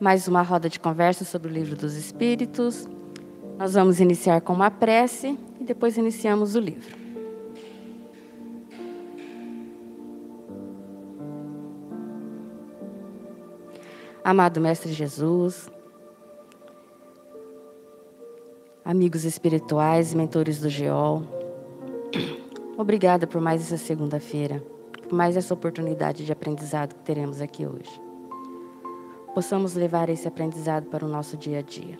mais 0.00 0.26
uma 0.26 0.40
roda 0.40 0.66
de 0.66 0.80
conversa 0.80 1.26
sobre 1.26 1.48
o 1.48 1.52
livro 1.52 1.76
dos 1.76 1.94
Espíritos. 1.94 2.88
Nós 3.58 3.74
vamos 3.74 4.00
iniciar 4.00 4.40
com 4.40 4.54
uma 4.54 4.70
prece 4.70 5.38
e 5.60 5.64
depois 5.64 5.98
iniciamos 5.98 6.54
o 6.54 6.58
livro. 6.58 6.96
Amado 14.24 14.58
Mestre 14.58 14.90
Jesus, 14.90 15.68
amigos 18.82 19.24
espirituais, 19.24 20.14
mentores 20.14 20.58
do 20.60 20.70
GEOL, 20.70 21.24
obrigada 22.78 23.26
por 23.26 23.40
mais 23.42 23.60
essa 23.60 23.76
segunda-feira, 23.76 24.64
por 25.02 25.12
mais 25.12 25.36
essa 25.36 25.52
oportunidade 25.52 26.24
de 26.24 26.32
aprendizado 26.32 26.94
que 26.94 27.02
teremos 27.02 27.42
aqui 27.42 27.66
hoje. 27.66 28.09
Possamos 29.34 29.74
levar 29.74 30.08
esse 30.08 30.26
aprendizado 30.26 30.86
para 30.86 31.04
o 31.04 31.08
nosso 31.08 31.36
dia 31.36 31.58
a 31.60 31.62
dia. 31.62 31.98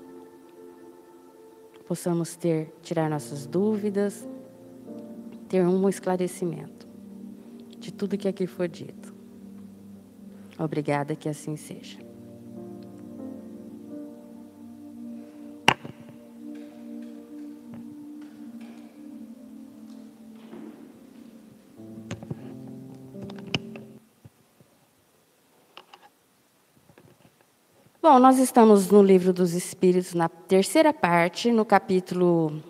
Possamos 1.87 2.37
ter, 2.37 2.73
tirar 2.83 3.09
nossas 3.09 3.47
dúvidas, 3.47 4.29
ter 5.49 5.65
um 5.67 5.89
esclarecimento 5.89 6.87
de 7.79 7.93
tudo 7.93 8.19
que 8.19 8.29
aqui 8.29 8.47
foi 8.47 8.69
dito. 8.69 9.15
Obrigada, 10.59 11.17
que 11.17 11.29
assim 11.29 11.57
seja. 11.57 12.10
Bom, 28.13 28.19
nós 28.19 28.41
estamos 28.41 28.91
no 28.91 29.05
livro 29.05 29.33
dos 29.33 29.53
Espíritos, 29.53 30.15
na 30.15 30.29
terceira 30.29 30.93
parte, 30.93 31.53
no 31.53 31.65
capítulo 31.65 32.61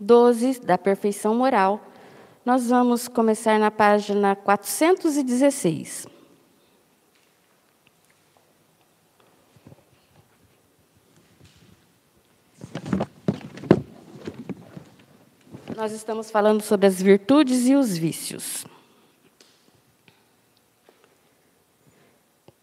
12 0.00 0.60
da 0.60 0.78
perfeição 0.78 1.34
moral. 1.34 1.78
Nós 2.42 2.66
vamos 2.70 3.06
começar 3.06 3.58
na 3.58 3.70
página 3.70 4.34
416. 4.34 6.06
Nós 15.76 15.92
estamos 15.92 16.30
falando 16.30 16.62
sobre 16.62 16.86
as 16.86 17.02
virtudes 17.02 17.66
e 17.66 17.74
os 17.74 17.94
vícios. 17.94 18.64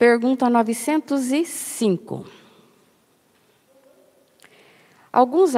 Pergunta 0.06 0.50
905. 0.50 2.26
Alguns 5.14 5.54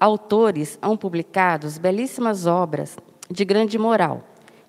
autores 0.00 0.76
hão 0.82 0.96
publicado 0.96 1.68
belíssimas 1.80 2.44
obras 2.44 2.96
de 3.30 3.44
grande 3.44 3.78
moral 3.78 4.24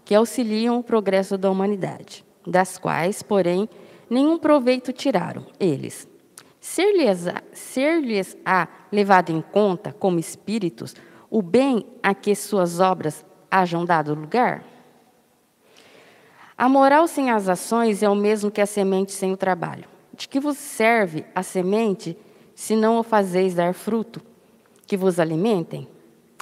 que 0.06 0.14
auxiliam 0.14 0.78
o 0.78 0.84
progresso 0.84 1.40
da 1.40 1.50
humanidade, 1.50 2.24
das 2.46 2.78
quais, 2.78 3.24
porém, 3.24 3.68
nenhum 4.08 4.38
proveito 4.38 4.94
tiraram 4.94 5.44
eles. 5.60 6.08
Ser-lhes-á 6.62 7.42
ser 7.52 8.04
levado 8.92 9.32
em 9.32 9.42
conta, 9.42 9.92
como 9.92 10.20
espíritos, 10.20 10.96
o 11.32 11.42
bem 11.42 11.84
a 12.04 12.14
que 12.14 12.36
suas 12.36 12.80
obras 12.80 13.26
hajam 13.50 13.86
dado 13.86 14.14
lugar? 14.14 14.64
A 16.60 16.68
moral 16.68 17.08
sem 17.08 17.32
as 17.32 17.48
ações 17.48 18.04
é 18.04 18.10
o 18.10 18.14
mesmo 18.14 18.52
que 18.52 18.60
a 18.60 18.66
semente 18.66 19.14
sem 19.14 19.32
o 19.32 19.38
trabalho. 19.38 19.86
De 20.14 20.28
que 20.28 20.42
vos 20.42 20.58
serve 20.58 21.24
a 21.34 21.42
semente 21.42 22.18
se 22.54 22.76
não 22.76 23.00
o 23.00 23.04
fazeis 23.04 23.56
dar 23.56 23.74
fruto, 23.74 24.22
que 24.86 24.98
vos 24.98 25.22
alimentem? 25.22 25.88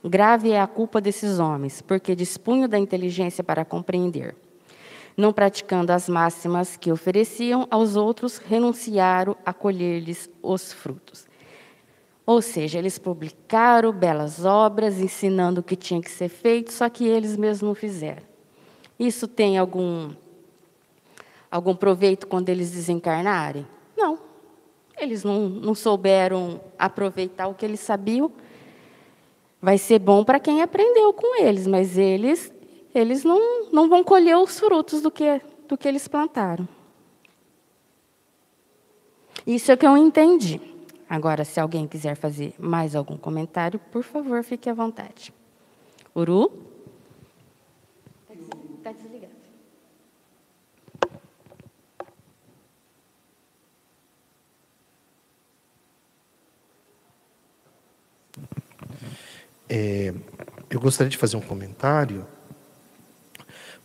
Grave 0.03 0.49
é 0.49 0.59
a 0.59 0.65
culpa 0.65 0.99
desses 0.99 1.37
homens, 1.37 1.83
porque 1.83 2.15
dispunham 2.15 2.67
da 2.67 2.79
inteligência 2.79 3.43
para 3.43 3.63
compreender. 3.63 4.35
Não 5.15 5.31
praticando 5.31 5.91
as 5.91 6.09
máximas 6.09 6.75
que 6.75 6.91
ofereciam 6.91 7.67
aos 7.69 7.95
outros, 7.95 8.39
renunciaram 8.39 9.37
a 9.45 9.53
colher-lhes 9.53 10.27
os 10.41 10.73
frutos. 10.73 11.27
Ou 12.25 12.41
seja, 12.41 12.79
eles 12.79 12.97
publicaram 12.97 13.91
belas 13.91 14.43
obras 14.43 14.99
ensinando 14.99 15.61
o 15.61 15.63
que 15.63 15.75
tinha 15.75 16.01
que 16.01 16.09
ser 16.09 16.29
feito, 16.29 16.73
só 16.73 16.89
que 16.89 17.05
eles 17.05 17.37
mesmos 17.37 17.61
não 17.61 17.75
fizeram. 17.75 18.26
Isso 18.99 19.27
tem 19.27 19.57
algum, 19.57 20.11
algum 21.51 21.75
proveito 21.75 22.27
quando 22.27 22.49
eles 22.49 22.71
desencarnarem? 22.71 23.65
Não. 23.95 24.19
Eles 24.97 25.23
não, 25.23 25.47
não 25.47 25.75
souberam 25.75 26.59
aproveitar 26.77 27.47
o 27.47 27.53
que 27.53 27.65
eles 27.65 27.79
sabiam. 27.79 28.31
Vai 29.61 29.77
ser 29.77 29.99
bom 29.99 30.23
para 30.23 30.39
quem 30.39 30.61
aprendeu 30.61 31.13
com 31.13 31.41
eles, 31.41 31.67
mas 31.67 31.97
eles, 31.97 32.51
eles 32.93 33.23
não, 33.23 33.71
não 33.71 33.87
vão 33.87 34.03
colher 34.03 34.37
os 34.37 34.59
frutos 34.59 35.01
do 35.01 35.11
que, 35.11 35.41
do 35.67 35.77
que 35.77 35.87
eles 35.87 36.07
plantaram. 36.07 36.67
Isso 39.45 39.71
é 39.71 39.77
que 39.77 39.85
eu 39.85 39.95
entendi. 39.95 40.59
Agora, 41.09 41.45
se 41.45 41.59
alguém 41.59 41.87
quiser 41.87 42.15
fazer 42.15 42.53
mais 42.59 42.95
algum 42.95 43.15
comentário, 43.15 43.79
por 43.91 44.03
favor, 44.03 44.43
fique 44.43 44.69
à 44.69 44.73
vontade. 44.73 45.33
Uru? 46.13 46.66
É, 59.69 60.13
eu 60.69 60.79
gostaria 60.79 61.09
de 61.09 61.17
fazer 61.17 61.37
um 61.37 61.41
comentário, 61.41 62.25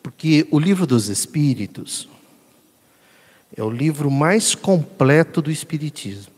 porque 0.02 0.46
o 0.50 0.58
livro 0.58 0.86
dos 0.86 1.08
Espíritos 1.08 2.08
é 3.56 3.62
o 3.62 3.70
livro 3.70 4.10
mais 4.10 4.54
completo 4.54 5.40
do 5.42 5.50
Espiritismo. 5.50 6.32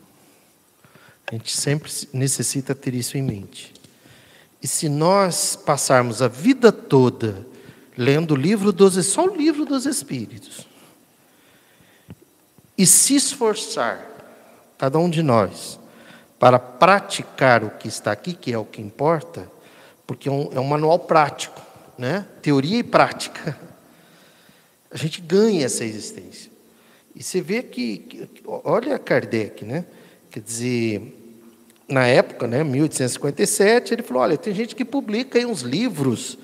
A 1.27 1.35
gente 1.35 1.55
sempre 1.55 1.91
necessita 2.13 2.75
ter 2.75 2.93
isso 2.93 3.17
em 3.17 3.21
mente. 3.21 3.73
E 4.61 4.67
se 4.67 4.89
nós 4.89 5.55
passarmos 5.55 6.21
a 6.21 6.27
vida 6.27 6.71
toda 6.71 7.45
lendo 7.97 8.31
o 8.31 8.37
livro 8.37 8.71
dos 8.71 9.03
só 9.05 9.25
o 9.25 9.35
livro 9.35 9.65
dos 9.65 9.85
Espíritos. 9.85 10.67
E 12.77 12.85
se 12.85 13.15
esforçar, 13.15 14.05
cada 14.77 14.99
um 14.99 15.09
de 15.09 15.23
nós, 15.23 15.79
para 16.45 16.59
praticar 16.59 17.63
o 17.63 17.71
que 17.71 17.87
está 17.87 18.11
aqui, 18.11 18.33
que 18.33 18.53
é 18.53 18.57
o 18.59 18.63
que 18.63 18.79
importa, 18.79 19.49
porque 20.05 20.29
é 20.29 20.31
um, 20.31 20.49
é 20.53 20.59
um 20.59 20.63
manual 20.63 20.99
prático, 20.99 21.59
né? 21.97 22.23
teoria 22.39 22.77
e 22.77 22.83
prática. 22.83 23.57
A 24.93 24.95
gente 24.95 25.21
ganha 25.21 25.65
essa 25.65 25.83
existência. 25.83 26.51
E 27.15 27.23
você 27.23 27.41
vê 27.41 27.63
que, 27.63 27.97
que 27.97 28.43
olha 28.45 28.99
Kardec, 28.99 29.65
né? 29.65 29.85
Quer 30.29 30.39
dizer, 30.41 31.17
na 31.89 32.05
época, 32.05 32.45
né, 32.45 32.63
1857, 32.63 33.95
ele 33.95 34.03
falou: 34.03 34.21
olha, 34.21 34.37
tem 34.37 34.53
gente 34.53 34.75
que 34.75 34.85
publica 34.85 35.39
aí 35.39 35.47
uns 35.47 35.61
livros 35.61 36.37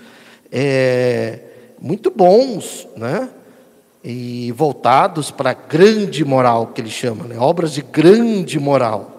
é, 0.52 1.42
muito 1.80 2.10
bons, 2.10 2.88
né? 2.98 3.30
E 4.04 4.52
voltados 4.54 5.30
para 5.30 5.52
a 5.52 5.54
grande 5.54 6.26
moral, 6.26 6.72
que 6.74 6.82
ele 6.82 6.90
chama, 6.90 7.26
né? 7.26 7.38
obras 7.38 7.72
de 7.72 7.84
grande 7.84 8.60
moral. 8.60 9.11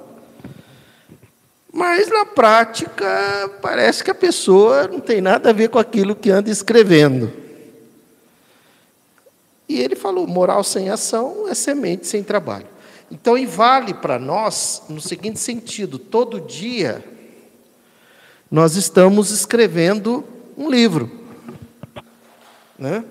Mas 1.73 2.09
na 2.09 2.27
prática, 2.27 3.51
parece 3.63 4.05
que 4.05 4.11
a 4.11 4.15
pessoa 4.15 4.87
não 4.87 5.01
tem 5.01 5.23
nada 5.23 5.49
a 5.49 5.53
ver 5.55 5.71
com 5.71 5.79
aquilo 5.79 6.15
que 6.15 6.31
anda 6.31 6.51
escrevendo. 6.51 7.33
E 9.67 9.81
ele 9.81 9.97
falou: 9.97 10.27
moral 10.27 10.63
sem 10.63 10.91
ação 10.91 11.49
é 11.49 11.55
semente 11.55 12.07
sem 12.07 12.23
trabalho. 12.23 12.67
Então, 13.11 13.39
e 13.39 13.47
vale 13.47 13.95
para 13.95 14.19
nós 14.19 14.83
no 14.87 15.01
seguinte 15.01 15.41
sentido: 15.41 15.99
todo 15.99 16.39
dia 16.39 17.03
nós 18.51 18.77
estamos 18.77 19.31
escrevendo 19.31 20.23
um 20.59 20.69
livro. 20.69 21.11
Né? 22.79 23.03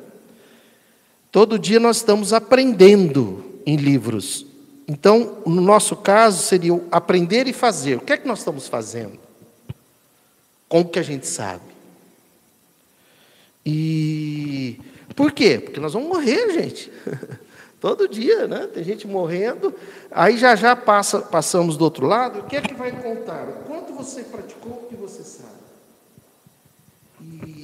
Todo 1.32 1.58
dia 1.58 1.80
nós 1.80 1.98
estamos 1.98 2.32
aprendendo 2.32 3.44
em 3.66 3.76
livros. 3.76 4.51
Então, 4.88 5.38
no 5.46 5.62
nosso 5.62 5.96
caso, 5.96 6.44
seria 6.44 6.80
aprender 6.92 7.48
e 7.48 7.54
fazer. 7.54 7.98
O 7.98 8.02
que 8.02 8.14
é 8.14 8.18
que 8.18 8.28
nós 8.28 8.40
estamos 8.40 8.68
fazendo? 8.68 9.20
Com 10.68 10.82
o 10.82 10.88
que 10.88 11.00
a 11.00 11.04
gente 11.04 11.28
sabe. 11.28 11.64
E 13.66 14.80
por 15.16 15.32
quê? 15.32 15.60
Porque 15.60 15.80
nós 15.80 15.94
vamos 15.94 16.10
morrer, 16.10 16.52
gente. 16.54 16.92
Todo 17.80 18.08
dia, 18.08 18.48
né? 18.48 18.68
Tem 18.72 18.84
gente 18.84 19.08
morrendo. 19.08 19.74
Aí 20.12 20.38
já 20.38 20.56
já 20.56 20.76
passa, 20.76 21.20
passamos 21.20 21.78
do 21.78 21.84
outro 21.84 22.06
lado. 22.06 22.40
O 22.40 22.44
que 22.44 22.56
é 22.56 22.62
que 22.62 22.74
vai 22.74 22.92
contar? 22.92 23.48
O 23.48 23.64
quanto 23.66 23.94
você 23.94 24.22
praticou, 24.22 24.84
o 24.84 24.88
que 24.88 24.96
você 24.96 25.24
sabe. 25.24 25.62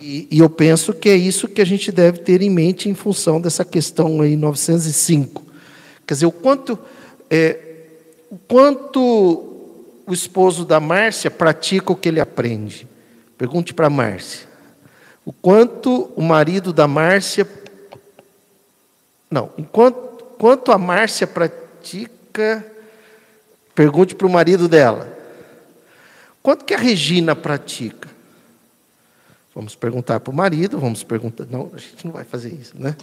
E, 0.01 0.27
e, 0.31 0.39
eu 0.39 0.49
penso 0.49 0.93
que 0.93 1.09
é 1.09 1.15
isso 1.15 1.47
que 1.47 1.61
a 1.61 1.65
gente 1.65 1.91
deve 1.91 2.19
ter 2.19 2.41
em 2.41 2.49
mente 2.49 2.89
em 2.89 2.93
função 2.93 3.41
dessa 3.41 3.65
questão 3.65 4.21
aí 4.21 4.35
905, 4.35 5.43
Quer 6.05 6.13
dizer, 6.13 6.25
o 6.25 6.31
quanto, 6.31 6.79
é, 7.29 7.59
quanto 8.47 9.01
o 10.07 10.13
esposo 10.13 10.65
da 10.65 10.79
Márcia 10.79 11.29
pratica 11.29 11.91
o 11.91 11.95
que 11.95 12.07
ele 12.07 12.19
aprende. 12.19 12.87
Pergunte 13.37 13.73
para 13.73 13.87
a 13.87 13.89
Márcia. 13.89 14.47
O 15.25 15.33
quanto 15.33 16.11
o 16.15 16.21
marido 16.21 16.71
da 16.71 16.87
Márcia. 16.87 17.47
Não, 19.29 19.51
enquanto, 19.57 20.23
quanto 20.37 20.71
a 20.71 20.77
Márcia 20.77 21.27
pratica. 21.27 22.65
Pergunte 23.75 24.15
para 24.15 24.25
o 24.25 24.29
marido 24.29 24.67
dela. 24.67 25.15
Quanto 26.41 26.63
que 26.63 26.73
a 26.73 26.77
Regina 26.77 27.35
pratica? 27.35 28.07
Vamos 29.53 29.75
perguntar 29.75 30.19
para 30.19 30.31
o 30.31 30.35
marido, 30.35 30.79
vamos 30.79 31.03
perguntar. 31.03 31.45
Não, 31.49 31.71
a 31.73 31.77
gente 31.77 32.05
não 32.05 32.13
vai 32.13 32.23
fazer 32.23 32.53
isso, 32.53 32.73
né? 32.79 32.95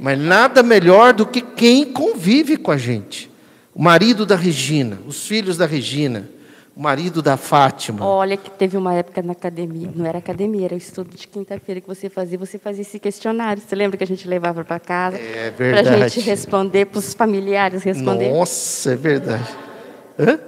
Mas 0.00 0.18
nada 0.18 0.62
melhor 0.62 1.12
do 1.12 1.26
que 1.26 1.42
quem 1.42 1.84
convive 1.92 2.56
com 2.56 2.70
a 2.70 2.78
gente. 2.78 3.30
O 3.76 3.82
marido 3.82 4.24
da 4.24 4.36
Regina, 4.36 4.96
os 5.06 5.26
filhos 5.26 5.58
da 5.58 5.66
Regina, 5.66 6.26
o 6.74 6.80
marido 6.80 7.20
da 7.20 7.36
Fátima. 7.36 8.06
Olha, 8.06 8.34
que 8.34 8.48
teve 8.48 8.74
uma 8.74 8.94
época 8.94 9.20
na 9.20 9.32
academia, 9.32 9.90
não 9.94 10.06
era 10.06 10.16
academia, 10.16 10.64
era 10.64 10.74
estudo 10.74 11.14
de 11.14 11.28
quinta-feira 11.28 11.82
que 11.82 11.86
você 11.86 12.08
fazia, 12.08 12.38
você 12.38 12.58
fazia 12.58 12.80
esse 12.80 12.98
questionário. 12.98 13.62
Você 13.62 13.76
lembra 13.76 13.98
que 13.98 14.04
a 14.04 14.06
gente 14.06 14.26
levava 14.26 14.64
para 14.64 14.80
casa? 14.80 15.18
É 15.18 15.50
verdade. 15.50 15.88
Para 15.88 16.04
a 16.06 16.08
gente 16.08 16.24
responder, 16.24 16.86
para 16.86 17.00
os 17.00 17.12
familiares 17.12 17.82
responder. 17.82 18.32
Nossa, 18.32 18.92
é 18.92 18.96
verdade. 18.96 19.54
Hã? 20.18 20.38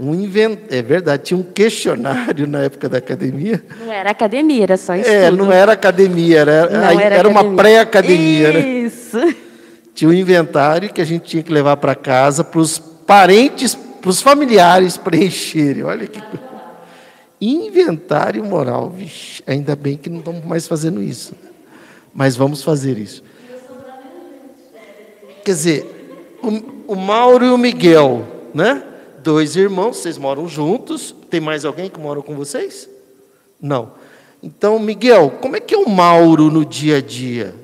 Um 0.00 0.14
invent... 0.14 0.58
É 0.70 0.80
verdade, 0.80 1.24
tinha 1.24 1.38
um 1.38 1.42
questionário 1.42 2.46
na 2.46 2.60
época 2.62 2.88
da 2.88 2.96
academia. 2.96 3.62
Não 3.78 3.92
era 3.92 4.10
academia, 4.10 4.62
era 4.62 4.78
só 4.78 4.94
estudo. 4.94 5.14
É, 5.14 5.30
não 5.30 5.52
era 5.52 5.72
academia, 5.72 6.40
era, 6.40 6.70
Não, 6.70 6.98
era 6.98 7.14
era 7.14 7.28
uma 7.28 7.40
academia. 7.40 7.62
pré-academia. 7.62 8.52
Né? 8.54 8.90
Tinha 9.94 10.08
um 10.08 10.14
inventário 10.14 10.92
que 10.92 11.00
a 11.00 11.04
gente 11.04 11.24
tinha 11.24 11.42
que 11.42 11.52
levar 11.52 11.76
para 11.76 11.94
casa 11.94 12.42
para 12.42 12.60
os 12.60 12.78
parentes, 12.78 13.74
para 13.74 14.10
os 14.10 14.22
familiares 14.22 14.96
preencherem. 14.96 15.82
Olha 15.82 16.06
que. 16.06 16.20
Inventário 17.40 18.44
moral. 18.44 18.90
Vixe, 18.90 19.42
ainda 19.46 19.74
bem 19.74 19.96
que 19.96 20.08
não 20.08 20.20
estamos 20.20 20.44
mais 20.44 20.66
fazendo 20.66 21.02
isso. 21.02 21.34
Mas 22.14 22.36
vamos 22.36 22.62
fazer 22.62 22.98
isso. 22.98 23.22
Quer 25.44 25.52
dizer, 25.52 26.38
o, 26.42 26.92
o 26.92 26.96
Mauro 26.96 27.44
e 27.44 27.50
o 27.50 27.58
Miguel, 27.58 28.26
né? 28.54 28.82
Dois 29.22 29.56
irmãos, 29.56 29.96
vocês 29.96 30.18
moram 30.18 30.48
juntos. 30.48 31.14
Tem 31.28 31.40
mais 31.40 31.64
alguém 31.64 31.90
que 31.90 31.98
mora 31.98 32.22
com 32.22 32.34
vocês? 32.36 32.88
Não. 33.60 33.92
Então, 34.42 34.78
Miguel, 34.78 35.38
como 35.40 35.56
é 35.56 35.60
que 35.60 35.74
é 35.74 35.78
o 35.78 35.88
Mauro 35.88 36.50
no 36.50 36.64
dia 36.64 36.98
a 36.98 37.00
dia? 37.00 37.54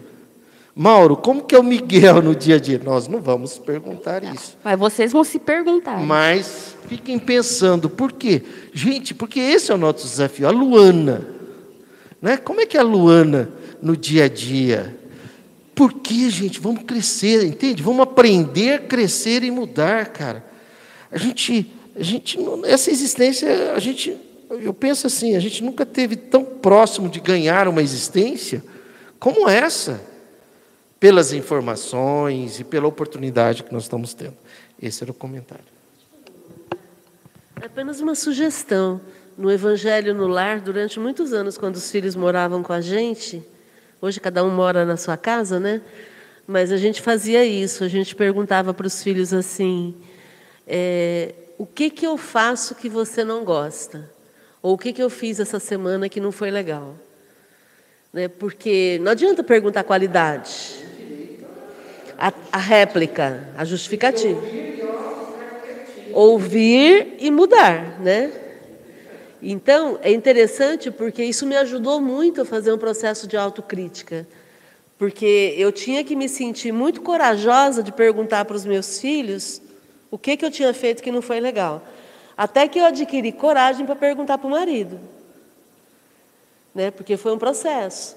Mauro, 0.81 1.17
como 1.17 1.43
que 1.43 1.57
é 1.57 1.59
o 1.59 1.63
Miguel 1.65 2.23
no 2.23 2.37
dia 2.37 2.55
a 2.55 2.61
dia? 2.61 2.81
Nós 2.85 3.09
não 3.09 3.21
vamos 3.21 3.59
perguntar 3.59 4.23
isso. 4.23 4.57
Mas 4.63 4.79
vocês 4.79 5.11
vão 5.11 5.25
se 5.25 5.41
perguntar. 5.41 5.99
Mas 5.99 6.77
fiquem 6.87 7.19
pensando, 7.19 7.91
por 7.91 8.13
quê? 8.13 8.45
Gente, 8.73 9.13
porque 9.13 9.41
esse 9.41 9.73
é 9.73 9.75
o 9.75 9.77
nosso 9.79 10.07
desafio. 10.07 10.47
A 10.47 10.53
Luana, 10.53 11.27
né? 12.23 12.37
Como 12.37 12.61
é 12.61 12.67
que 12.67 12.77
é 12.77 12.81
a 12.81 12.85
Luana 12.85 13.51
no 13.83 13.97
dia 13.97 14.27
a 14.27 14.29
dia? 14.29 14.97
Por 15.75 15.95
que, 15.95 16.31
gente? 16.31 16.61
Vamos 16.61 16.85
crescer, 16.85 17.45
entende? 17.45 17.83
Vamos 17.83 18.03
aprender, 18.03 18.83
crescer 18.83 19.43
e 19.43 19.51
mudar, 19.51 20.07
cara. 20.11 20.45
A 21.11 21.19
gente, 21.19 21.73
a 21.99 22.03
gente, 22.05 22.39
essa 22.67 22.89
existência, 22.89 23.73
a 23.73 23.81
gente, 23.81 24.17
eu 24.49 24.73
penso 24.73 25.09
assim, 25.09 25.35
a 25.35 25.41
gente 25.41 25.61
nunca 25.65 25.85
teve 25.85 26.15
tão 26.15 26.45
próximo 26.45 27.09
de 27.09 27.19
ganhar 27.19 27.67
uma 27.67 27.83
existência 27.83 28.63
como 29.19 29.49
essa, 29.49 30.01
pelas 31.01 31.33
informações 31.33 32.59
e 32.61 32.65
pela 32.65 32.87
oportunidade 32.87 33.63
que 33.63 33.73
nós 33.73 33.85
estamos 33.85 34.15
tendo. 34.15 34.37
Esse 34.81 35.03
era 35.03 35.11
o 35.11 35.15
comentário. 35.15 35.65
Apenas 37.57 38.01
uma 38.01 38.15
sugestão. 38.15 39.01
No 39.37 39.53
Evangelho 39.53 40.15
no 40.15 40.27
Lar, 40.27 40.61
durante 40.61 40.99
muitos 40.99 41.33
anos, 41.33 41.57
quando 41.57 41.77
os 41.77 41.89
filhos 41.91 42.17
moravam 42.17 42.61
com 42.61 42.73
a 42.73 42.81
gente, 42.81 43.41
hoje 44.03 44.19
cada 44.19 44.43
um 44.43 44.51
mora 44.51 44.85
na 44.85 44.97
sua 44.97 45.17
casa, 45.17 45.61
né? 45.61 45.81
Mas 46.45 46.73
a 46.73 46.77
gente 46.77 47.01
fazia 47.01 47.45
isso, 47.45 47.85
a 47.85 47.89
gente 47.89 48.17
perguntava 48.17 48.75
para 48.75 48.87
os 48.87 49.01
filhos 49.01 49.33
assim: 49.33 49.95
é, 50.67 51.35
o 51.57 51.65
que, 51.65 51.89
que 51.89 52.05
eu 52.05 52.17
faço 52.17 52.75
que 52.75 52.89
você 52.89 53.23
não 53.23 53.45
gosta? 53.45 54.11
Ou 54.61 54.75
o 54.75 54.79
que, 54.79 54.93
que 54.93 55.03
eu 55.03 55.09
fiz 55.09 55.39
essa 55.39 55.61
semana 55.61 56.09
que 56.09 56.21
não 56.21 56.33
foi 56.33 56.51
legal? 56.51 56.97
Né? 58.13 58.27
Porque 58.27 58.99
não 59.03 59.13
adianta 59.13 59.45
perguntar 59.45 59.85
qualidade. 59.85 60.88
A, 62.19 62.33
a 62.53 62.59
réplica, 62.59 63.49
a 63.57 63.65
justificativa 63.65 64.41
ouvir 66.13 67.15
e 67.21 67.31
mudar, 67.31 68.01
né? 68.01 68.33
Então, 69.41 70.01
é 70.03 70.11
interessante 70.11 70.91
porque 70.91 71.23
isso 71.23 71.47
me 71.47 71.57
ajudou 71.57 72.01
muito 72.01 72.43
a 72.43 72.45
fazer 72.45 72.73
um 72.73 72.79
processo 72.79 73.29
de 73.29 73.37
autocrítica. 73.37 74.27
Porque 74.99 75.55
eu 75.57 75.71
tinha 75.71 76.03
que 76.03 76.17
me 76.17 76.29
sentir 76.29 76.73
muito 76.73 77.03
corajosa 77.03 77.85
de 77.85 77.93
perguntar 77.93 78.45
para 78.47 78.57
os 78.57 78.65
meus 78.65 79.01
filhos 79.01 79.63
o 80.11 80.19
que, 80.19 80.37
que 80.37 80.45
eu 80.45 80.51
tinha 80.51 80.75
feito 80.75 81.03
que 81.05 81.13
não 81.13 81.23
foi 81.23 81.39
legal. 81.39 81.87
Até 82.37 82.67
que 82.67 82.81
eu 82.81 82.85
adquiri 82.85 83.31
coragem 83.31 83.87
para 83.87 83.95
perguntar 83.95 84.39
para 84.39 84.49
o 84.49 84.51
marido. 84.51 84.99
Né? 86.75 86.91
Porque 86.91 87.17
foi 87.17 87.33
um 87.33 87.39
processo. 87.39 88.17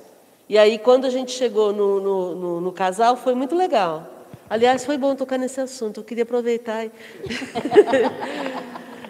E 0.52 0.58
aí, 0.58 0.78
quando 0.78 1.06
a 1.06 1.10
gente 1.10 1.32
chegou 1.32 1.72
no, 1.72 2.02
no, 2.02 2.36
no- 2.36 2.60
no 2.60 2.72
casal, 2.74 3.16
foi 3.16 3.34
muito 3.34 3.56
legal. 3.56 4.06
Aliás, 4.50 4.84
foi 4.84 4.98
bom 4.98 5.16
tocar 5.16 5.38
nesse 5.38 5.62
assunto, 5.62 6.02
eu 6.02 6.04
queria 6.04 6.24
aproveitar. 6.24 6.88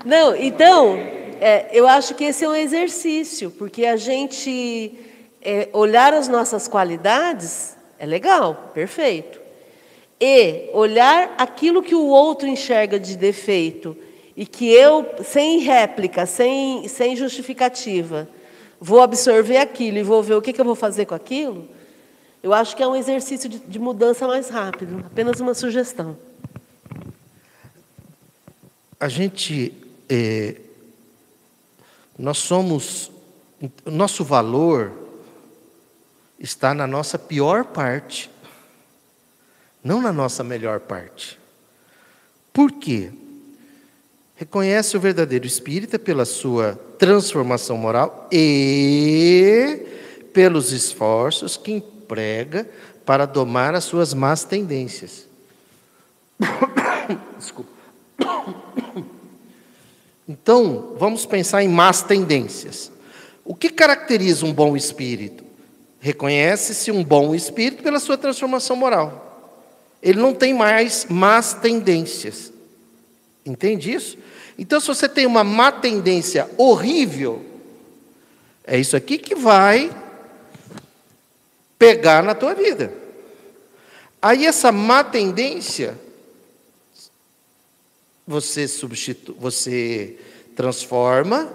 Não, 0.06 0.36
então, 0.36 0.98
é, 1.40 1.68
eu 1.74 1.88
acho 1.88 2.14
que 2.14 2.26
esse 2.26 2.46
é 2.46 2.48
um 2.48 2.54
exercício, 2.54 3.50
porque 3.50 3.88
a 3.88 3.96
gente 3.98 4.94
é, 5.42 5.68
olhar 5.74 6.14
as 6.14 6.28
nossas 6.28 6.68
qualidades 6.68 7.76
é 7.98 8.06
legal, 8.06 8.70
perfeito. 8.72 9.42
E 10.20 10.70
olhar 10.74 11.34
aquilo 11.40 11.82
que 11.82 11.96
o 11.96 12.06
outro 12.06 12.48
enxerga 12.48 13.00
de 13.00 13.18
defeito 13.18 13.98
e 14.38 14.46
que 14.46 14.72
eu, 14.72 15.08
sem 15.24 15.58
réplica, 15.58 16.28
sem, 16.28 16.88
sem 16.88 17.16
justificativa, 17.16 18.30
vou 18.82 19.00
absorver 19.00 19.58
aquilo 19.58 20.00
e 20.00 20.04
vou 20.04 20.24
ver 20.24 20.34
o 20.34 20.42
que, 20.42 20.52
que 20.52 20.60
eu 20.60 20.66
vou 20.66 20.74
fazer 20.74 21.06
com 21.06 21.14
aquilo, 21.14 21.70
eu 22.42 22.52
acho 22.52 22.76
que 22.76 22.82
é 22.82 22.88
um 22.88 22.96
exercício 22.96 23.48
de, 23.48 23.60
de 23.60 23.78
mudança 23.78 24.28
mais 24.28 24.50
rápido. 24.50 25.06
Apenas 25.06 25.40
uma 25.40 25.54
sugestão. 25.54 26.18
A 29.00 29.08
gente, 29.08 29.72
é, 30.10 30.56
nós 32.18 32.40
somos, 32.40 33.12
nosso 33.86 34.24
valor 34.24 34.92
está 36.40 36.74
na 36.74 36.88
nossa 36.88 37.20
pior 37.20 37.66
parte, 37.66 38.32
não 39.84 40.02
na 40.02 40.12
nossa 40.12 40.44
melhor 40.44 40.80
parte. 40.80 41.40
Por 42.52 42.72
quê? 42.72 43.12
Reconhece 44.42 44.98
o 44.98 45.00
verdadeiro 45.00 45.46
espírita 45.46 46.00
pela 46.00 46.26
sua 46.26 46.74
transformação 46.98 47.78
moral 47.78 48.28
e 48.32 49.86
pelos 50.34 50.72
esforços 50.72 51.58
que 51.58 51.74
emprega 51.74 52.68
para 53.06 53.28
domar 53.28 53.76
as 53.76 53.84
suas 53.84 54.16
más 54.16 54.44
tendências. 54.44 55.28
Desculpa. 57.38 57.70
Então, 60.28 60.96
vamos 60.98 61.26
pensar 61.26 61.62
em 61.62 61.68
más 61.68 62.02
tendências. 62.02 62.92
O 63.44 63.54
que 63.54 63.70
caracteriza 63.70 64.46
um 64.46 64.54
bom 64.54 64.78
espírito? 64.78 65.44
Reconhece-se 66.00 66.90
um 66.90 67.04
bom 67.04 67.36
espírito 67.36 67.84
pela 67.84 68.00
sua 68.00 68.18
transformação 68.18 68.76
moral. 68.76 69.52
Ele 70.02 70.20
não 70.20 70.34
tem 70.34 70.54
mais 70.54 71.06
más 71.10 71.54
tendências. 71.54 72.52
Entende 73.46 73.92
isso? 73.92 74.18
Então, 74.58 74.80
se 74.80 74.88
você 74.88 75.08
tem 75.08 75.26
uma 75.26 75.44
má 75.44 75.72
tendência 75.72 76.50
horrível, 76.58 77.44
é 78.66 78.78
isso 78.78 78.96
aqui 78.96 79.18
que 79.18 79.36
vai 79.36 79.92
pegar 81.78 82.22
na 82.22 82.36
tua 82.36 82.54
vida. 82.54 82.94
Aí 84.22 84.46
essa 84.46 84.72
má 84.72 85.04
tendência 85.04 85.98
você 88.28 88.68
substitui, 88.68 89.36
você 89.40 90.16
transforma, 90.56 91.52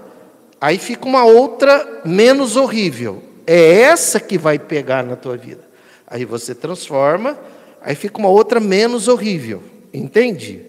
aí 0.60 0.78
fica 0.78 1.06
uma 1.06 1.24
outra 1.24 2.02
menos 2.04 2.56
horrível. 2.56 3.22
É 3.46 3.82
essa 3.82 4.18
que 4.18 4.36
vai 4.36 4.58
pegar 4.58 5.04
na 5.04 5.14
tua 5.14 5.36
vida. 5.36 5.64
Aí 6.06 6.24
você 6.24 6.54
transforma, 6.54 7.38
aí 7.80 7.94
fica 7.94 8.18
uma 8.18 8.28
outra 8.28 8.58
menos 8.58 9.06
horrível. 9.06 9.62
Entende? 9.94 10.62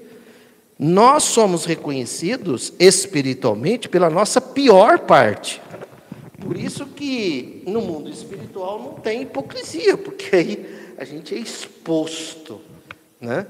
Nós 0.79 1.23
somos 1.23 1.65
reconhecidos 1.65 2.71
espiritualmente 2.77 3.89
pela 3.89 4.09
nossa 4.09 4.39
pior 4.39 4.99
parte. 4.99 5.61
Por 6.39 6.55
isso 6.55 6.85
que 6.85 7.63
no 7.65 7.81
mundo 7.81 8.09
espiritual 8.09 8.79
não 8.79 8.93
tem 8.93 9.23
hipocrisia, 9.23 9.97
porque 9.97 10.35
aí 10.35 10.93
a 10.97 11.03
gente 11.03 11.33
é 11.33 11.37
exposto, 11.39 12.61
né? 13.19 13.47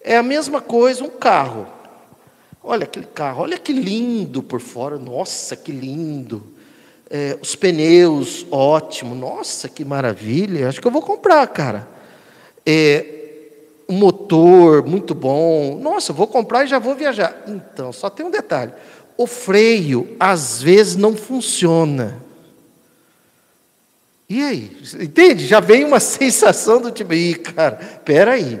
É 0.00 0.16
a 0.16 0.22
mesma 0.22 0.62
coisa 0.62 1.04
um 1.04 1.10
carro. 1.10 1.66
Olha 2.62 2.84
aquele 2.84 3.06
carro, 3.06 3.42
olha 3.42 3.58
que 3.58 3.72
lindo 3.72 4.42
por 4.42 4.60
fora, 4.60 4.98
nossa, 4.98 5.54
que 5.54 5.72
lindo. 5.72 6.42
É, 7.10 7.36
os 7.40 7.54
pneus, 7.54 8.46
ótimo, 8.50 9.14
nossa, 9.14 9.68
que 9.68 9.84
maravilha, 9.84 10.68
acho 10.68 10.80
que 10.80 10.86
eu 10.86 10.92
vou 10.92 11.02
comprar, 11.02 11.46
cara. 11.48 11.88
É, 12.64 13.19
um 13.90 13.96
motor 13.96 14.86
muito 14.86 15.16
bom, 15.16 15.76
nossa, 15.82 16.12
vou 16.12 16.28
comprar 16.28 16.64
e 16.64 16.68
já 16.68 16.78
vou 16.78 16.94
viajar. 16.94 17.42
Então, 17.48 17.92
só 17.92 18.08
tem 18.08 18.24
um 18.24 18.30
detalhe: 18.30 18.72
o 19.16 19.26
freio 19.26 20.16
às 20.18 20.62
vezes 20.62 20.94
não 20.94 21.16
funciona. 21.16 22.22
E 24.28 24.40
aí? 24.40 24.76
Entende? 25.00 25.44
Já 25.44 25.58
vem 25.58 25.84
uma 25.84 25.98
sensação 26.00 26.80
do 26.80 26.92
tipo, 26.92 27.12
ih, 27.12 27.34
cara, 27.34 27.72
peraí. 28.04 28.60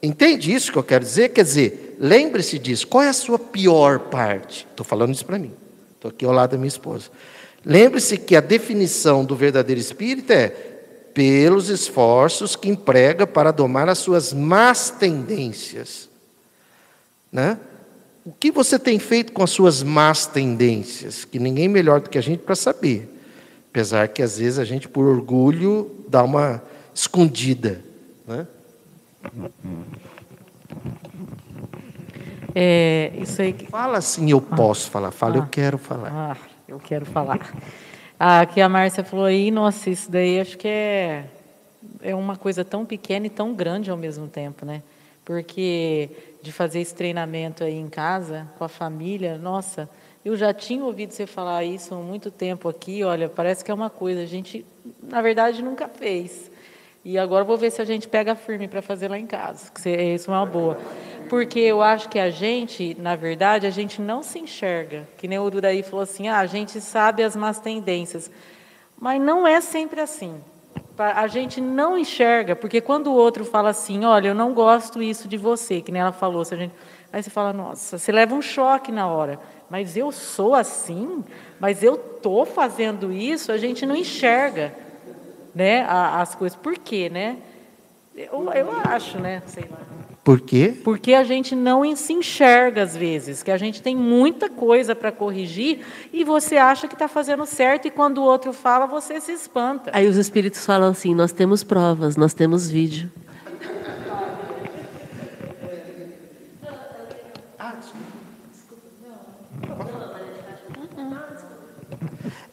Entende 0.00 0.54
isso 0.54 0.70
que 0.70 0.78
eu 0.78 0.84
quero 0.84 1.04
dizer? 1.04 1.30
Quer 1.30 1.42
dizer, 1.42 1.96
lembre-se 1.98 2.60
disso. 2.60 2.86
Qual 2.86 3.02
é 3.02 3.08
a 3.08 3.12
sua 3.12 3.40
pior 3.40 3.98
parte? 3.98 4.68
Estou 4.70 4.86
falando 4.86 5.12
isso 5.12 5.26
para 5.26 5.36
mim. 5.36 5.52
Estou 5.96 6.10
aqui 6.10 6.24
ao 6.24 6.30
lado 6.30 6.52
da 6.52 6.56
minha 6.56 6.68
esposa. 6.68 7.10
Lembre-se 7.64 8.16
que 8.16 8.36
a 8.36 8.40
definição 8.40 9.24
do 9.24 9.34
verdadeiro 9.34 9.80
espírito 9.80 10.32
é 10.32 10.54
pelos 11.18 11.68
esforços 11.68 12.54
que 12.54 12.68
emprega 12.68 13.26
para 13.26 13.50
domar 13.50 13.88
as 13.88 13.98
suas 13.98 14.32
más 14.32 14.88
tendências. 14.88 16.08
Né? 17.32 17.58
O 18.24 18.30
que 18.30 18.52
você 18.52 18.78
tem 18.78 19.00
feito 19.00 19.32
com 19.32 19.42
as 19.42 19.50
suas 19.50 19.82
más 19.82 20.26
tendências? 20.26 21.24
Que 21.24 21.40
ninguém 21.40 21.66
melhor 21.66 22.00
do 22.00 22.08
que 22.08 22.18
a 22.18 22.20
gente 22.20 22.44
para 22.44 22.54
saber. 22.54 23.12
Apesar 23.68 24.06
que 24.06 24.22
às 24.22 24.38
vezes 24.38 24.60
a 24.60 24.64
gente, 24.64 24.88
por 24.88 25.06
orgulho, 25.06 25.90
dá 26.08 26.22
uma 26.22 26.62
escondida. 26.94 27.82
Né? 28.24 28.46
É, 32.54 33.10
isso 33.20 33.42
aí. 33.42 33.56
Fala 33.68 33.98
assim, 33.98 34.30
eu 34.30 34.40
posso 34.40 34.88
falar. 34.88 35.10
Fala, 35.10 35.34
Ah. 35.34 35.38
eu 35.38 35.46
quero 35.50 35.78
falar. 35.78 36.12
Ah, 36.12 36.36
eu 36.68 36.78
quero 36.78 37.04
falar. 37.06 37.40
Ah, 38.20 38.44
que 38.44 38.60
a 38.60 38.68
Márcia 38.68 39.04
falou 39.04 39.26
aí, 39.26 39.48
nossa, 39.48 39.90
isso 39.90 40.10
daí 40.10 40.40
acho 40.40 40.58
que 40.58 40.66
é, 40.66 41.24
é 42.02 42.14
uma 42.16 42.36
coisa 42.36 42.64
tão 42.64 42.84
pequena 42.84 43.26
e 43.26 43.30
tão 43.30 43.54
grande 43.54 43.92
ao 43.92 43.96
mesmo 43.96 44.26
tempo, 44.26 44.66
né? 44.66 44.82
Porque 45.24 46.10
de 46.42 46.50
fazer 46.50 46.80
esse 46.80 46.92
treinamento 46.92 47.62
aí 47.62 47.76
em 47.76 47.88
casa, 47.88 48.48
com 48.58 48.64
a 48.64 48.68
família, 48.68 49.38
nossa, 49.38 49.88
eu 50.24 50.36
já 50.36 50.52
tinha 50.52 50.84
ouvido 50.84 51.12
você 51.12 51.28
falar 51.28 51.62
isso 51.62 51.94
há 51.94 51.98
muito 51.98 52.28
tempo 52.28 52.68
aqui, 52.68 53.04
olha, 53.04 53.28
parece 53.28 53.64
que 53.64 53.70
é 53.70 53.74
uma 53.74 53.88
coisa, 53.88 54.22
a 54.22 54.26
gente, 54.26 54.66
na 55.00 55.22
verdade, 55.22 55.62
nunca 55.62 55.86
fez. 55.86 56.50
E 57.10 57.16
agora 57.16 57.42
vou 57.42 57.56
ver 57.56 57.70
se 57.70 57.80
a 57.80 57.86
gente 57.86 58.06
pega 58.06 58.34
firme 58.34 58.68
para 58.68 58.82
fazer 58.82 59.08
lá 59.08 59.18
em 59.18 59.26
casa, 59.26 59.72
que 59.72 59.88
isso 59.88 60.30
é 60.30 60.34
uma 60.34 60.44
boa. 60.44 60.76
Porque 61.30 61.58
eu 61.58 61.80
acho 61.80 62.06
que 62.06 62.18
a 62.18 62.28
gente, 62.28 62.94
na 63.00 63.16
verdade, 63.16 63.66
a 63.66 63.70
gente 63.70 64.02
não 64.02 64.22
se 64.22 64.38
enxerga. 64.38 65.08
Que 65.16 65.26
nem 65.26 65.38
o 65.38 65.48
Duraí 65.48 65.82
falou 65.82 66.02
assim, 66.02 66.28
ah, 66.28 66.38
a 66.38 66.44
gente 66.44 66.78
sabe 66.82 67.22
as 67.22 67.34
más 67.34 67.60
tendências. 67.60 68.30
Mas 69.00 69.22
não 69.22 69.46
é 69.46 69.58
sempre 69.62 70.02
assim. 70.02 70.34
A 70.98 71.26
gente 71.28 71.62
não 71.62 71.96
enxerga, 71.96 72.54
porque 72.54 72.78
quando 72.78 73.06
o 73.06 73.14
outro 73.14 73.42
fala 73.42 73.70
assim, 73.70 74.04
olha, 74.04 74.28
eu 74.28 74.34
não 74.34 74.52
gosto 74.52 75.02
isso 75.02 75.26
de 75.26 75.38
você, 75.38 75.80
que 75.80 75.90
nem 75.90 76.02
ela 76.02 76.12
falou, 76.12 76.44
se 76.44 76.52
a 76.52 76.58
gente... 76.58 76.74
aí 77.10 77.22
você 77.22 77.30
fala, 77.30 77.54
nossa, 77.54 77.96
você 77.96 78.12
leva 78.12 78.34
um 78.34 78.42
choque 78.42 78.92
na 78.92 79.08
hora. 79.08 79.40
Mas 79.70 79.96
eu 79.96 80.12
sou 80.12 80.54
assim? 80.54 81.24
Mas 81.58 81.82
eu 81.82 81.94
estou 81.94 82.44
fazendo 82.44 83.10
isso? 83.10 83.50
A 83.50 83.56
gente 83.56 83.86
não 83.86 83.96
enxerga 83.96 84.87
né, 85.58 85.82
a- 85.82 86.20
as 86.22 86.36
coisas. 86.36 86.56
Por 86.56 86.78
quê, 86.78 87.10
né? 87.10 87.36
Eu, 88.16 88.48
eu 88.52 88.70
acho, 88.84 89.18
né? 89.18 89.42
Sei 89.46 89.64
lá. 89.68 89.78
Por 90.22 90.40
quê? 90.40 90.72
Porque 90.84 91.14
a 91.14 91.24
gente 91.24 91.56
não 91.56 91.84
se 91.96 92.12
enxerga 92.12 92.82
às 92.82 92.94
vezes, 92.96 93.42
que 93.42 93.50
a 93.50 93.56
gente 93.56 93.82
tem 93.82 93.96
muita 93.96 94.48
coisa 94.48 94.94
para 94.94 95.10
corrigir 95.10 95.80
e 96.12 96.22
você 96.22 96.56
acha 96.56 96.86
que 96.86 96.94
está 96.94 97.08
fazendo 97.08 97.44
certo 97.46 97.88
e 97.88 97.90
quando 97.90 98.18
o 98.18 98.22
outro 98.22 98.52
fala, 98.52 98.86
você 98.86 99.20
se 99.20 99.32
espanta. 99.32 99.90
Aí 99.92 100.06
os 100.06 100.16
espíritos 100.16 100.64
falam 100.64 100.90
assim: 100.90 101.12
nós 101.14 101.32
temos 101.32 101.64
provas, 101.64 102.16
nós 102.16 102.34
temos 102.34 102.70
vídeo. 102.70 103.10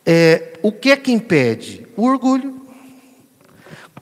É, 0.06 0.60
o 0.62 0.72
que 0.72 0.92
é 0.92 0.98
que 0.98 1.12
impede? 1.12 1.86
O 1.98 2.04
orgulho. 2.04 2.65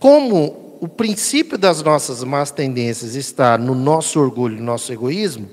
Como 0.03 0.77
o 0.81 0.87
princípio 0.89 1.57
das 1.57 1.81
nossas 1.81 2.25
más 2.25 2.51
tendências 2.51 3.15
está 3.15 3.57
no 3.57 3.73
nosso 3.73 4.19
orgulho, 4.19 4.57
no 4.57 4.63
nosso 4.63 4.91
egoísmo, 4.91 5.49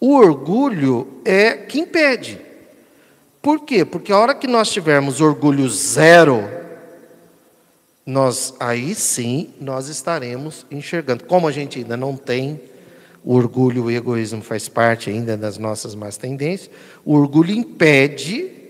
o 0.00 0.16
orgulho 0.16 1.06
é 1.24 1.52
que 1.52 1.78
impede. 1.78 2.40
Por 3.40 3.60
quê? 3.60 3.84
Porque 3.84 4.10
a 4.10 4.18
hora 4.18 4.34
que 4.34 4.48
nós 4.48 4.72
tivermos 4.72 5.20
orgulho 5.20 5.70
zero, 5.70 6.42
nós 8.04 8.52
aí 8.58 8.96
sim 8.96 9.50
nós 9.60 9.86
estaremos 9.86 10.66
enxergando. 10.72 11.22
Como 11.22 11.46
a 11.46 11.52
gente 11.52 11.78
ainda 11.78 11.96
não 11.96 12.16
tem 12.16 12.60
o 13.22 13.36
orgulho, 13.36 13.84
o 13.84 13.90
egoísmo 13.92 14.42
faz 14.42 14.68
parte 14.68 15.08
ainda 15.08 15.36
das 15.36 15.56
nossas 15.56 15.94
más 15.94 16.16
tendências, 16.16 16.68
o 17.04 17.14
orgulho 17.14 17.52
impede 17.52 18.63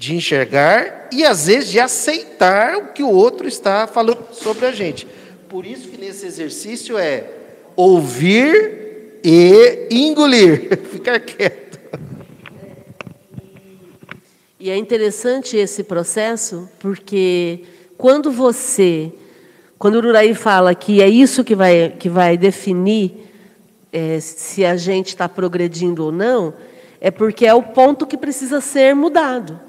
de 0.00 0.16
enxergar 0.16 1.08
e 1.12 1.26
às 1.26 1.44
vezes 1.44 1.68
de 1.68 1.78
aceitar 1.78 2.74
o 2.78 2.86
que 2.86 3.02
o 3.02 3.10
outro 3.10 3.46
está 3.46 3.86
falando 3.86 4.28
sobre 4.32 4.64
a 4.64 4.72
gente. 4.72 5.06
Por 5.46 5.66
isso 5.66 5.88
que 5.88 6.00
nesse 6.00 6.24
exercício 6.24 6.96
é 6.96 7.26
ouvir 7.76 9.20
e 9.22 9.88
engolir, 9.90 10.78
ficar 10.90 11.20
quieto. 11.20 11.78
E 14.58 14.70
é 14.70 14.76
interessante 14.78 15.58
esse 15.58 15.84
processo, 15.84 16.66
porque 16.78 17.64
quando 17.98 18.32
você, 18.32 19.12
quando 19.78 19.96
o 19.96 20.08
Uraí 20.08 20.34
fala 20.34 20.74
que 20.74 21.02
é 21.02 21.10
isso 21.10 21.44
que 21.44 21.54
vai, 21.54 21.94
que 21.98 22.08
vai 22.08 22.38
definir 22.38 23.30
eh, 23.92 24.18
se 24.18 24.64
a 24.64 24.78
gente 24.78 25.08
está 25.08 25.28
progredindo 25.28 26.06
ou 26.06 26.10
não, 26.10 26.54
é 27.02 27.10
porque 27.10 27.44
é 27.44 27.52
o 27.52 27.62
ponto 27.62 28.06
que 28.06 28.16
precisa 28.16 28.62
ser 28.62 28.94
mudado. 28.94 29.68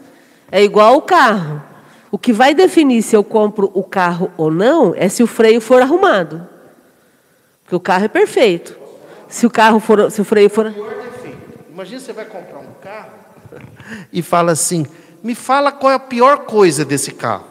É 0.51 0.62
igual 0.62 0.98
o 0.98 1.01
carro. 1.01 1.63
O 2.12 2.17
que 2.17 2.34
vai 2.34 2.53
definir 2.53 3.01
se 3.01 3.15
eu 3.15 3.24
compro 3.24 3.72
o 3.74 3.84
carro 3.84 4.29
ou 4.36 4.51
não 4.51 4.93
é 4.96 5.08
se 5.08 5.24
o 5.24 5.27
freio 5.27 5.62
for 5.62 5.81
arrumado. 5.81 6.46
Porque 7.63 7.75
o 7.75 7.79
carro 7.79 8.03
é 8.03 8.10
perfeito. 8.10 8.77
Se 9.29 9.46
o 9.46 9.50
carro 9.50 9.79
for, 9.79 10.12
se 10.12 10.20
o 10.20 10.25
freio 10.25 10.50
for. 10.50 10.74
Imagina 11.70 12.00
você 12.01 12.12
vai 12.12 12.25
comprar 12.25 12.60
um 12.60 12.74
carro 12.81 13.12
e 14.12 14.22
fala 14.22 14.51
assim: 14.51 14.86
me 15.24 15.34
fala 15.34 15.72
qual 15.72 15.91
é 15.91 15.96
a 15.96 16.00
pior 16.00 16.39
coisa 16.39 16.84
desse 16.84 17.12
carro. 17.12 17.48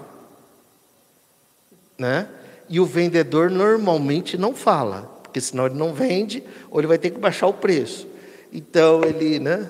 Né? 1.99 2.28
E 2.69 2.78
o 2.78 2.85
vendedor 2.85 3.50
normalmente 3.50 4.37
não 4.37 4.54
fala, 4.54 5.11
porque 5.23 5.40
senão 5.40 5.66
ele 5.66 5.75
não 5.75 5.95
vende 5.95 6.45
ou 6.71 6.80
ele 6.80 6.87
vai 6.87 6.99
ter 6.99 7.11
que 7.11 7.19
baixar 7.19 7.47
o 7.47 7.54
preço. 7.54 8.07
Então 8.52 9.02
ele, 9.04 9.38
né? 9.38 9.69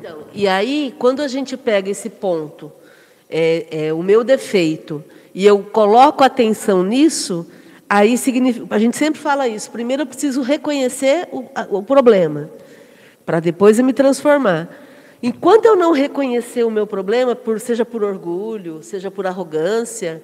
Então, 0.00 0.24
e 0.32 0.48
aí, 0.48 0.94
quando 0.98 1.20
a 1.20 1.28
gente 1.28 1.58
pega 1.58 1.90
esse 1.90 2.08
ponto, 2.08 2.72
é, 3.28 3.66
é, 3.70 3.92
o 3.92 4.02
meu 4.02 4.24
defeito, 4.24 5.04
e 5.34 5.46
eu 5.46 5.62
coloco 5.62 6.24
atenção 6.24 6.82
nisso, 6.82 7.46
aí 7.86 8.16
significa. 8.16 8.74
A 8.74 8.78
gente 8.78 8.96
sempre 8.96 9.20
fala 9.20 9.46
isso. 9.46 9.70
Primeiro 9.70 10.04
eu 10.04 10.06
preciso 10.06 10.40
reconhecer 10.40 11.28
o, 11.30 11.44
o 11.68 11.82
problema, 11.82 12.48
para 13.26 13.40
depois 13.40 13.78
eu 13.78 13.84
me 13.84 13.92
transformar. 13.92 14.70
Enquanto 15.22 15.66
eu 15.66 15.76
não 15.76 15.92
reconhecer 15.92 16.64
o 16.64 16.70
meu 16.70 16.86
problema, 16.86 17.36
por, 17.36 17.60
seja 17.60 17.84
por 17.84 18.02
orgulho, 18.02 18.82
seja 18.82 19.10
por 19.10 19.26
arrogância, 19.26 20.22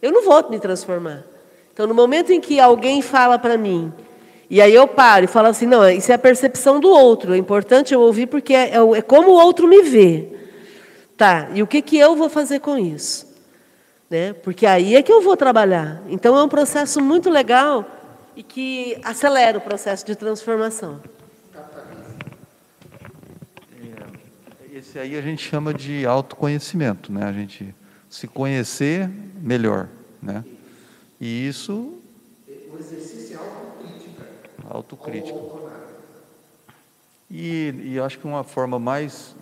eu 0.00 0.12
não 0.12 0.24
vou 0.24 0.48
me 0.48 0.60
transformar. 0.60 1.24
Então, 1.72 1.84
no 1.84 1.94
momento 1.94 2.32
em 2.32 2.40
que 2.40 2.60
alguém 2.60 3.02
fala 3.02 3.40
para 3.40 3.58
mim, 3.58 3.92
e 4.48 4.60
aí 4.60 4.74
eu 4.74 4.86
paro 4.86 5.24
e 5.24 5.28
falo 5.28 5.48
assim, 5.48 5.66
não, 5.66 5.88
isso 5.90 6.10
é 6.12 6.14
a 6.14 6.18
percepção 6.18 6.78
do 6.78 6.88
outro. 6.88 7.34
É 7.34 7.36
importante 7.36 7.92
eu 7.92 8.00
ouvir 8.00 8.26
porque 8.26 8.54
é, 8.54 8.76
é 8.76 8.98
é 8.98 9.02
como 9.02 9.30
o 9.30 9.34
outro 9.34 9.66
me 9.66 9.82
vê. 9.82 10.28
Tá, 11.16 11.48
e 11.54 11.62
o 11.62 11.66
que, 11.66 11.80
que 11.80 11.98
eu 11.98 12.14
vou 12.14 12.28
fazer 12.28 12.60
com 12.60 12.78
isso? 12.78 13.26
Né? 14.08 14.32
Porque 14.34 14.66
aí 14.66 14.94
é 14.94 15.02
que 15.02 15.12
eu 15.12 15.20
vou 15.20 15.36
trabalhar. 15.36 16.02
Então 16.08 16.36
é 16.36 16.42
um 16.42 16.48
processo 16.48 17.00
muito 17.00 17.30
legal 17.30 17.84
e 18.36 18.42
que 18.42 18.98
acelera 19.02 19.58
o 19.58 19.60
processo 19.60 20.04
de 20.06 20.14
transformação. 20.14 21.00
Esse 24.72 24.98
aí 24.98 25.16
a 25.16 25.22
gente 25.22 25.42
chama 25.42 25.72
de 25.72 26.04
autoconhecimento, 26.04 27.10
né? 27.10 27.24
A 27.24 27.32
gente 27.32 27.74
se 28.10 28.28
conhecer 28.28 29.10
melhor, 29.40 29.88
né? 30.22 30.44
E 31.18 31.48
isso. 31.48 31.94
O 32.70 32.78
exercício 32.78 33.15
é 33.15 33.15
autocrítica. 34.76 35.38
E, 37.30 37.74
e 37.84 38.00
acho 38.00 38.18
que 38.18 38.26
uma 38.26 38.44
forma 38.44 38.78
mais 38.78 39.34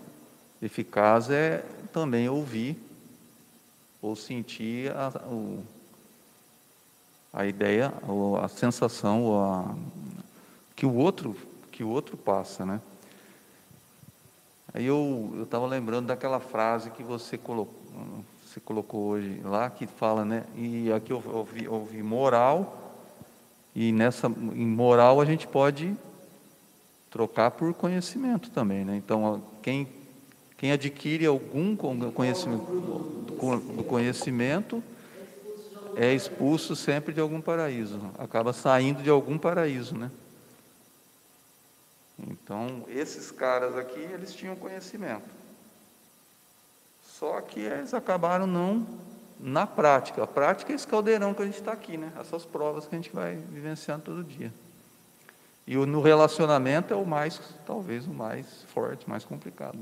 eficaz 0.62 1.31
é 1.31 1.64
também 1.93 2.29
ouvir 2.29 2.76
ou 4.00 4.17
sentir 4.17 4.91
a, 4.93 5.09
o, 5.26 5.62
a 7.33 7.47
ideia, 7.47 7.93
ou 8.07 8.37
a 8.37 8.49
sensação, 8.49 9.25
ou 9.25 9.41
a, 9.41 9.75
que 10.75 10.87
o 10.87 10.95
outro 10.95 11.37
que 11.71 11.83
o 11.83 11.88
outro 11.88 12.17
passa, 12.17 12.64
né? 12.64 12.81
Aí 14.73 14.87
eu 14.87 15.33
eu 15.35 15.43
estava 15.43 15.67
lembrando 15.67 16.07
daquela 16.07 16.38
frase 16.38 16.91
que 16.91 17.03
você 17.03 17.37
colocou 17.37 17.85
você 18.45 18.61
colocou 18.61 19.07
hoje 19.07 19.41
lá 19.43 19.69
que 19.69 19.87
fala, 19.87 20.25
né? 20.25 20.45
E 20.55 20.93
aqui 20.93 21.12
eu 21.12 21.23
ouvi, 21.26 21.67
ouvi 21.67 22.03
moral 22.03 22.84
e 23.75 23.93
nessa 23.93 24.28
em 24.28 24.66
moral 24.66 25.21
a 25.21 25.25
gente 25.25 25.47
pode 25.47 25.95
trocar 27.11 27.50
por 27.50 27.73
conhecimento 27.75 28.50
também, 28.50 28.85
né? 28.85 28.97
Então 28.97 29.43
quem 29.62 29.88
quem 30.57 30.73
adquire 30.73 31.26
algum 31.26 31.76
conhecimento 31.76 32.64
do 32.64 33.85
conhecimento 33.85 34.83
é 35.97 36.12
expulso 36.12 36.75
sempre 36.75 37.12
de 37.12 37.21
algum 37.21 37.40
paraíso, 37.40 38.00
acaba 38.19 38.52
saindo 38.52 39.02
de 39.02 39.11
algum 39.11 39.38
paraíso, 39.38 39.97
né? 39.97 40.11
Então, 42.19 42.85
esses 42.88 43.31
caras 43.31 43.76
aqui, 43.76 43.99
eles 43.99 44.33
tinham 44.35 44.54
conhecimento. 44.54 45.28
Só 47.02 47.40
que 47.40 47.61
eles 47.61 47.93
acabaram 47.93 48.47
não 48.47 48.87
na 49.38 49.67
prática. 49.67 50.23
A 50.23 50.26
prática 50.26 50.73
é 50.73 50.75
esse 50.76 50.87
caldeirão 50.87 51.35
que 51.35 51.43
a 51.43 51.47
gente 51.47 51.59
está 51.59 51.73
aqui, 51.73 51.97
né? 51.97 52.12
Essas 52.21 52.45
provas 52.45 52.87
que 52.87 52.95
a 52.95 52.99
gente 52.99 53.11
vai 53.12 53.37
vivenciando 53.37 54.03
todo 54.03 54.25
dia. 54.25 54.53
E 55.67 55.76
no 55.76 56.03
relacionamento 56.03 56.93
é 56.93 56.97
o 56.97 57.07
mais, 57.07 57.41
talvez, 57.67 58.07
o 58.07 58.12
mais 58.12 58.64
forte, 58.69 59.09
mais 59.09 59.25
complicado. 59.25 59.79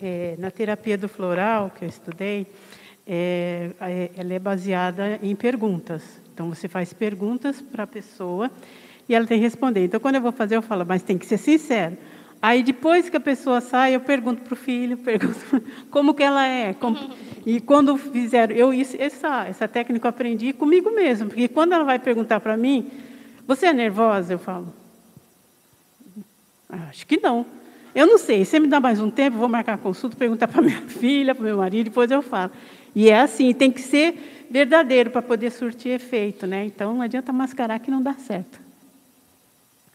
É, 0.00 0.36
na 0.38 0.50
terapia 0.50 0.98
do 0.98 1.08
floral 1.08 1.70
que 1.70 1.84
eu 1.84 1.88
estudei, 1.88 2.46
é, 3.06 3.70
é, 3.80 4.10
ela 4.16 4.34
é 4.34 4.38
baseada 4.38 5.18
em 5.22 5.34
perguntas. 5.34 6.02
Então 6.32 6.48
você 6.48 6.68
faz 6.68 6.92
perguntas 6.92 7.60
para 7.60 7.84
a 7.84 7.86
pessoa 7.86 8.50
e 9.08 9.14
ela 9.14 9.26
tem 9.26 9.38
que 9.38 9.44
responder. 9.44 9.84
Então 9.84 9.98
quando 9.98 10.16
eu 10.16 10.22
vou 10.22 10.32
fazer, 10.32 10.56
eu 10.56 10.62
falo, 10.62 10.84
mas 10.86 11.02
tem 11.02 11.18
que 11.18 11.26
ser 11.26 11.38
sincero. 11.38 11.96
Aí 12.44 12.62
depois 12.62 13.08
que 13.08 13.16
a 13.16 13.20
pessoa 13.20 13.58
sai, 13.62 13.96
eu 13.96 14.00
pergunto 14.00 14.42
para 14.42 14.52
o 14.52 14.56
filho, 14.56 14.98
pergunto 15.00 15.62
como 15.90 16.12
que 16.12 16.22
ela 16.22 16.46
é. 16.46 16.74
Como... 16.74 16.96
E 17.46 17.60
quando 17.60 17.98
fizeram, 17.98 18.56
eu 18.56 18.72
essa 18.98 19.46
essa 19.46 19.68
técnica 19.68 20.06
eu 20.06 20.08
aprendi 20.08 20.54
comigo 20.54 20.90
mesmo, 20.90 21.28
porque 21.28 21.46
quando 21.46 21.74
ela 21.74 21.84
vai 21.84 21.98
perguntar 21.98 22.40
para 22.40 22.56
mim, 22.56 22.90
você 23.46 23.66
é 23.66 23.72
nervosa? 23.74 24.32
Eu 24.32 24.38
falo, 24.38 24.72
ah, 26.70 26.86
acho 26.88 27.06
que 27.06 27.18
não. 27.18 27.44
Eu 27.94 28.06
não 28.06 28.16
sei, 28.16 28.46
você 28.46 28.58
me 28.58 28.66
dá 28.66 28.80
mais 28.80 28.98
um 28.98 29.10
tempo, 29.10 29.36
vou 29.36 29.48
marcar 29.48 29.74
a 29.74 29.78
consulta, 29.78 30.16
perguntar 30.16 30.48
para 30.48 30.60
minha 30.64 30.80
filha, 30.82 31.34
para 31.34 31.44
meu 31.44 31.58
marido, 31.58 31.84
depois 31.84 32.10
eu 32.10 32.22
falo. 32.22 32.50
E 32.94 33.10
é 33.10 33.20
assim, 33.20 33.52
tem 33.52 33.70
que 33.70 33.82
ser 33.82 34.46
verdadeiro 34.50 35.10
para 35.10 35.20
poder 35.20 35.50
surtir 35.50 35.92
efeito, 35.92 36.46
né? 36.46 36.64
Então 36.64 36.94
não 36.94 37.02
adianta 37.02 37.30
mascarar 37.30 37.78
que 37.78 37.90
não 37.90 38.02
dá 38.02 38.14
certo. 38.14 38.63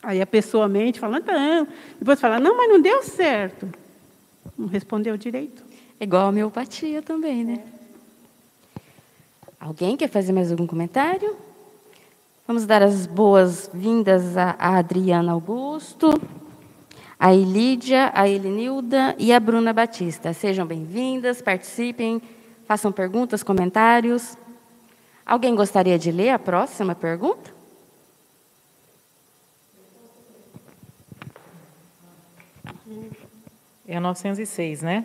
Aí 0.02 0.22
a 0.22 0.28
pessoa 0.28 0.68
mente, 0.68 1.00
fala, 1.00 1.20
não, 1.20 1.68
depois 2.00 2.20
fala, 2.20 2.40
não, 2.40 2.56
mas 2.56 2.70
não 2.70 2.82
deu 2.82 3.04
certo. 3.04 3.68
Não 4.58 4.68
respondeu 4.68 5.18
direito. 5.18 5.64
Igual 6.00 6.24
a 6.24 6.30
homeopatia 6.30 7.02
também, 7.02 7.44
né? 7.44 7.64
Alguém 9.60 9.98
quer 9.98 10.10
fazer 10.10 10.32
mais 10.32 10.50
algum 10.50 10.66
comentário? 10.66 11.36
Vamos 12.48 12.66
dar 12.66 12.82
as 12.82 13.06
boas-vindas 13.06 14.38
a 14.38 14.56
Adriana 14.58 15.34
Augusto, 15.34 16.10
a 17.20 17.34
Elídia, 17.34 18.10
a 18.14 18.28
Elinilda 18.28 19.14
e 19.20 19.34
a 19.34 19.40
Bruna 19.40 19.74
Batista. 19.74 20.32
Sejam 20.32 20.66
bem-vindas, 20.66 21.42
participem, 21.42 22.22
façam 22.66 22.92
perguntas, 22.92 23.44
comentários. 23.44 24.38
Alguém 25.26 25.54
gostaria 25.54 26.00
de 26.00 26.12
ler 26.12 26.30
a 26.30 26.40
próxima 26.40 26.96
pergunta? 26.96 27.59
É 33.90 33.98
a 33.98 34.00
906, 34.00 34.84
né? 34.84 35.04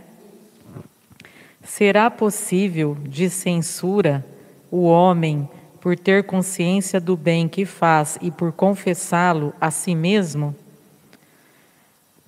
Será 1.64 2.10
possível 2.10 2.94
de 3.00 3.30
censura 3.30 4.22
o 4.70 4.84
homem 4.84 5.48
por 5.80 5.98
ter 5.98 6.24
consciência 6.24 7.00
do 7.00 7.16
bem 7.16 7.48
que 7.48 7.64
faz 7.64 8.18
e 8.20 8.30
por 8.30 8.52
confessá-lo 8.52 9.54
a 9.58 9.70
si 9.70 9.94
mesmo? 9.94 10.54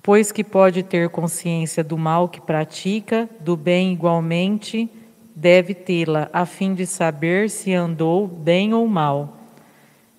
pois 0.07 0.31
que 0.31 0.41
pode 0.41 0.83
ter 0.83 1.09
consciência 1.09 1.83
do 1.83 1.97
mal 1.97 2.29
que 2.29 2.39
pratica, 2.39 3.27
do 3.41 3.57
bem 3.57 3.91
igualmente 3.91 4.89
deve 5.35 5.73
tê-la, 5.73 6.29
a 6.31 6.45
fim 6.45 6.73
de 6.73 6.85
saber 6.85 7.49
se 7.49 7.73
andou 7.73 8.25
bem 8.25 8.73
ou 8.73 8.87
mal. 8.87 9.37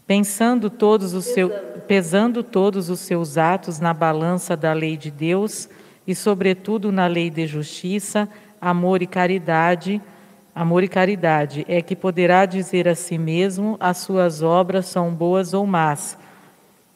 Pensando 0.07 0.69
todos 0.69 1.15
os 1.15 1.25
seu, 1.25 1.49
pesando 1.89 2.43
todos 2.43 2.91
os 2.91 3.01
seus 3.01 3.39
atos 3.39 3.81
na 3.81 3.95
balança 3.95 4.55
da 4.55 4.75
lei 4.75 4.95
de 4.95 5.11
Deus 5.11 5.71
e 6.09 6.15
sobretudo 6.15 6.91
na 6.91 7.07
lei 7.07 7.29
de 7.29 7.47
justiça, 7.47 8.27
amor 8.59 9.03
e 9.03 9.07
caridade, 9.07 10.01
amor 10.55 10.83
e 10.83 10.89
caridade 10.89 11.67
é 11.69 11.83
que 11.83 11.95
poderá 11.95 12.47
dizer 12.47 12.89
a 12.89 12.95
si 12.95 13.19
mesmo 13.19 13.77
as 13.79 13.99
suas 13.99 14.41
obras 14.41 14.87
são 14.87 15.13
boas 15.13 15.53
ou 15.53 15.67
más, 15.67 16.17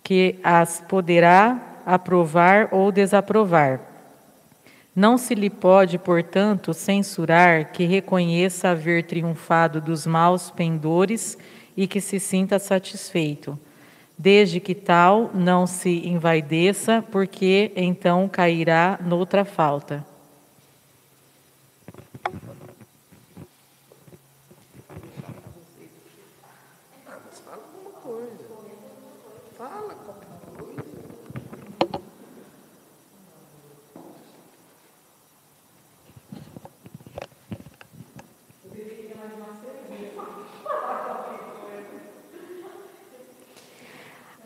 que 0.02 0.40
as 0.42 0.80
poderá 0.80 1.60
aprovar 1.84 2.70
ou 2.72 2.90
desaprovar. 2.90 3.80
Não 4.96 5.18
se 5.18 5.34
lhe 5.34 5.50
pode, 5.50 5.98
portanto, 5.98 6.72
censurar 6.72 7.70
que 7.70 7.84
reconheça 7.84 8.70
haver 8.70 9.04
triunfado 9.04 9.78
dos 9.78 10.06
maus 10.06 10.50
pendores 10.50 11.36
e 11.76 11.86
que 11.86 12.00
se 12.00 12.18
sinta 12.18 12.58
satisfeito, 12.58 13.58
desde 14.22 14.60
que 14.60 14.72
tal 14.72 15.32
não 15.34 15.66
se 15.66 16.06
envaideça, 16.06 17.04
porque 17.10 17.72
então 17.74 18.28
cairá 18.28 18.96
noutra 19.04 19.44
falta. 19.44 20.11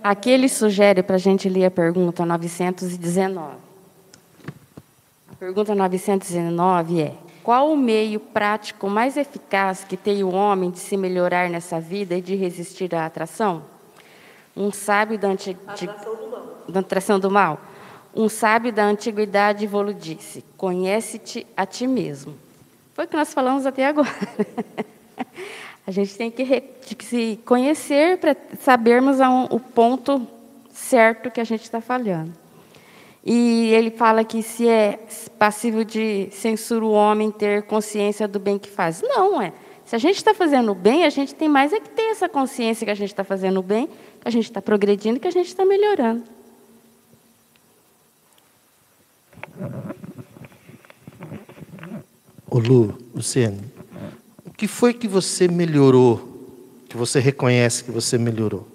Aqui 0.08 0.30
ele 0.30 0.48
sugere 0.48 1.02
para 1.02 1.16
a 1.16 1.18
gente 1.18 1.48
ler 1.48 1.64
a 1.64 1.70
pergunta 1.70 2.24
919. 2.24 3.56
A 5.32 5.34
pergunta 5.36 5.74
919 5.74 7.02
é: 7.02 7.14
qual 7.42 7.72
o 7.72 7.76
meio 7.76 8.20
prático 8.20 8.88
mais 8.88 9.16
eficaz 9.16 9.82
que 9.82 9.96
tem 9.96 10.22
o 10.22 10.30
homem 10.32 10.70
de 10.70 10.78
se 10.78 10.96
melhorar 10.96 11.50
nessa 11.50 11.80
vida 11.80 12.14
e 12.14 12.22
de 12.22 12.36
resistir 12.36 12.94
à 12.94 13.04
atração? 13.04 13.64
Um 14.56 14.70
sábio 14.70 15.18
da, 15.18 15.26
antig... 15.26 15.56
atração 15.66 16.14
do 16.14 16.30
mal. 16.30 16.64
da 16.68 16.80
atração 16.80 17.18
do 17.18 17.28
mal. 17.28 17.60
Um 18.14 18.28
sábio 18.28 18.72
da 18.72 18.84
antiguidade 18.84 19.66
Volo 19.66 19.92
disse: 19.92 20.44
Conhece-te 20.56 21.44
a 21.56 21.66
ti 21.66 21.84
mesmo. 21.84 22.36
Foi 22.94 23.06
o 23.06 23.08
que 23.08 23.16
nós 23.16 23.34
falamos 23.34 23.66
até 23.66 23.88
agora. 23.88 24.08
A 25.86 25.90
gente 25.92 26.16
tem 26.16 26.30
que, 26.30 26.64
se 27.04 27.38
conhecer 27.44 28.18
para 28.18 28.36
sabermos 28.60 29.18
o 29.50 29.60
ponto 29.60 30.26
certo 30.72 31.30
que 31.30 31.40
a 31.40 31.44
gente 31.44 31.62
está 31.62 31.80
falhando. 31.80 32.32
E 33.24 33.70
ele 33.72 33.90
fala 33.90 34.24
que 34.24 34.42
se 34.42 34.68
é 34.68 34.98
passível 35.38 35.84
de 35.84 36.28
censura 36.32 36.84
o 36.84 36.90
homem 36.90 37.30
ter 37.30 37.62
consciência 37.62 38.26
do 38.26 38.38
bem 38.38 38.58
que 38.58 38.68
faz. 38.68 39.02
Não, 39.02 39.40
é. 39.40 39.52
Se 39.84 39.94
a 39.94 39.98
gente 39.98 40.16
está 40.16 40.34
fazendo 40.34 40.72
o 40.72 40.74
bem, 40.74 41.04
a 41.04 41.10
gente 41.10 41.34
tem 41.34 41.48
mais 41.48 41.72
é 41.72 41.78
que 41.78 41.88
ter 41.90 42.10
essa 42.10 42.28
consciência 42.28 42.84
que 42.84 42.90
a 42.90 42.94
gente 42.94 43.10
está 43.10 43.22
fazendo 43.22 43.60
o 43.60 43.62
bem, 43.62 43.86
que 43.86 44.26
a 44.26 44.30
gente 44.30 44.44
está 44.44 44.60
progredindo, 44.60 45.20
que 45.20 45.28
a 45.28 45.32
gente 45.32 45.46
está 45.46 45.64
melhorando. 45.64 46.24
Ô 52.50 52.58
Lu, 52.58 52.96
Luciane, 53.14 53.75
que 54.56 54.66
foi 54.66 54.94
que 54.94 55.06
você 55.06 55.46
melhorou, 55.46 56.82
que 56.88 56.96
você 56.96 57.20
reconhece 57.20 57.84
que 57.84 57.90
você 57.90 58.16
melhorou? 58.16 58.66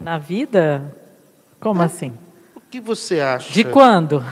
Na 0.00 0.18
vida? 0.18 0.94
Como 1.58 1.82
é. 1.82 1.86
assim? 1.86 2.12
O 2.54 2.60
que 2.60 2.80
você 2.80 3.20
acha? 3.20 3.52
De 3.52 3.64
quando? 3.64 4.22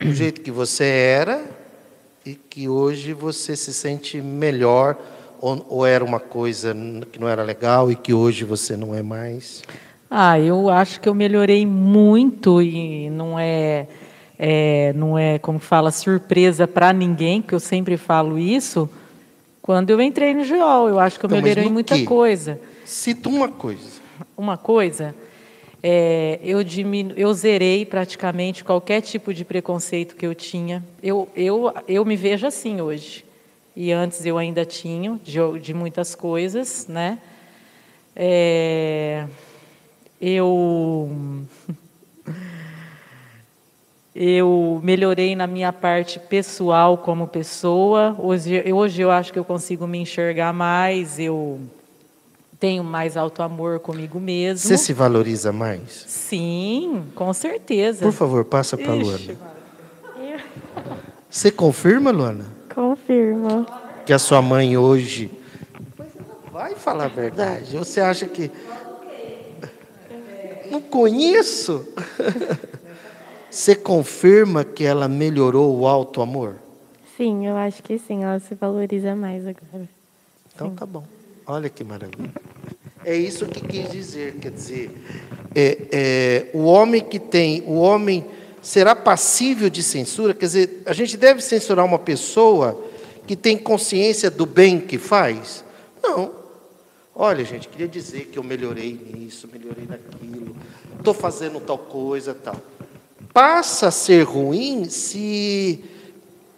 É, 0.00 0.04
do 0.04 0.12
jeito 0.12 0.40
que 0.40 0.50
você 0.50 0.84
era 0.84 1.44
e 2.24 2.34
que 2.34 2.68
hoje 2.68 3.12
você 3.12 3.56
se 3.56 3.72
sente 3.72 4.20
melhor 4.20 4.98
ou, 5.40 5.64
ou 5.68 5.86
era 5.86 6.04
uma 6.04 6.18
coisa 6.18 6.74
que 7.12 7.18
não 7.18 7.28
era 7.28 7.42
legal 7.42 7.90
e 7.90 7.96
que 7.96 8.12
hoje 8.12 8.44
você 8.44 8.76
não 8.76 8.94
é 8.94 9.02
mais? 9.02 9.62
Ah, 10.10 10.38
eu 10.38 10.68
acho 10.68 11.00
que 11.00 11.08
eu 11.08 11.14
melhorei 11.14 11.66
muito 11.66 12.62
e 12.62 13.10
não 13.10 13.38
é 13.38 13.86
é, 14.38 14.92
não 14.94 15.18
é, 15.18 15.38
como 15.38 15.58
fala, 15.58 15.90
surpresa 15.90 16.68
para 16.68 16.92
ninguém, 16.92 17.40
que 17.40 17.54
eu 17.54 17.60
sempre 17.60 17.96
falo 17.96 18.38
isso, 18.38 18.88
quando 19.62 19.90
eu 19.90 20.00
entrei 20.00 20.34
no 20.34 20.44
GEOL. 20.44 20.88
Eu 20.88 21.00
acho 21.00 21.18
que 21.18 21.24
eu 21.24 21.28
Então, 21.28 21.40
melhorei 21.40 21.68
muita 21.70 21.96
quê? 21.96 22.04
coisa. 22.04 22.60
Cita 22.84 23.28
uma 23.28 23.48
coisa. 23.48 24.00
Uma 24.36 24.56
coisa, 24.56 25.14
é, 25.82 26.38
eu, 26.42 26.62
diminu... 26.62 27.14
eu 27.16 27.32
zerei 27.34 27.84
praticamente 27.84 28.62
qualquer 28.64 29.00
tipo 29.00 29.32
de 29.32 29.44
preconceito 29.44 30.14
que 30.14 30.26
eu 30.26 30.34
tinha. 30.34 30.84
Eu, 31.02 31.28
eu, 31.34 31.72
eu 31.88 32.04
me 32.04 32.16
vejo 32.16 32.46
assim 32.46 32.80
hoje. 32.80 33.24
E 33.74 33.92
antes 33.92 34.24
eu 34.24 34.38
ainda 34.38 34.64
tinha, 34.64 35.18
de, 35.22 35.38
de 35.60 35.74
muitas 35.74 36.14
coisas, 36.14 36.86
né? 36.88 37.18
É, 38.14 39.26
eu 40.20 41.10
eu 44.14 44.80
melhorei 44.82 45.36
na 45.36 45.46
minha 45.46 45.72
parte 45.72 46.18
pessoal 46.18 46.96
como 46.96 47.26
pessoa. 47.26 48.16
Hoje, 48.18 48.62
eu- 48.64 48.76
hoje 48.76 49.02
eu 49.02 49.10
acho 49.10 49.30
que 49.32 49.38
eu 49.38 49.44
consigo 49.44 49.86
me 49.86 49.98
enxergar 49.98 50.54
mais. 50.54 51.18
Eu 51.18 51.60
tenho 52.58 52.82
mais 52.82 53.14
alto 53.16 53.42
amor 53.42 53.78
comigo 53.80 54.18
mesmo. 54.18 54.66
Você 54.66 54.78
se 54.78 54.94
valoriza 54.94 55.52
mais? 55.52 56.04
Sim, 56.08 57.04
com 57.14 57.30
certeza. 57.34 58.02
Por 58.06 58.12
favor, 58.12 58.44
passa 58.46 58.78
para 58.78 58.94
Luana. 58.94 59.36
Você 61.28 61.50
confirma, 61.50 62.10
Luana, 62.10 62.46
Confirmo. 62.74 63.66
que 64.06 64.12
a 64.14 64.18
sua 64.18 64.40
mãe 64.40 64.78
hoje 64.78 65.30
vai 66.50 66.74
falar 66.74 67.04
a 67.04 67.08
verdade? 67.08 67.76
Você 67.76 68.00
acha 68.00 68.26
que 68.26 68.50
não 70.70 70.80
conheço? 70.80 71.86
Você 73.50 73.74
confirma 73.74 74.64
que 74.64 74.84
ela 74.84 75.08
melhorou 75.08 75.78
o 75.78 75.86
alto 75.86 76.20
amor? 76.20 76.56
Sim, 77.16 77.46
eu 77.46 77.56
acho 77.56 77.82
que 77.82 77.98
sim. 77.98 78.22
Ela 78.22 78.38
se 78.38 78.54
valoriza 78.54 79.16
mais 79.16 79.46
agora. 79.46 79.88
Então 80.54 80.70
tá 80.74 80.84
bom. 80.84 81.04
Olha 81.46 81.70
que 81.70 81.82
maravilha. 81.82 82.32
É 83.04 83.14
isso 83.14 83.46
que 83.46 83.60
quis 83.60 83.90
dizer, 83.90 84.34
quer 84.34 84.50
dizer, 84.50 84.90
é, 85.54 85.78
é, 85.92 86.46
o 86.52 86.64
homem 86.64 87.00
que 87.00 87.20
tem, 87.20 87.62
o 87.62 87.74
homem 87.74 88.26
será 88.60 88.96
passível 88.96 89.70
de 89.70 89.80
censura, 89.80 90.34
quer 90.34 90.46
dizer, 90.46 90.82
a 90.84 90.92
gente 90.92 91.16
deve 91.16 91.40
censurar 91.40 91.84
uma 91.84 92.00
pessoa 92.00 92.84
que 93.24 93.36
tem 93.36 93.56
consciência 93.56 94.28
do 94.28 94.44
bem 94.44 94.80
que 94.80 94.98
faz? 94.98 95.64
Não. 96.02 96.45
Olha, 97.18 97.42
gente, 97.46 97.66
queria 97.68 97.88
dizer 97.88 98.26
que 98.26 98.38
eu 98.38 98.42
melhorei 98.42 98.92
nisso, 98.92 99.48
melhorei 99.50 99.86
naquilo, 99.86 100.54
estou 100.98 101.14
fazendo 101.14 101.58
tal 101.58 101.78
coisa, 101.78 102.34
tal. 102.34 102.56
Passa 103.32 103.88
a 103.88 103.90
ser 103.90 104.22
ruim 104.24 104.84
se, 104.84 105.82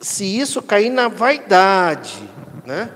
se 0.01 0.25
isso 0.25 0.61
cair 0.61 0.91
na 0.91 1.07
vaidade, 1.07 2.19
né? 2.67 2.91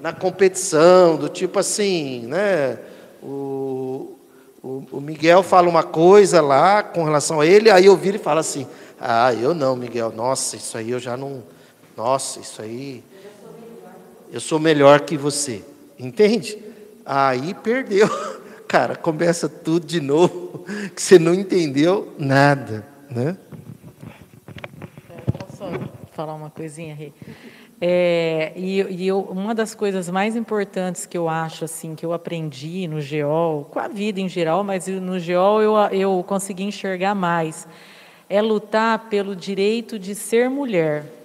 na 0.00 0.12
competição, 0.12 1.16
do 1.16 1.28
tipo 1.28 1.60
assim, 1.60 2.26
né? 2.26 2.78
O, 3.22 4.16
o, 4.62 4.82
o 4.92 5.00
Miguel 5.00 5.44
fala 5.44 5.68
uma 5.68 5.84
coisa 5.84 6.40
lá 6.40 6.82
com 6.82 7.04
relação 7.04 7.40
a 7.40 7.46
ele, 7.46 7.70
aí 7.70 7.86
eu 7.86 7.96
viro 7.96 8.16
e 8.16 8.20
falo 8.20 8.40
assim: 8.40 8.66
Ah, 9.00 9.32
eu 9.32 9.54
não, 9.54 9.76
Miguel, 9.76 10.12
nossa, 10.12 10.56
isso 10.56 10.76
aí 10.76 10.90
eu 10.90 10.98
já 10.98 11.16
não. 11.16 11.42
Nossa, 11.96 12.40
isso 12.40 12.60
aí. 12.62 13.02
Eu 14.32 14.40
sou 14.40 14.58
melhor 14.58 15.00
que 15.00 15.16
você. 15.16 15.64
Entende? 15.98 16.58
Aí 17.04 17.54
perdeu. 17.54 18.08
Cara, 18.68 18.94
começa 18.94 19.48
tudo 19.48 19.86
de 19.86 20.00
novo, 20.00 20.64
que 20.94 21.00
você 21.00 21.18
não 21.18 21.32
entendeu 21.32 22.12
nada, 22.18 22.86
né? 23.10 23.36
Posso 25.38 25.64
falar 26.12 26.34
uma 26.34 26.50
coisinha, 26.50 26.94
Rê? 26.94 27.12
É, 27.80 28.52
e 28.56 28.82
e 28.82 29.06
eu, 29.06 29.20
uma 29.20 29.54
das 29.54 29.72
coisas 29.74 30.10
mais 30.10 30.34
importantes 30.34 31.06
que 31.06 31.16
eu 31.16 31.28
acho 31.28 31.64
assim 31.64 31.94
que 31.94 32.04
eu 32.04 32.12
aprendi 32.12 32.88
no 32.88 33.00
GEOL, 33.00 33.64
com 33.70 33.78
a 33.78 33.86
vida 33.86 34.20
em 34.20 34.28
geral, 34.28 34.64
mas 34.64 34.86
no 34.88 35.18
GEOL 35.18 35.62
eu, 35.62 35.76
eu 35.92 36.24
consegui 36.26 36.64
enxergar 36.64 37.14
mais, 37.14 37.68
é 38.28 38.42
lutar 38.42 39.08
pelo 39.08 39.34
direito 39.34 39.98
de 39.98 40.14
ser 40.14 40.50
mulher. 40.50 41.17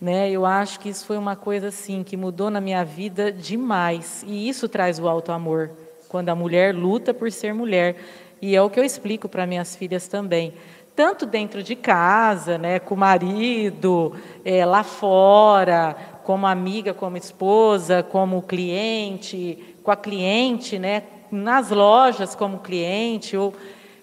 Né? 0.00 0.30
Eu 0.30 0.46
acho 0.46 0.78
que 0.80 0.88
isso 0.88 1.04
foi 1.04 1.18
uma 1.18 1.34
coisa 1.34 1.68
assim 1.68 2.02
que 2.02 2.16
mudou 2.16 2.50
na 2.50 2.60
minha 2.60 2.84
vida 2.84 3.32
demais. 3.32 4.24
E 4.26 4.48
isso 4.48 4.68
traz 4.68 4.98
o 4.98 5.08
alto 5.08 5.32
amor, 5.32 5.70
quando 6.08 6.28
a 6.28 6.34
mulher 6.34 6.74
luta 6.74 7.12
por 7.12 7.30
ser 7.32 7.52
mulher. 7.52 7.96
E 8.40 8.54
é 8.54 8.62
o 8.62 8.70
que 8.70 8.78
eu 8.78 8.84
explico 8.84 9.28
para 9.28 9.46
minhas 9.46 9.74
filhas 9.74 10.06
também 10.06 10.54
tanto 10.98 11.26
dentro 11.26 11.62
de 11.62 11.76
casa, 11.76 12.58
né, 12.58 12.80
com 12.80 12.96
o 12.96 12.98
marido, 12.98 14.16
é, 14.44 14.66
lá 14.66 14.82
fora, 14.82 15.96
como 16.24 16.44
amiga, 16.44 16.92
como 16.92 17.16
esposa, 17.16 18.02
como 18.02 18.42
cliente, 18.42 19.76
com 19.84 19.92
a 19.92 19.96
cliente, 19.96 20.76
né, 20.76 21.04
nas 21.30 21.70
lojas 21.70 22.34
como 22.34 22.58
cliente. 22.58 23.36
Eu, 23.36 23.54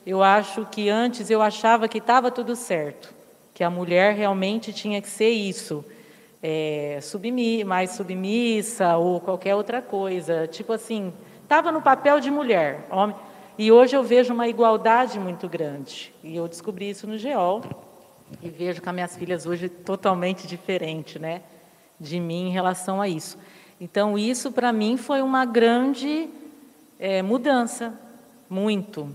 eu 0.08 0.24
acho 0.24 0.66
que 0.72 0.90
antes 0.90 1.30
eu 1.30 1.42
achava 1.42 1.90
que 1.90 1.98
estava 1.98 2.32
tudo 2.32 2.56
certo, 2.56 3.14
que 3.56 3.64
a 3.64 3.70
mulher 3.70 4.14
realmente 4.14 4.74
tinha 4.74 5.02
que 5.02 5.10
ser 5.10 5.30
isso, 5.30 5.84
é, 6.44 7.00
submi 7.02 7.64
mais 7.64 7.92
submissa 7.92 8.98
ou 8.98 9.22
qualquer 9.22 9.56
outra 9.56 9.82
coisa. 9.82 10.46
Tipo 10.46 10.74
assim, 10.74 11.14
estava 11.42 11.72
no 11.72 11.82
papel 11.82 12.20
de 12.20 12.30
mulher, 12.30 12.86
homem. 12.92 13.16
E 13.58 13.72
hoje 13.72 13.96
eu 13.96 14.04
vejo 14.04 14.34
uma 14.34 14.50
igualdade 14.50 15.18
muito 15.18 15.48
grande. 15.48 16.14
E 16.22 16.36
eu 16.36 16.50
descobri 16.50 16.90
isso 16.90 17.08
no 17.08 17.18
GEOL. 17.18 17.64
E 18.44 18.50
vejo 18.50 18.82
com 18.82 18.90
as 18.90 18.96
minhas 18.96 19.16
filhas 19.16 19.46
hoje 19.46 19.70
totalmente 19.70 20.46
diferente 20.46 21.18
né, 21.18 21.42
de 21.98 22.20
mim 22.20 22.50
em 22.50 22.52
relação 22.52 23.02
a 23.02 23.08
isso. 23.08 23.38
Então, 23.80 24.18
isso 24.18 24.52
para 24.52 24.74
mim 24.74 24.98
foi 24.98 25.22
uma 25.22 25.46
grande 25.46 26.28
é, 27.00 27.22
mudança. 27.22 27.98
Muito. 28.50 29.10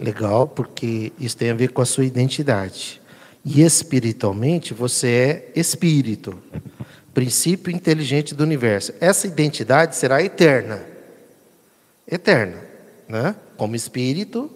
Legal, 0.00 0.48
porque 0.48 1.12
isso 1.20 1.36
tem 1.36 1.50
a 1.50 1.54
ver 1.54 1.72
com 1.72 1.82
a 1.82 1.86
sua 1.86 2.06
identidade. 2.06 3.00
E 3.44 3.62
espiritualmente, 3.62 4.72
você 4.72 5.08
é 5.54 5.60
espírito, 5.60 6.38
princípio 7.12 7.70
inteligente 7.70 8.34
do 8.34 8.42
universo. 8.42 8.94
Essa 8.98 9.26
identidade 9.26 9.94
será 9.96 10.22
eterna. 10.22 10.82
Eterna. 12.10 12.56
Né? 13.06 13.34
Como 13.58 13.76
espírito, 13.76 14.50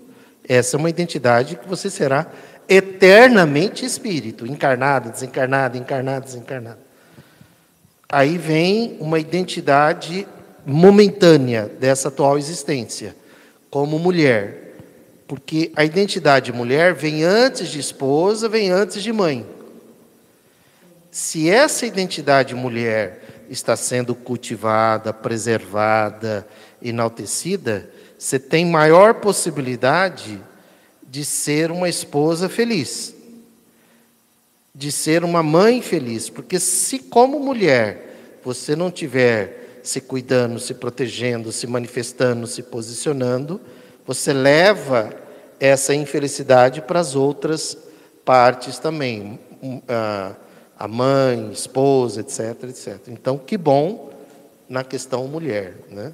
essa 0.48 0.76
é 0.76 0.78
uma 0.78 0.88
identidade 0.88 1.56
que 1.56 1.68
você 1.68 1.90
será 1.90 2.26
eternamente 2.66 3.84
espírito, 3.84 4.46
encarnado, 4.46 5.10
desencarnado, 5.10 5.76
encarnado, 5.76 6.24
desencarnado. 6.24 6.78
Aí 8.08 8.38
vem 8.38 8.96
uma 9.00 9.18
identidade 9.18 10.26
momentânea 10.64 11.70
dessa 11.80 12.08
atual 12.08 12.38
existência, 12.38 13.14
como 13.70 13.98
mulher. 13.98 14.63
Porque 15.34 15.72
a 15.74 15.84
identidade 15.84 16.52
mulher 16.52 16.94
vem 16.94 17.24
antes 17.24 17.68
de 17.68 17.80
esposa, 17.80 18.48
vem 18.48 18.70
antes 18.70 19.02
de 19.02 19.12
mãe. 19.12 19.44
Se 21.10 21.50
essa 21.50 21.84
identidade 21.84 22.54
mulher 22.54 23.44
está 23.50 23.74
sendo 23.74 24.14
cultivada, 24.14 25.12
preservada, 25.12 26.46
enaltecida, 26.80 27.90
você 28.16 28.38
tem 28.38 28.64
maior 28.64 29.14
possibilidade 29.14 30.40
de 31.02 31.24
ser 31.24 31.72
uma 31.72 31.88
esposa 31.88 32.48
feliz, 32.48 33.12
de 34.72 34.92
ser 34.92 35.24
uma 35.24 35.42
mãe 35.42 35.82
feliz, 35.82 36.30
porque 36.30 36.60
se 36.60 37.00
como 37.00 37.40
mulher 37.40 38.38
você 38.44 38.76
não 38.76 38.88
tiver 38.88 39.80
se 39.82 40.00
cuidando, 40.00 40.60
se 40.60 40.74
protegendo, 40.74 41.50
se 41.50 41.66
manifestando, 41.66 42.46
se 42.46 42.62
posicionando, 42.62 43.60
você 44.06 44.32
leva 44.32 45.23
essa 45.64 45.94
infelicidade 45.94 46.82
para 46.82 47.00
as 47.00 47.16
outras 47.16 47.76
partes 48.24 48.78
também, 48.78 49.38
a 50.78 50.88
mãe, 50.88 51.50
esposa, 51.52 52.20
etc, 52.20 52.64
etc. 52.64 53.08
Então, 53.08 53.38
que 53.38 53.56
bom 53.56 54.10
na 54.68 54.84
questão 54.84 55.26
mulher, 55.26 55.74
né? 55.90 56.12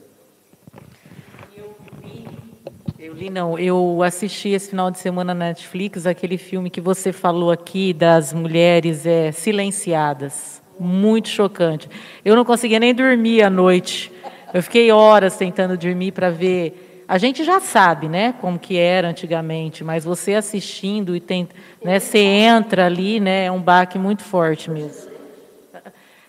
Eu 2.98 3.14
li, 3.14 3.30
não. 3.30 3.58
Eu 3.58 4.02
assisti 4.02 4.50
esse 4.50 4.70
final 4.70 4.90
de 4.90 4.98
semana 4.98 5.34
na 5.34 5.46
Netflix 5.46 6.06
aquele 6.06 6.36
filme 6.36 6.68
que 6.70 6.80
você 6.80 7.12
falou 7.12 7.50
aqui 7.50 7.92
das 7.92 8.32
mulheres 8.32 9.06
é, 9.06 9.32
silenciadas. 9.32 10.62
Muito 10.78 11.28
chocante. 11.28 11.88
Eu 12.24 12.36
não 12.36 12.44
conseguia 12.44 12.78
nem 12.78 12.94
dormir 12.94 13.42
à 13.42 13.50
noite. 13.50 14.12
Eu 14.52 14.62
fiquei 14.62 14.92
horas 14.92 15.36
tentando 15.36 15.76
dormir 15.76 16.12
para 16.12 16.30
ver. 16.30 16.89
A 17.10 17.18
gente 17.18 17.42
já 17.42 17.58
sabe, 17.58 18.08
né, 18.08 18.34
como 18.40 18.56
que 18.56 18.78
era 18.78 19.08
antigamente, 19.08 19.82
mas 19.82 20.04
você 20.04 20.34
assistindo 20.34 21.16
e 21.16 21.18
tem, 21.18 21.48
né, 21.82 21.98
você 21.98 22.18
entra 22.18 22.86
ali, 22.86 23.18
né, 23.18 23.46
é 23.46 23.50
um 23.50 23.60
baque 23.60 23.98
muito 23.98 24.22
forte 24.22 24.70
mesmo. 24.70 25.10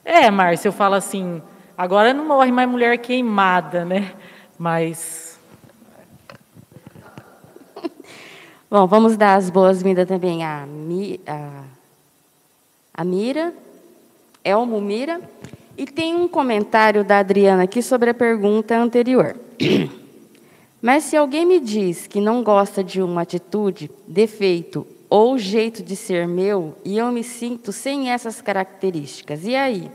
É, 0.03 0.31
Márcia, 0.31 0.69
eu 0.69 0.71
falo 0.71 0.95
assim, 0.95 1.39
agora 1.77 2.15
não 2.15 2.27
morre 2.27 2.51
mais 2.51 2.67
mulher 2.67 2.97
queimada, 2.97 3.85
né? 3.85 4.11
Mas 4.57 5.39
Bom, 8.67 8.87
vamos 8.87 9.15
dar 9.15 9.35
as 9.35 9.51
boas-vindas 9.51 10.07
também 10.07 10.43
à, 10.43 10.65
Mi, 10.65 11.21
a 12.91 13.03
Mira, 13.03 13.53
Elmo 14.43 14.81
Mira. 14.81 15.21
E 15.77 15.85
tem 15.85 16.15
um 16.15 16.27
comentário 16.27 17.03
da 17.03 17.19
Adriana 17.19 17.65
aqui 17.65 17.83
sobre 17.83 18.09
a 18.09 18.15
pergunta 18.15 18.75
anterior. 18.75 19.35
Mas 20.81 21.03
se 21.03 21.15
alguém 21.15 21.45
me 21.45 21.59
diz 21.59 22.07
que 22.07 22.19
não 22.19 22.43
gosta 22.43 22.83
de 22.83 23.01
uma 23.01 23.21
atitude, 23.21 23.91
defeito 24.07 24.87
ou 25.07 25.37
jeito 25.37 25.83
de 25.83 25.95
ser 25.95 26.27
meu 26.27 26.75
e 26.83 26.97
eu 26.97 27.11
me 27.11 27.23
sinto 27.23 27.71
sem 27.71 28.09
essas 28.09 28.41
características, 28.41 29.45
e 29.45 29.55
aí? 29.55 29.91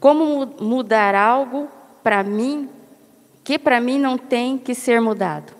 Como 0.00 0.46
mudar 0.60 1.14
algo 1.14 1.68
para 2.02 2.24
mim 2.24 2.68
que 3.44 3.58
para 3.58 3.80
mim 3.80 3.98
não 3.98 4.18
tem 4.18 4.58
que 4.58 4.74
ser 4.74 5.00
mudado? 5.00 5.52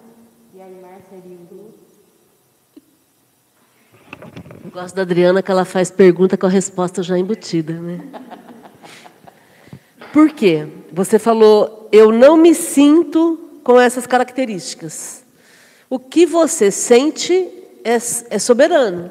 Gosto 4.72 4.94
da 4.96 5.02
Adriana 5.02 5.42
que 5.42 5.50
ela 5.50 5.64
faz 5.64 5.90
pergunta 5.90 6.36
com 6.36 6.46
a 6.46 6.48
resposta 6.48 7.02
já 7.02 7.18
embutida, 7.18 7.74
né? 7.74 8.00
Por 10.12 10.30
quê? 10.30 10.66
Você 10.92 11.18
falou, 11.18 11.88
eu 11.92 12.10
não 12.10 12.36
me 12.36 12.54
sinto 12.54 13.41
com 13.62 13.80
essas 13.80 14.06
características. 14.06 15.22
O 15.88 15.98
que 15.98 16.24
você 16.24 16.70
sente 16.70 17.48
é, 17.84 17.94
é 17.94 18.38
soberano. 18.38 19.10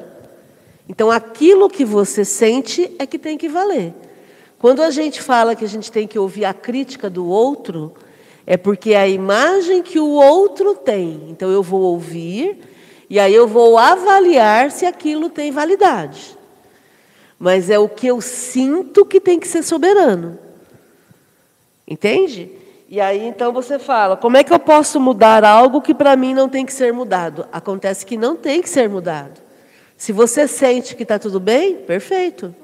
Então, 0.88 1.10
aquilo 1.10 1.70
que 1.70 1.84
você 1.84 2.24
sente 2.24 2.90
é 2.98 3.06
que 3.06 3.18
tem 3.18 3.38
que 3.38 3.48
valer. 3.48 3.94
Quando 4.58 4.82
a 4.82 4.90
gente 4.90 5.22
fala 5.22 5.54
que 5.54 5.64
a 5.64 5.68
gente 5.68 5.90
tem 5.90 6.06
que 6.06 6.18
ouvir 6.18 6.44
a 6.44 6.52
crítica 6.52 7.08
do 7.08 7.26
outro, 7.26 7.94
é 8.46 8.56
porque 8.56 8.92
é 8.92 9.00
a 9.00 9.08
imagem 9.08 9.82
que 9.82 9.98
o 9.98 10.08
outro 10.08 10.74
tem. 10.74 11.28
Então, 11.28 11.50
eu 11.50 11.62
vou 11.62 11.82
ouvir 11.82 12.58
e 13.08 13.18
aí 13.18 13.34
eu 13.34 13.46
vou 13.46 13.78
avaliar 13.78 14.70
se 14.70 14.86
aquilo 14.86 15.28
tem 15.28 15.52
validade. 15.52 16.36
Mas 17.38 17.70
é 17.70 17.78
o 17.78 17.88
que 17.88 18.06
eu 18.06 18.20
sinto 18.20 19.04
que 19.04 19.20
tem 19.20 19.38
que 19.38 19.48
ser 19.48 19.62
soberano. 19.62 20.38
Entende? 21.86 22.50
E 22.92 23.00
aí 23.00 23.26
então 23.26 23.54
você 23.54 23.78
fala: 23.78 24.18
como 24.18 24.36
é 24.36 24.44
que 24.44 24.52
eu 24.52 24.58
posso 24.58 25.00
mudar 25.00 25.42
algo 25.46 25.80
que 25.80 25.94
para 25.94 26.14
mim 26.14 26.34
não 26.34 26.46
tem 26.46 26.66
que 26.66 26.74
ser 26.74 26.92
mudado? 26.92 27.46
Acontece 27.50 28.04
que 28.04 28.18
não 28.18 28.36
tem 28.36 28.60
que 28.60 28.68
ser 28.68 28.86
mudado. 28.86 29.40
Se 29.96 30.12
você 30.12 30.46
sente 30.46 30.94
que 30.94 31.02
está 31.02 31.18
tudo 31.18 31.40
bem, 31.40 31.76
perfeito. 31.76 32.54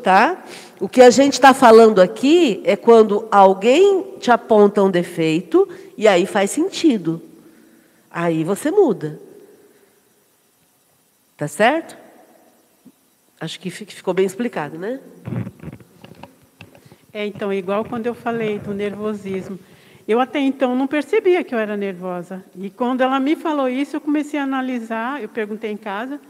Tá? 0.00 0.44
O 0.78 0.88
que 0.88 1.02
a 1.02 1.10
gente 1.10 1.32
está 1.32 1.52
falando 1.52 2.00
aqui 2.00 2.62
é 2.64 2.76
quando 2.76 3.26
alguém 3.28 4.14
te 4.20 4.30
aponta 4.30 4.80
um 4.84 4.90
defeito 4.92 5.68
e 5.98 6.06
aí 6.06 6.24
faz 6.24 6.52
sentido. 6.52 7.20
Aí 8.08 8.44
você 8.44 8.70
muda. 8.70 9.18
Tá 11.36 11.48
certo? 11.48 11.96
Acho 13.40 13.58
que 13.58 13.70
ficou 13.70 14.14
bem 14.14 14.24
explicado, 14.24 14.78
né? 14.78 15.00
É, 17.16 17.24
então, 17.24 17.50
igual 17.50 17.82
quando 17.82 18.06
eu 18.06 18.14
falei 18.14 18.58
do 18.58 18.74
nervosismo. 18.74 19.58
Eu 20.06 20.20
até 20.20 20.38
então 20.38 20.76
não 20.76 20.86
percebia 20.86 21.42
que 21.42 21.54
eu 21.54 21.58
era 21.58 21.74
nervosa. 21.74 22.44
E 22.54 22.68
quando 22.68 23.00
ela 23.00 23.18
me 23.18 23.34
falou 23.34 23.70
isso, 23.70 23.96
eu 23.96 24.02
comecei 24.02 24.38
a 24.38 24.42
analisar, 24.42 25.22
eu 25.22 25.28
perguntei 25.30 25.70
em 25.70 25.78
casa, 25.78 26.20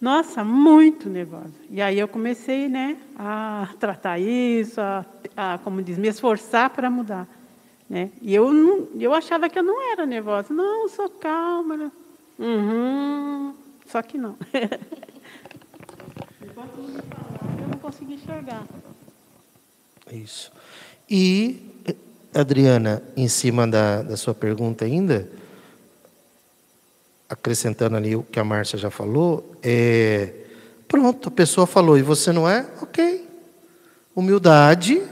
nossa, 0.00 0.42
muito 0.42 1.10
nervosa. 1.10 1.52
E 1.68 1.82
aí 1.82 1.98
eu 1.98 2.08
comecei 2.08 2.66
né, 2.66 2.96
a 3.18 3.68
tratar 3.78 4.18
isso, 4.18 4.80
a, 4.80 5.04
a 5.36 5.58
como 5.58 5.82
diz, 5.82 5.98
me 5.98 6.08
esforçar 6.08 6.70
para 6.70 6.88
mudar. 6.88 7.28
Né? 7.86 8.10
E 8.22 8.34
eu, 8.34 8.50
não, 8.54 8.88
eu 8.98 9.12
achava 9.12 9.50
que 9.50 9.58
eu 9.58 9.62
não 9.62 9.92
era 9.92 10.06
nervosa. 10.06 10.54
Não, 10.54 10.88
sou 10.88 11.10
calma. 11.10 11.92
Uhum. 12.38 13.54
Só 13.84 14.00
que 14.00 14.16
não. 14.16 14.34
Enquanto 16.42 16.74
não 16.74 16.88
me 16.88 17.02
falava, 17.02 17.60
eu 17.60 17.68
não 17.68 17.78
consegui 17.78 18.14
enxergar. 18.14 18.64
Isso. 20.12 20.52
E, 21.10 21.60
Adriana, 22.34 23.02
em 23.16 23.28
cima 23.28 23.66
da, 23.66 24.02
da 24.02 24.16
sua 24.16 24.34
pergunta 24.34 24.84
ainda, 24.84 25.28
acrescentando 27.28 27.96
ali 27.96 28.14
o 28.14 28.22
que 28.22 28.38
a 28.38 28.44
Márcia 28.44 28.78
já 28.78 28.90
falou, 28.90 29.56
é, 29.62 30.32
pronto, 30.86 31.28
a 31.28 31.32
pessoa 31.32 31.66
falou, 31.66 31.98
e 31.98 32.02
você 32.02 32.32
não 32.32 32.48
é? 32.48 32.66
Ok. 32.80 33.26
Humildade 34.14 35.02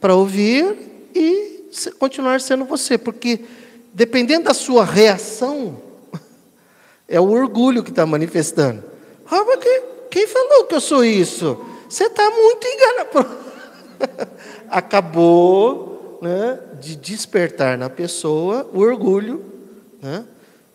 para 0.00 0.14
ouvir 0.14 0.76
e 1.14 1.70
continuar 1.98 2.40
sendo 2.40 2.64
você, 2.64 2.98
porque 2.98 3.44
dependendo 3.94 4.44
da 4.44 4.54
sua 4.54 4.84
reação, 4.84 5.80
é 7.08 7.20
o 7.20 7.30
orgulho 7.30 7.84
que 7.84 7.90
está 7.90 8.04
manifestando. 8.04 8.82
Ah, 9.30 9.44
mas 9.44 9.60
quem, 9.60 9.82
quem 10.10 10.26
falou 10.26 10.64
que 10.64 10.74
eu 10.74 10.80
sou 10.80 11.04
isso? 11.04 11.64
Você 11.88 12.04
está 12.04 12.28
muito 12.28 12.66
enganado. 12.66 13.42
Acabou 14.68 16.18
né, 16.22 16.58
de 16.80 16.96
despertar 16.96 17.76
na 17.76 17.90
pessoa 17.90 18.68
o 18.72 18.78
orgulho. 18.78 19.44
Né? 20.00 20.24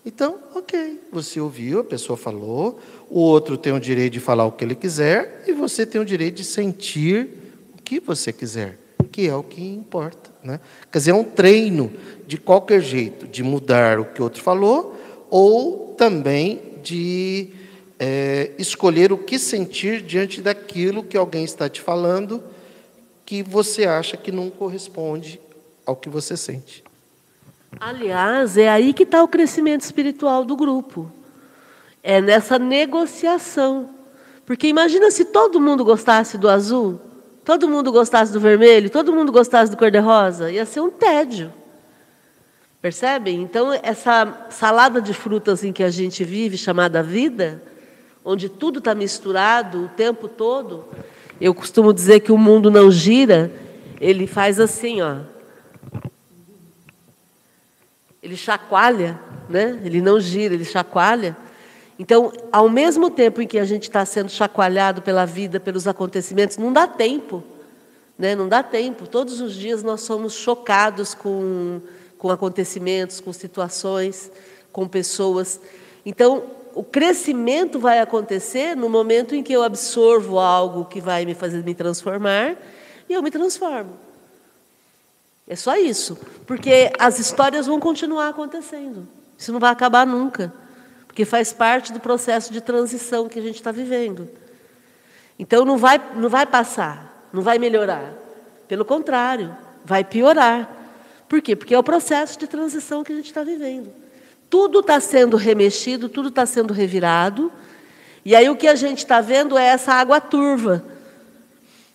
Então, 0.06 0.38
ok, 0.56 1.02
você 1.12 1.40
ouviu, 1.40 1.80
a 1.80 1.84
pessoa 1.84 2.16
falou, 2.16 2.80
o 3.10 3.20
outro 3.20 3.58
tem 3.58 3.74
o 3.74 3.80
direito 3.80 4.14
de 4.14 4.20
falar 4.20 4.46
o 4.46 4.52
que 4.52 4.64
ele 4.64 4.76
quiser, 4.76 5.44
e 5.48 5.52
você 5.52 5.86
tem 5.86 6.00
o 6.00 6.06
direito 6.06 6.36
de 6.36 6.44
sentir 6.46 7.30
o 7.78 7.82
que 7.82 8.00
você 8.00 8.32
quiser, 8.32 8.78
que 9.12 9.28
é 9.28 9.36
o 9.36 9.44
que 9.44 9.62
importa. 9.62 10.30
Né? 10.44 10.60
Quer 10.92 11.00
dizer, 11.00 11.12
é 11.12 11.14
um 11.14 11.24
treino 11.24 11.92
de 12.26 12.38
qualquer 12.38 12.82
jeito, 12.82 13.28
de 13.28 13.44
mudar 13.44 14.00
o 14.00 14.06
que 14.06 14.22
o 14.22 14.24
outro 14.24 14.42
falou, 14.42 14.96
ou 15.30 15.94
também 15.98 16.62
de 16.82 17.50
é, 18.00 18.52
escolher 18.58 19.12
o 19.12 19.18
que 19.18 19.38
sentir 19.38 20.02
diante 20.02 20.42
daquilo 20.42 21.04
que 21.04 21.18
alguém 21.18 21.44
está 21.44 21.68
te 21.68 21.82
falando, 21.82 22.42
que 23.28 23.44
você 23.44 23.86
acha 23.86 24.16
que 24.16 24.32
não 24.32 24.50
corresponde 24.50 25.38
ao 25.86 25.98
que 25.98 26.08
você 26.08 26.38
sente. 26.38 26.82
Aliás, 27.78 28.58
é 28.58 28.70
aí 28.70 28.94
que 28.94 29.04
está 29.04 29.22
o 29.22 29.28
crescimento 29.28 29.82
espiritual 29.82 30.46
do 30.46 30.56
grupo. 30.56 31.12
É 32.02 32.22
nessa 32.22 32.58
negociação. 32.58 33.90
Porque 34.46 34.70
imagina 34.70 35.12
se 35.12 35.26
todo 35.26 35.60
mundo 35.60 35.84
gostasse 35.84 36.38
do 36.38 36.48
azul, 36.48 37.02
todo 37.44 37.68
mundo 37.68 37.92
gostasse 37.92 38.32
do 38.32 38.40
vermelho, 38.40 38.90
todo 38.90 39.12
mundo 39.12 39.30
gostasse 39.30 39.70
do 39.70 39.78
cor-de-rosa, 39.78 40.50
ia 40.50 40.66
ser 40.66 40.80
um 40.80 40.90
tédio. 40.90 41.52
Percebem? 42.82 43.42
Então, 43.42 43.74
essa 43.84 44.48
salada 44.50 45.02
de 45.02 45.14
frutas 45.14 45.66
em 45.66 45.74
que 45.74 45.84
a 45.84 45.90
gente 45.90 46.24
vive, 46.24 46.58
chamada 46.58 47.04
vida, 47.04 47.62
onde 48.24 48.48
tudo 48.48 48.80
está 48.80 48.96
misturado 48.96 49.84
o 49.84 49.90
tempo 49.90 50.30
todo, 50.30 50.86
eu 51.40 51.54
costumo 51.54 51.94
dizer 51.94 52.22
que 52.22 52.32
o 52.32 52.38
mundo 52.38 52.70
não 52.72 52.92
gira, 52.92 53.52
ele 54.00 54.28
faz 54.28 54.60
assim, 54.60 55.02
ó. 55.02 55.18
Ele 58.22 58.36
chacoalha, 58.36 59.20
né? 59.50 59.80
ele 59.84 60.02
não 60.02 60.20
gira, 60.20 60.54
ele 60.54 60.66
chacoalha. 60.66 61.38
Então, 62.00 62.32
ao 62.52 62.70
mesmo 62.70 63.10
tempo 63.10 63.42
em 63.42 63.48
que 63.48 63.58
a 63.58 63.66
gente 63.66 63.84
está 63.84 64.06
sendo 64.06 64.30
chacoalhado 64.30 65.02
pela 65.02 65.26
vida, 65.26 65.60
pelos 65.60 65.88
acontecimentos, 65.88 66.58
não 66.58 66.74
dá 66.74 66.88
tempo. 66.88 67.44
Né? 68.18 68.36
Não 68.36 68.50
dá 68.50 68.62
tempo. 68.62 69.08
Todos 69.08 69.40
os 69.40 69.56
dias 69.56 69.84
nós 69.84 70.02
somos 70.02 70.34
chocados 70.34 71.14
com 71.14 71.82
com 72.18 72.32
acontecimentos, 72.32 73.20
com 73.20 73.32
situações, 73.32 74.32
com 74.72 74.88
pessoas. 74.88 75.60
Então, 76.06 76.44
o 76.78 76.84
crescimento 76.84 77.80
vai 77.80 78.00
acontecer 78.00 78.76
no 78.76 78.88
momento 78.88 79.34
em 79.34 79.42
que 79.42 79.52
eu 79.52 79.64
absorvo 79.64 80.38
algo 80.38 80.86
que 80.86 81.02
vai 81.02 81.26
me 81.26 81.34
fazer 81.34 81.64
me 81.64 81.74
transformar 81.74 82.56
e 83.10 83.14
eu 83.14 83.24
me 83.24 83.32
transformo. 83.32 83.98
É 85.48 85.56
só 85.56 85.76
isso, 85.76 86.16
porque 86.46 86.92
as 87.00 87.18
histórias 87.18 87.66
vão 87.66 87.80
continuar 87.80 88.30
acontecendo. 88.30 89.08
Isso 89.36 89.52
não 89.52 89.60
vai 89.60 89.72
acabar 89.72 90.06
nunca, 90.06 90.54
porque 91.08 91.26
faz 91.26 91.52
parte 91.52 91.92
do 91.92 92.00
processo 92.00 92.54
de 92.54 92.62
transição 92.62 93.28
que 93.28 93.40
a 93.40 93.42
gente 93.42 93.56
está 93.56 93.72
vivendo. 93.72 94.30
Então 95.40 95.66
não 95.66 95.80
vai, 95.80 96.00
não 96.16 96.30
vai 96.30 96.46
passar, 96.46 97.28
não 97.34 97.42
vai 97.42 97.58
melhorar. 97.58 98.14
Pelo 98.68 98.86
contrário, 98.86 99.58
vai 99.84 100.04
piorar. 100.04 100.70
Por 101.28 101.42
quê? 101.42 101.56
Porque 101.56 101.74
é 101.74 101.80
o 101.80 101.84
processo 101.84 102.38
de 102.38 102.46
transição 102.46 103.04
que 103.04 103.14
a 103.14 103.16
gente 103.16 103.26
está 103.26 103.42
vivendo. 103.42 103.92
Tudo 104.50 104.80
está 104.80 105.00
sendo 105.00 105.38
remexido, 105.38 106.08
tudo 106.08 106.30
está 106.30 106.46
sendo 106.46 106.74
revirado. 106.74 107.52
E 108.24 108.36
aí 108.36 108.50
o 108.50 108.56
que 108.56 108.68
a 108.68 108.76
gente 108.76 109.00
está 109.00 109.22
vendo 109.22 109.58
é 109.58 109.66
essa 109.66 109.94
água 109.94 110.20
turva. 110.20 110.84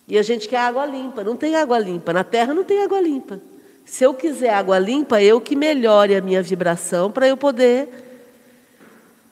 E 0.07 0.17
a 0.17 0.23
gente 0.23 0.47
quer 0.47 0.57
água 0.57 0.85
limpa. 0.85 1.23
Não 1.23 1.35
tem 1.35 1.55
água 1.55 1.79
limpa. 1.79 2.13
Na 2.13 2.23
Terra 2.23 2.53
não 2.53 2.63
tem 2.63 2.83
água 2.83 3.01
limpa. 3.01 3.39
Se 3.85 4.03
eu 4.03 4.13
quiser 4.13 4.53
água 4.53 4.79
limpa, 4.79 5.21
eu 5.21 5.41
que 5.41 5.55
melhore 5.55 6.15
a 6.15 6.21
minha 6.21 6.41
vibração 6.41 7.11
para 7.11 7.27
eu 7.27 7.35
poder 7.35 7.89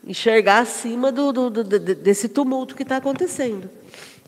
enxergar 0.05 0.59
acima 0.59 1.11
do, 1.11 1.31
do, 1.31 1.49
do, 1.49 1.63
desse 1.63 2.27
tumulto 2.27 2.75
que 2.75 2.83
está 2.83 2.97
acontecendo. 2.97 3.69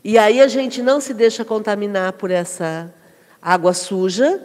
E 0.02 0.18
aí 0.18 0.40
a 0.40 0.48
gente 0.48 0.82
não 0.82 1.00
se 1.00 1.12
deixa 1.12 1.44
contaminar 1.44 2.12
por 2.14 2.30
essa 2.30 2.92
água 3.40 3.72
suja 3.72 4.40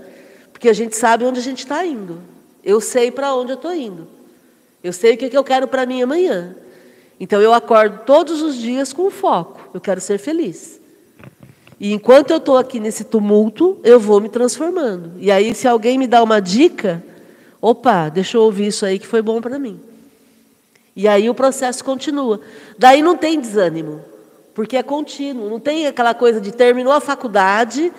porque 0.51 0.67
a 0.67 0.73
gente 0.73 0.95
sabe 0.95 1.23
onde 1.23 1.39
a 1.39 1.43
gente 1.43 1.59
está 1.59 1.85
indo. 1.85 2.19
Eu 2.63 2.81
sei 2.81 3.11
para 3.11 3.33
onde 3.33 3.51
eu 3.51 3.55
estou 3.55 3.73
indo. 3.73 4.18
Eu 4.83 4.93
sei 4.93 5.13
o 5.13 5.17
que 5.17 5.37
eu 5.37 5.43
quero 5.43 5.67
para 5.67 5.85
mim 5.85 6.01
amanhã. 6.01 6.55
Então 7.19 7.41
eu 7.41 7.53
acordo 7.53 8.05
todos 8.05 8.41
os 8.41 8.55
dias 8.55 8.93
com 8.93 9.11
foco. 9.11 9.69
Eu 9.73 9.81
quero 9.81 9.99
ser 9.99 10.17
feliz. 10.17 10.79
E 11.79 11.93
enquanto 11.93 12.31
eu 12.31 12.37
estou 12.37 12.57
aqui 12.57 12.79
nesse 12.79 13.05
tumulto, 13.05 13.79
eu 13.83 13.99
vou 13.99 14.19
me 14.19 14.27
transformando. 14.27 15.13
E 15.17 15.31
aí, 15.31 15.55
se 15.55 15.67
alguém 15.67 15.97
me 15.97 16.07
dá 16.07 16.21
uma 16.21 16.41
dica, 16.41 17.01
opa, 17.61 18.09
deixa 18.09 18.37
eu 18.37 18.41
ouvir 18.41 18.67
isso 18.67 18.85
aí 18.85 18.99
que 18.99 19.07
foi 19.07 19.21
bom 19.21 19.41
para 19.41 19.57
mim. 19.57 19.79
E 20.93 21.07
aí 21.07 21.29
o 21.29 21.33
processo 21.33 21.83
continua. 21.83 22.41
Daí 22.77 23.01
não 23.01 23.15
tem 23.15 23.39
desânimo, 23.39 24.03
porque 24.53 24.75
é 24.75 24.83
contínuo. 24.83 25.49
Não 25.49 25.59
tem 25.59 25.87
aquela 25.87 26.13
coisa 26.13 26.41
de 26.41 26.51
terminou 26.51 26.91
a 26.91 26.99
faculdade, 26.99 27.93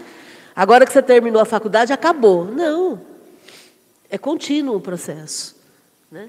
agora 0.54 0.84
que 0.84 0.92
você 0.92 1.00
terminou 1.00 1.40
a 1.40 1.46
faculdade, 1.46 1.92
acabou. 1.92 2.44
Não. 2.44 3.00
É 4.10 4.18
contínuo 4.18 4.76
o 4.76 4.80
processo. 4.80 5.59
Né? 6.10 6.28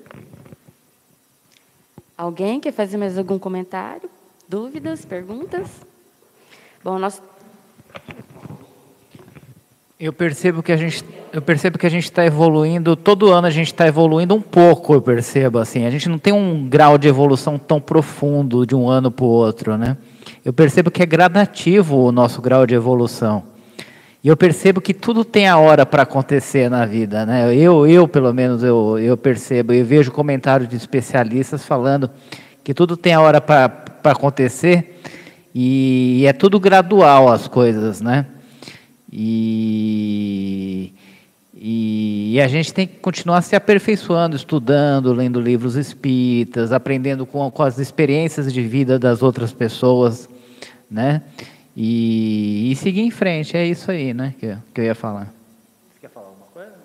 Alguém 2.16 2.60
quer 2.60 2.72
fazer 2.72 2.98
mais 2.98 3.18
algum 3.18 3.40
comentário? 3.40 4.08
Dúvidas? 4.48 5.04
Perguntas? 5.04 5.68
Bom, 6.84 7.00
nós 7.00 7.20
Eu 10.00 10.14
percebo 10.14 10.62
que 10.62 10.72
a 10.72 10.78
gente, 10.78 11.04
eu 11.34 11.42
percebo 11.42 11.80
que 11.80 11.88
a 11.88 11.90
gente 11.90 12.04
está 12.04 12.24
evoluindo. 12.24 12.96
Todo 12.96 13.32
ano 13.32 13.48
a 13.48 13.52
gente 13.52 13.68
está 13.68 13.88
evoluindo 13.88 14.36
um 14.36 14.42
pouco. 14.42 14.94
Eu 14.94 15.02
percebo 15.02 15.58
assim. 15.58 15.86
A 15.86 15.90
gente 15.90 16.08
não 16.08 16.20
tem 16.20 16.32
um 16.32 16.70
grau 16.70 16.98
de 16.98 17.08
evolução 17.08 17.58
tão 17.58 17.82
profundo 17.82 18.68
de 18.68 18.76
um 18.76 18.88
ano 18.88 19.10
para 19.10 19.26
o 19.26 19.30
outro, 19.30 19.78
né? 19.78 19.98
Eu 20.46 20.54
percebo 20.54 20.92
que 20.92 21.02
é 21.02 21.06
gradativo 21.08 21.98
o 21.98 22.12
nosso 22.12 22.40
grau 22.40 22.68
de 22.68 22.76
evolução. 22.76 23.51
E 24.24 24.28
eu 24.28 24.38
percebo 24.38 24.80
que 24.80 24.94
tudo 24.94 25.26
tem 25.26 25.48
a 25.48 25.58
hora 25.58 25.84
para 25.84 26.04
acontecer 26.04 26.70
na 26.70 26.86
vida, 26.86 27.26
né? 27.26 27.54
Eu, 27.56 27.88
eu 27.88 28.08
pelo 28.08 28.32
menos 28.32 28.62
eu, 28.62 29.00
eu 29.00 29.18
percebo. 29.18 29.74
Eu 29.74 29.84
vejo 29.84 30.12
comentários 30.12 30.70
de 30.70 30.76
especialistas 30.76 31.66
falando 31.66 32.10
que 32.64 32.74
tudo 32.74 32.96
tem 32.96 33.14
a 33.14 33.22
hora 33.22 33.42
para 33.42 33.84
acontecer 34.04 35.02
e 35.56 36.24
é 36.28 36.34
tudo 36.34 36.60
gradual 36.60 37.30
as 37.30 37.48
coisas, 37.48 38.00
né? 38.00 38.28
E, 39.12 40.94
e, 41.54 42.36
e, 42.36 42.42
a 42.42 42.48
gente 42.48 42.74
tem 42.74 42.88
que 42.88 42.98
continuar 43.00 43.42
se 43.42 43.58
aperfeiçoando, 43.58 44.38
estudando, 44.38 45.12
lendo 45.12 45.42
livros 45.42 45.76
espíritas, 45.76 46.72
aprendendo 46.72 47.26
com, 47.26 47.52
com 47.52 47.64
as 47.64 47.78
experiências 47.78 48.54
de 48.54 48.62
vida 48.62 48.98
das 48.98 49.22
outras 49.22 49.52
pessoas, 49.52 50.30
né? 50.90 51.24
E, 51.76 52.72
e, 52.72 52.76
seguir 52.76 53.02
em 53.02 53.12
frente, 53.12 53.56
é 53.56 53.66
isso 53.66 53.90
aí, 53.90 54.14
né? 54.14 54.36
Que, 54.40 54.58
que 54.74 54.82
eu 54.82 54.86
ia 54.86 54.96
falar. 54.96 55.34
Você 55.94 56.00
quer 56.02 56.10
falar 56.10 56.28
alguma 56.28 56.48
coisa? 56.48 56.76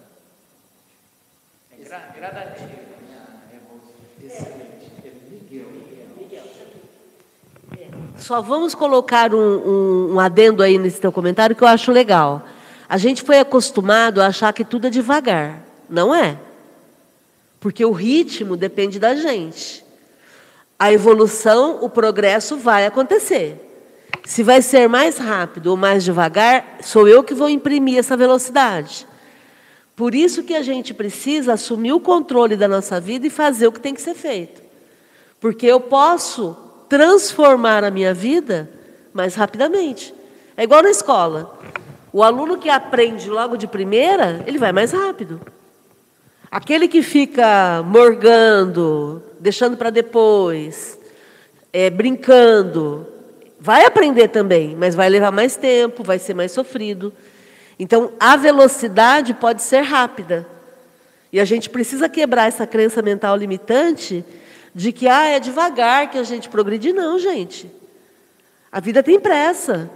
É 1.73 2.19
gradativo. 2.19 2.87
Só 8.19 8.41
vamos 8.41 8.75
colocar 8.75 9.33
um, 9.35 9.39
um, 9.39 10.15
um, 10.15 10.21
adendo 10.21 10.63
aí 10.63 10.79
nesse 10.79 11.01
teu 11.01 11.13
comentário 11.13 11.55
que 11.55 11.63
eu 11.63 11.69
acho 11.69 11.93
legal. 11.93 12.43
A 12.89 12.99
gente 12.99 13.23
foi 13.23 13.39
acostumado 13.39 14.21
a 14.21 14.27
achar 14.27 14.53
que 14.53 14.65
tudo 14.65 14.87
é 14.87 14.91
devagar. 14.91 15.63
Não 15.89 16.15
é. 16.15 16.39
Porque 17.61 17.85
o 17.85 17.93
ritmo 17.93 18.57
depende 18.57 18.99
da 18.99 19.15
gente. 19.15 19.85
A 20.79 20.93
evolução, 20.93 21.79
o 21.83 21.91
progresso 21.91 22.57
vai 22.57 22.87
acontecer. 22.87 23.66
Se 24.27 24.43
vai 24.43 24.61
ser 24.61 24.89
mais 24.89 25.19
rápido 25.19 25.69
ou 25.69 25.77
mais 25.77 26.03
devagar, 26.03 26.79
sou 26.83 27.07
eu 27.07 27.23
que 27.23 27.33
vou 27.33 27.49
imprimir 27.49 27.97
essa 27.97 28.17
velocidade. 28.17 29.07
Por 29.95 30.17
isso 30.17 30.43
que 30.43 30.57
a 30.57 30.63
gente 30.63 30.93
precisa 30.93 31.53
assumir 31.53 31.93
o 31.93 32.01
controle 32.01 32.57
da 32.57 32.67
nossa 32.67 33.01
vida 33.01 33.29
e 33.29 33.31
fazer 33.31 33.69
o 33.69 33.73
que 33.73 33.79
tem 33.79 33.95
que 33.95 34.03
ser 34.03 34.15
feito. 34.15 34.61
Porque 35.39 35.65
eu 35.65 35.79
posso 35.79 36.57
transformar 36.89 37.85
a 37.85 37.91
minha 37.91 38.13
vida 38.13 38.69
mais 39.15 39.37
rapidamente. 39.37 40.13
É 40.57 40.65
igual 40.65 40.83
na 40.83 40.91
escola. 40.91 41.57
O 42.13 42.21
aluno 42.21 42.59
que 42.59 42.69
aprende 42.69 43.31
logo 43.31 43.57
de 43.57 43.69
primeira, 43.69 44.43
ele 44.45 44.59
vai 44.59 44.73
mais 44.73 44.91
rápido. 44.91 45.41
Aquele 46.51 46.89
que 46.89 47.01
fica 47.01 47.81
morgando, 47.87 49.23
deixando 49.39 49.77
para 49.77 49.91
depois, 49.91 50.99
é, 51.73 51.89
brincando, 51.89 53.15
vai 53.59 53.85
aprender 53.85 54.29
também, 54.29 54.77
mas 54.77 54.95
vai 54.95 55.09
levar 55.09 55.31
mais 55.31 55.57
tempo, 55.57 56.03
vai 56.03 56.19
ser 56.19 56.35
mais 56.35 56.53
sofrido. 56.53 57.13
Então, 57.79 58.13
a 58.19 58.37
velocidade 58.37 59.35
pode 59.35 59.63
ser 59.63 59.83
rápida. 59.83 60.47
E 61.33 61.41
a 61.41 61.45
gente 61.45 61.69
precisa 61.69 62.09
quebrar 62.09 62.49
essa 62.49 62.67
crença 62.67 63.03
mental 63.03 63.37
limitante 63.37 64.25
de 64.75 64.93
que 64.93 65.09
ah, 65.09 65.27
é 65.27 65.41
devagar 65.41 66.11
que 66.11 66.19
a 66.19 66.23
gente 66.23 66.49
progride. 66.49 66.93
Não, 66.93 67.19
gente. 67.19 67.71
A 68.71 68.81
vida 68.81 69.03
tem 69.03 69.19
pressa. 69.19 69.91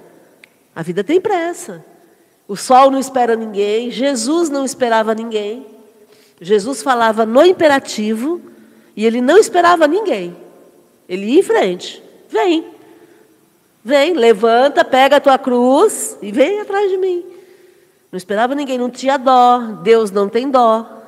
A 0.74 0.82
vida 0.82 1.04
tem 1.04 1.20
pressa. 1.20 1.84
O 2.48 2.56
sol 2.56 2.90
não 2.90 2.98
espera 2.98 3.36
ninguém, 3.36 3.90
Jesus 3.90 4.50
não 4.50 4.64
esperava 4.64 5.14
ninguém. 5.14 5.66
Jesus 6.40 6.82
falava 6.82 7.24
no 7.24 7.44
imperativo 7.44 8.40
e 8.96 9.06
ele 9.06 9.20
não 9.20 9.38
esperava 9.38 9.86
ninguém. 9.86 10.36
Ele 11.08 11.26
ia 11.26 11.40
em 11.40 11.42
frente. 11.42 12.02
Vem. 12.28 12.79
Vem, 13.82 14.12
levanta, 14.12 14.84
pega 14.84 15.16
a 15.16 15.20
tua 15.20 15.38
cruz 15.38 16.16
e 16.20 16.30
vem 16.30 16.60
atrás 16.60 16.90
de 16.90 16.98
mim. 16.98 17.24
Não 18.12 18.16
esperava 18.16 18.54
ninguém, 18.54 18.76
não 18.76 18.90
tinha 18.90 19.16
dó. 19.16 19.58
Deus 19.82 20.10
não 20.10 20.28
tem 20.28 20.50
dó. 20.50 20.98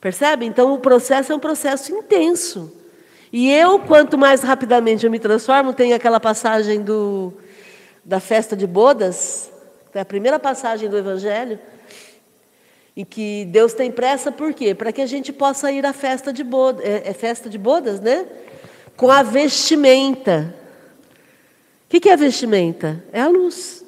Percebe? 0.00 0.44
Então 0.44 0.74
o 0.74 0.78
processo 0.78 1.32
é 1.32 1.34
um 1.34 1.38
processo 1.38 1.92
intenso. 1.92 2.72
E 3.32 3.50
eu, 3.50 3.78
quanto 3.78 4.16
mais 4.16 4.42
rapidamente 4.42 5.04
eu 5.04 5.10
me 5.10 5.18
transformo, 5.18 5.72
tem 5.72 5.92
aquela 5.92 6.20
passagem 6.20 6.82
do, 6.82 7.32
da 8.04 8.20
festa 8.20 8.56
de 8.56 8.66
bodas, 8.66 9.50
que 9.90 9.98
é 9.98 10.00
a 10.00 10.04
primeira 10.04 10.38
passagem 10.38 10.88
do 10.88 10.96
Evangelho, 10.96 11.58
em 12.96 13.04
que 13.04 13.44
Deus 13.46 13.74
tem 13.74 13.90
pressa, 13.90 14.30
por 14.32 14.54
quê? 14.54 14.74
Para 14.74 14.92
que 14.92 15.02
a 15.02 15.06
gente 15.06 15.32
possa 15.32 15.70
ir 15.70 15.84
à 15.84 15.92
festa 15.92 16.32
de 16.32 16.42
bodas, 16.44 16.84
é, 16.84 17.02
é 17.06 17.12
festa 17.12 17.48
de 17.48 17.58
bodas, 17.58 18.00
né? 18.00 18.26
Com 18.96 19.10
a 19.10 19.22
vestimenta. 19.22 20.54
O 21.86 22.00
que, 22.00 22.08
é 22.08 22.16
vestimenta? 22.16 23.02
É 23.12 23.22
a 23.22 23.28
luz. 23.28 23.84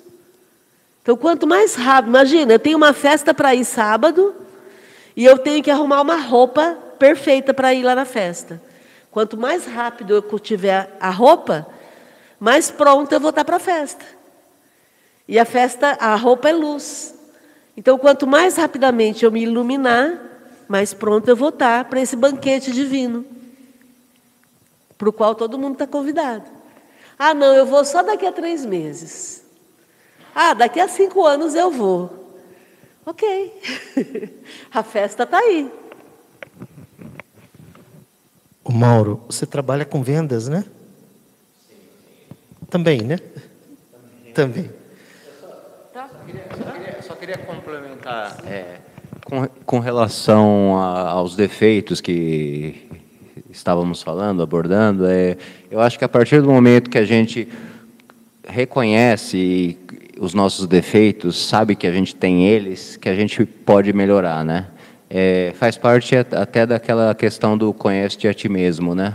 Então, 1.03 1.17
quanto 1.17 1.47
mais 1.47 1.75
rápido, 1.75 2.11
imagina, 2.11 2.53
eu 2.53 2.59
tenho 2.59 2.77
uma 2.77 2.93
festa 2.93 3.35
para 3.35 3.55
ir 3.55 3.65
sábado, 3.65 4.35
e 5.19 5.25
eu 5.25 5.37
tenho 5.37 5.61
que 5.65 5.71
arrumar 5.71 6.01
uma 6.01 6.15
roupa 6.15 6.79
perfeita 6.97 7.53
para 7.53 7.75
ir 7.75 7.83
lá 7.83 7.93
na 7.93 8.05
festa. 8.05 8.63
Quanto 9.11 9.37
mais 9.37 9.67
rápido 9.67 10.15
eu 10.15 10.39
tiver 10.39 10.97
a 11.01 11.11
roupa, 11.11 11.67
mais 12.39 12.71
pronta 12.71 13.17
eu 13.17 13.21
vou 13.21 13.31
estar 13.31 13.45
para 13.45 13.57
a 13.57 13.59
festa. 13.59 14.05
E 15.27 15.37
a 15.37 15.45
festa, 15.45 15.97
a 15.99 16.15
roupa 16.15 16.51
é 16.51 16.53
luz. 16.53 17.15
Então, 17.77 17.99
quanto 17.99 18.29
mais 18.29 18.57
rapidamente 18.57 19.25
eu 19.25 19.33
me 19.33 19.43
iluminar, 19.43 20.21
mais 20.69 20.95
pronto 20.95 21.29
eu 21.29 21.35
vou 21.35 21.49
estar 21.49 21.87
para 21.87 22.01
esse 22.01 22.15
banquete 22.15 22.71
divino, 22.71 23.27
para 24.97 25.09
o 25.09 25.13
qual 25.13 25.35
todo 25.35 25.59
mundo 25.59 25.73
está 25.73 25.87
convidado. 25.87 26.58
Ah, 27.19 27.35
não, 27.35 27.53
eu 27.55 27.67
vou 27.67 27.85
só 27.85 28.03
daqui 28.03 28.25
a 28.25 28.33
três 28.33 28.65
meses. 28.65 29.43
Ah, 30.35 30.55
daqui 30.55 30.79
a 30.79 30.87
cinco 30.87 31.27
anos 31.27 31.55
eu 31.55 31.71
vou. 31.71 32.19
Ok, 33.05 33.61
a 34.71 34.83
festa 34.83 35.25
está 35.25 35.39
aí. 35.39 35.73
O 38.63 38.71
Mauro, 38.71 39.23
você 39.27 39.47
trabalha 39.47 39.85
com 39.85 40.03
vendas, 40.03 40.47
né? 40.47 40.65
Também, 42.69 43.01
né? 43.01 43.19
Também. 44.35 44.71
Só 45.93 46.09
queria, 46.27 47.03
só 47.03 47.15
queria 47.15 47.39
complementar 47.39 48.37
é, 48.47 48.79
com, 49.25 49.49
com 49.65 49.79
relação 49.79 50.79
a, 50.79 51.09
aos 51.13 51.35
defeitos 51.35 52.01
que 52.01 52.89
estávamos 53.51 54.03
falando, 54.03 54.43
abordando. 54.43 55.07
É, 55.07 55.37
eu 55.71 55.81
acho 55.81 55.99
que 55.99 56.05
a 56.05 56.09
partir 56.09 56.43
do 56.43 56.49
momento 56.49 56.91
que 56.91 56.99
a 56.99 57.05
gente 57.05 57.49
reconhece 58.47 59.79
os 60.19 60.35
nossos 60.35 60.67
defeitos, 60.67 61.49
sabe 61.49 61.77
que 61.77 61.87
a 61.87 61.93
gente 61.93 62.15
tem 62.15 62.47
eles, 62.47 62.97
que 62.97 63.09
a 63.09 63.15
gente 63.15 63.45
pode 63.45 63.93
melhorar, 63.93 64.45
né? 64.45 64.67
É, 65.09 65.55
faz 65.59 65.79
parte 65.79 66.17
até 66.17 66.67
daquela 66.67 67.15
questão 67.15 67.57
do 67.57 67.73
conhece-te 67.73 68.29
a 68.29 68.35
ti 68.35 68.49
mesmo, 68.49 68.95
né? 68.95 69.15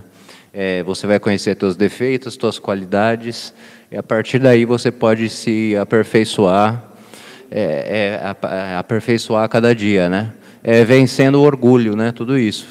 É, 0.51 0.81
você 0.83 1.05
vai 1.05 1.19
conhecer 1.19 1.55
teus 1.55 1.75
defeitos, 1.75 2.37
tuas 2.37 2.57
qualidades, 2.57 3.53
e 3.91 3.97
a 3.97 4.03
partir 4.03 4.39
daí 4.39 4.65
você 4.65 4.91
pode 4.91 5.29
se 5.29 5.75
aperfeiçoar, 5.77 6.83
é, 7.51 8.21
é 8.23 8.75
aperfeiçoar 8.75 9.47
cada 9.49 9.75
dia, 9.75 10.09
né? 10.09 10.31
É, 10.63 10.83
vencendo 10.85 11.35
o 11.35 11.41
orgulho, 11.41 11.95
né? 11.95 12.11
Tudo 12.11 12.39
isso. 12.39 12.65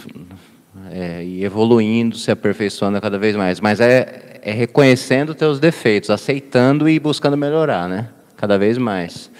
É, 0.94 1.24
e 1.24 1.42
evoluindo, 1.42 2.18
se 2.18 2.30
aperfeiçoando 2.30 3.00
cada 3.00 3.18
vez 3.18 3.34
mais. 3.34 3.60
Mas 3.60 3.80
é, 3.80 4.40
é 4.42 4.52
reconhecendo 4.52 5.34
teus 5.34 5.58
defeitos, 5.58 6.10
aceitando 6.10 6.86
e 6.88 7.00
buscando 7.00 7.36
melhorar, 7.36 7.88
né? 7.88 8.08
cada 8.42 8.58
vez 8.58 8.76
mais. 8.76 9.30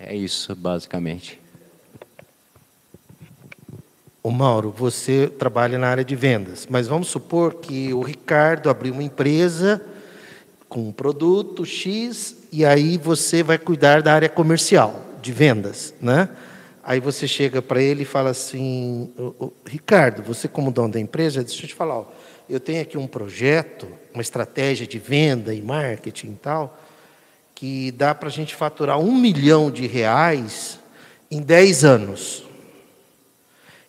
É 0.00 0.16
isso, 0.16 0.56
basicamente. 0.56 1.38
Ô 4.22 4.30
Mauro, 4.30 4.74
você 4.74 5.26
trabalha 5.28 5.76
na 5.76 5.88
área 5.88 6.04
de 6.04 6.16
vendas, 6.16 6.66
mas 6.70 6.88
vamos 6.88 7.08
supor 7.08 7.56
que 7.56 7.92
o 7.92 8.00
Ricardo 8.00 8.70
abriu 8.70 8.94
uma 8.94 9.02
empresa 9.02 9.82
com 10.66 10.88
um 10.88 10.92
produto 10.92 11.66
X 11.66 12.36
e 12.50 12.64
aí 12.64 12.96
você 12.96 13.42
vai 13.42 13.58
cuidar 13.58 14.00
da 14.00 14.14
área 14.14 14.30
comercial, 14.30 15.04
de 15.20 15.30
vendas, 15.30 15.92
né? 16.00 16.30
Aí 16.82 16.98
você 16.98 17.28
chega 17.28 17.60
para 17.60 17.82
ele 17.82 18.02
e 18.02 18.06
fala 18.06 18.30
assim, 18.30 19.12
Ricardo, 19.66 20.22
você 20.22 20.48
como 20.48 20.70
dono 20.70 20.92
da 20.92 21.00
empresa, 21.00 21.44
deixa 21.44 21.64
eu 21.64 21.68
te 21.68 21.74
falar, 21.74 21.98
ó, 21.98 22.06
eu 22.48 22.58
tenho 22.58 22.80
aqui 22.80 22.96
um 22.96 23.06
projeto, 23.06 23.86
uma 24.14 24.22
estratégia 24.22 24.86
de 24.86 24.98
venda 24.98 25.54
e 25.54 25.60
marketing 25.60 26.28
e 26.32 26.36
tal, 26.36 26.80
que 27.54 27.92
dá 27.92 28.14
para 28.14 28.28
a 28.28 28.32
gente 28.32 28.54
faturar 28.54 28.98
um 28.98 29.14
milhão 29.14 29.70
de 29.70 29.86
reais 29.86 30.80
em 31.30 31.42
10 31.42 31.84
anos. 31.84 32.44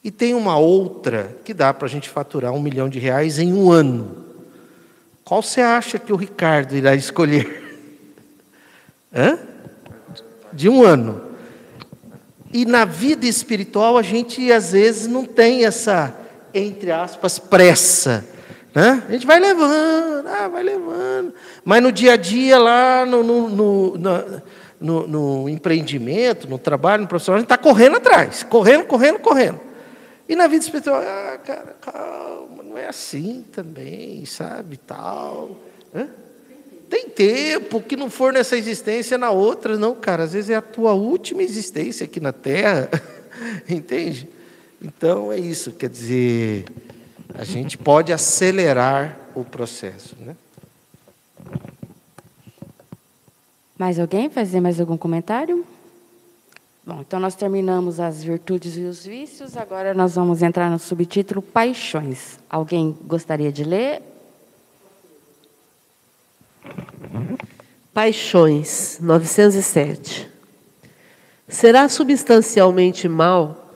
E 0.04 0.12
tem 0.12 0.34
uma 0.34 0.58
outra 0.58 1.38
que 1.46 1.54
dá 1.54 1.74
para 1.74 1.88
a 1.88 1.90
gente 1.90 2.10
faturar 2.10 2.52
um 2.52 2.62
milhão 2.62 2.90
de 2.90 3.00
reais 3.00 3.40
em 3.40 3.54
um 3.54 3.72
ano. 3.72 4.26
Qual 5.24 5.42
você 5.42 5.62
acha 5.62 5.98
que 5.98 6.12
o 6.12 6.18
Ricardo 6.18 6.76
irá 6.76 6.94
escolher? 6.96 7.80
Hã? 9.14 9.40
De 10.52 10.68
um 10.68 10.84
ano. 10.84 11.31
E 12.54 12.66
na 12.66 12.86
vida 12.86 13.26
espiritual 13.26 13.98
a 13.98 14.02
gente 14.02 14.52
às 14.52 14.72
vezes 14.72 15.08
não 15.08 15.26
tem 15.26 15.66
essa, 15.66 16.16
entre 16.54 16.92
aspas, 16.92 17.40
pressa. 17.40 18.26
Né? 18.74 19.04
A 19.08 19.12
gente 19.12 19.28
vai 19.28 19.40
levando, 19.40 20.28
ah, 20.28 20.48
vai 20.48 20.64
levando. 20.64 21.34
Mas 21.64 21.84
no 21.84 21.92
dia 21.92 22.14
a 22.14 22.18
dia, 22.18 22.58
lá 22.58 23.06
no, 23.06 23.24
no, 23.24 23.50
no, 23.50 24.42
no, 24.80 25.08
no 25.08 25.50
empreendimento, 25.50 26.50
no 26.50 26.58
trabalho, 26.58 27.04
no 27.04 27.08
profissional, 27.08 27.38
a 27.38 27.40
gente 27.40 27.52
está 27.52 27.58
correndo 27.58 27.98
atrás, 27.98 28.44
correndo, 28.44 28.86
correndo, 28.86 29.20
correndo. 29.20 29.60
E 30.28 30.36
na 30.36 30.48
vida 30.48 30.64
espiritual, 30.64 31.02
ah, 31.02 31.38
cara, 31.38 31.76
calma, 31.82 32.64
não 32.64 32.78
é 32.78 32.88
assim 32.88 33.46
também, 33.52 34.26
sabe, 34.26 34.78
tal. 34.78 35.58
Hã? 35.94 36.08
Tem 36.92 37.08
tempo, 37.08 37.82
que 37.82 37.96
não 37.96 38.10
for 38.10 38.34
nessa 38.34 38.58
existência, 38.58 39.18
na 39.18 39.32
outra, 39.32 39.78
não, 39.78 39.96
cara. 39.96 40.24
Às 40.24 40.34
vezes 40.34 40.50
é 40.50 40.56
a 40.56 40.62
tua 40.62 40.92
última 40.92 41.42
existência 41.42 42.04
aqui 42.04 42.20
na 42.20 42.34
Terra, 42.34 42.90
entende? 43.70 44.28
Então 44.82 45.32
é 45.32 45.40
isso, 45.40 45.72
quer 45.72 45.90
dizer, 45.90 46.66
a 47.34 47.46
gente 47.46 47.78
pode 47.78 48.12
acelerar 48.12 49.18
o 49.34 49.46
processo, 49.46 50.18
né? 50.20 50.36
Mais 53.78 53.98
alguém 53.98 54.30
fazer 54.30 54.60
mais 54.60 54.78
algum 54.78 54.98
comentário? 54.98 55.66
Bom, 56.86 57.00
então 57.08 57.22
nós 57.22 57.36
terminamos 57.36 58.02
as 58.02 58.22
virtudes 58.22 58.76
e 58.76 58.82
os 58.82 59.06
vícios, 59.06 59.56
agora 59.56 59.94
nós 59.94 60.16
vamos 60.16 60.42
entrar 60.42 60.70
no 60.70 60.78
subtítulo 60.78 61.42
Paixões. 61.42 62.38
Alguém 62.50 62.98
gostaria 63.08 63.50
de 63.50 63.64
ler? 63.64 64.11
Paixões, 67.94 68.98
907. 69.02 70.30
Será 71.48 71.90
substancialmente 71.90 73.08
mal 73.08 73.74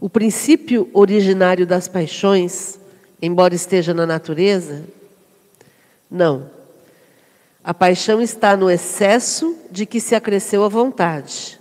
o 0.00 0.10
princípio 0.10 0.90
originário 0.92 1.66
das 1.66 1.86
paixões, 1.88 2.78
embora 3.22 3.54
esteja 3.54 3.94
na 3.94 4.04
natureza? 4.04 4.84
Não. 6.10 6.50
A 7.62 7.72
paixão 7.72 8.20
está 8.20 8.56
no 8.56 8.70
excesso 8.70 9.56
de 9.70 9.86
que 9.86 10.00
se 10.00 10.14
acresceu 10.14 10.64
a 10.64 10.68
vontade 10.68 11.58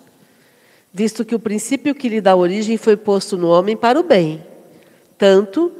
visto 0.93 1.25
que 1.25 1.33
o 1.33 1.39
princípio 1.39 1.95
que 1.95 2.07
lhe 2.07 2.21
dá 2.21 2.35
origem 2.35 2.77
foi 2.77 2.95
posto 2.95 3.35
no 3.35 3.49
homem 3.49 3.75
para 3.75 3.99
o 3.99 4.03
bem, 4.03 4.45
tanto 5.17 5.71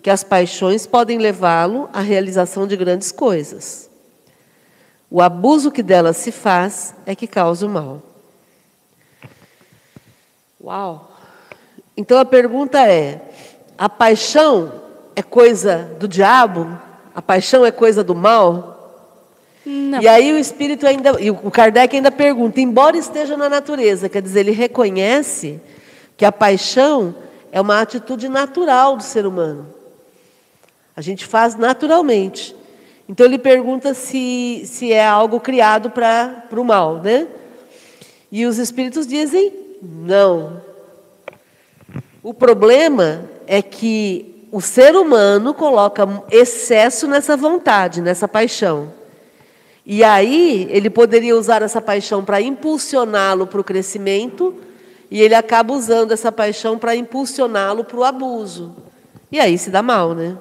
que 0.00 0.08
as 0.08 0.22
paixões 0.22 0.86
podem 0.86 1.18
levá-lo 1.18 1.90
à 1.92 2.00
realização 2.00 2.66
de 2.66 2.76
grandes 2.76 3.10
coisas. 3.10 3.89
O 5.10 5.20
abuso 5.20 5.72
que 5.72 5.82
delas 5.82 6.16
se 6.18 6.30
faz 6.30 6.94
é 7.04 7.16
que 7.16 7.26
causa 7.26 7.66
o 7.66 7.68
mal. 7.68 8.00
Uau! 10.62 11.10
Então 11.96 12.18
a 12.18 12.24
pergunta 12.24 12.80
é: 12.86 13.20
a 13.76 13.88
paixão 13.88 14.72
é 15.16 15.22
coisa 15.22 15.96
do 15.98 16.06
diabo? 16.06 16.78
A 17.14 17.20
paixão 17.20 17.66
é 17.66 17.72
coisa 17.72 18.04
do 18.04 18.14
mal? 18.14 18.78
Não. 19.66 20.00
E 20.00 20.08
aí 20.08 20.32
o 20.32 20.38
espírito 20.38 20.86
ainda, 20.86 21.20
e 21.20 21.30
o 21.30 21.50
Kardec 21.50 21.94
ainda 21.94 22.10
pergunta, 22.10 22.60
embora 22.60 22.96
esteja 22.96 23.36
na 23.36 23.48
natureza, 23.48 24.08
quer 24.08 24.22
dizer, 24.22 24.40
ele 24.40 24.52
reconhece 24.52 25.60
que 26.16 26.24
a 26.24 26.32
paixão 26.32 27.14
é 27.52 27.60
uma 27.60 27.80
atitude 27.80 28.28
natural 28.28 28.96
do 28.96 29.02
ser 29.02 29.26
humano. 29.26 29.66
A 30.96 31.00
gente 31.00 31.26
faz 31.26 31.56
naturalmente. 31.56 32.54
Então 33.10 33.26
ele 33.26 33.38
pergunta 33.38 33.92
se, 33.92 34.62
se 34.66 34.92
é 34.92 35.04
algo 35.04 35.40
criado 35.40 35.90
para 35.90 36.46
o 36.52 36.64
mal, 36.64 36.98
né? 37.02 37.26
E 38.30 38.46
os 38.46 38.56
espíritos 38.56 39.04
dizem 39.04 39.52
não. 39.82 40.62
O 42.22 42.32
problema 42.32 43.24
é 43.48 43.60
que 43.62 44.46
o 44.52 44.60
ser 44.60 44.94
humano 44.94 45.52
coloca 45.52 46.22
excesso 46.30 47.08
nessa 47.08 47.36
vontade, 47.36 48.00
nessa 48.00 48.28
paixão. 48.28 48.92
E 49.84 50.04
aí 50.04 50.68
ele 50.70 50.88
poderia 50.88 51.36
usar 51.36 51.62
essa 51.62 51.80
paixão 51.80 52.24
para 52.24 52.40
impulsioná-lo 52.40 53.44
para 53.44 53.60
o 53.60 53.64
crescimento, 53.64 54.54
e 55.10 55.20
ele 55.20 55.34
acaba 55.34 55.74
usando 55.74 56.12
essa 56.12 56.30
paixão 56.30 56.78
para 56.78 56.94
impulsioná-lo 56.94 57.82
para 57.82 57.98
o 57.98 58.04
abuso. 58.04 58.76
E 59.32 59.40
aí 59.40 59.58
se 59.58 59.68
dá 59.68 59.82
mal, 59.82 60.14
né? 60.14 60.36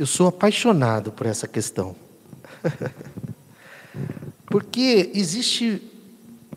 Eu 0.00 0.06
sou 0.06 0.28
apaixonado 0.28 1.12
por 1.12 1.26
essa 1.26 1.46
questão. 1.46 1.94
Porque 4.48 5.10
existe 5.12 5.82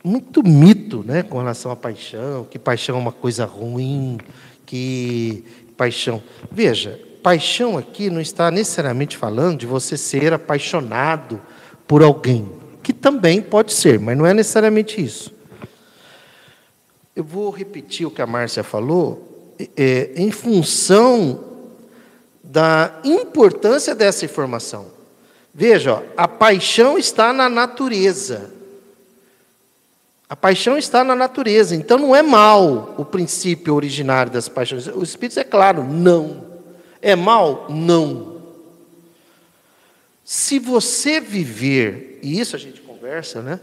muito 0.02 0.42
mito 0.42 1.04
né, 1.06 1.24
com 1.24 1.40
relação 1.40 1.70
à 1.70 1.76
paixão, 1.76 2.48
que 2.50 2.58
paixão 2.58 2.96
é 2.96 3.00
uma 3.00 3.12
coisa 3.12 3.44
ruim, 3.44 4.18
que 4.66 5.44
paixão. 5.76 6.24
Veja, 6.50 6.98
paixão 7.22 7.78
aqui 7.78 8.10
não 8.10 8.22
está 8.22 8.50
necessariamente 8.50 9.18
falando 9.18 9.58
de 9.58 9.66
você 9.66 9.98
ser 9.98 10.32
apaixonado 10.32 11.42
por 11.86 12.02
alguém, 12.02 12.50
que 12.82 12.94
também 12.94 13.42
pode 13.42 13.74
ser, 13.74 14.00
mas 14.00 14.18
não 14.18 14.26
é 14.26 14.34
necessariamente 14.34 15.04
isso. 15.04 15.34
Eu 17.14 17.26
vou 17.26 17.50
repetir 17.50 18.08
o 18.08 18.12
que 18.12 18.22
a 18.22 18.26
Márcia 18.26 18.64
falou, 18.64 19.54
é, 19.76 20.14
em 20.16 20.32
função 20.32 21.52
da 22.54 23.00
importância 23.04 23.96
dessa 23.96 24.26
informação. 24.26 24.86
Veja, 25.52 25.96
ó, 25.96 26.04
a 26.16 26.28
paixão 26.28 27.00
está 27.00 27.34
na 27.34 27.50
natureza. 27.50 28.52
A 30.30 30.36
paixão 30.36 30.78
está 30.78 31.04
na 31.04 31.16
natureza, 31.16 31.76
então 31.76 31.98
não 31.98 32.16
é 32.16 32.22
mal 32.22 32.94
o 32.96 33.04
princípio 33.04 33.74
originário 33.74 34.32
das 34.32 34.48
paixões. 34.48 34.86
O 34.86 35.02
Espírito 35.02 35.40
é 35.40 35.44
claro, 35.44 35.84
não. 35.84 36.46
É 37.02 37.16
mal? 37.16 37.66
Não. 37.72 38.44
Se 40.24 40.60
você 40.60 41.20
viver, 41.20 42.20
e 42.22 42.40
isso 42.40 42.56
a 42.56 42.60
gente 42.60 42.82
conversa, 42.82 43.42
né? 43.42 43.60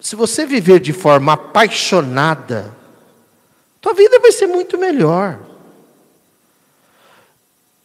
Se 0.00 0.16
você 0.16 0.44
viver 0.44 0.80
de 0.80 0.92
forma 0.92 1.34
apaixonada, 1.34 2.74
tua 3.80 3.94
vida 3.94 4.18
vai 4.18 4.32
ser 4.32 4.48
muito 4.48 4.76
melhor. 4.76 5.53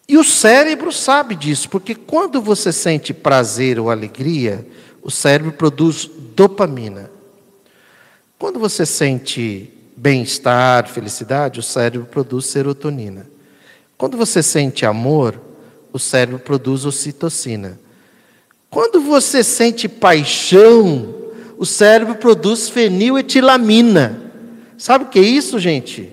E 0.09 0.17
o 0.17 0.23
cérebro 0.23 0.91
sabe 0.91 1.35
disso, 1.35 1.69
porque 1.69 1.93
quando 1.93 2.41
você 2.41 2.73
sente 2.73 3.13
prazer 3.13 3.79
ou 3.79 3.91
alegria, 3.91 4.65
o 5.03 5.11
cérebro 5.11 5.51
produz 5.51 6.09
dopamina. 6.35 7.11
Quando 8.39 8.57
você 8.57 8.87
sente 8.87 9.71
bem-estar, 9.95 10.87
felicidade, 10.87 11.59
o 11.59 11.63
cérebro 11.63 12.07
produz 12.07 12.47
serotonina. 12.47 13.29
Quando 13.99 14.17
você 14.17 14.41
sente 14.41 14.83
amor, 14.83 15.39
o 15.93 15.99
cérebro 15.99 16.39
produz 16.39 16.85
ocitocina. 16.85 17.79
Quando 18.67 18.99
você 19.01 19.43
sente 19.43 19.87
paixão, 19.87 21.13
o 21.55 21.67
cérebro 21.67 22.15
produz 22.15 22.67
feniletilamina. 22.67 24.23
Sabe 24.75 25.05
o 25.05 25.07
que 25.09 25.19
é 25.19 25.21
isso, 25.21 25.59
gente? 25.59 26.11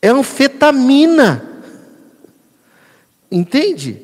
É 0.00 0.10
anfetamina. 0.10 1.47
Entende? 3.30 4.02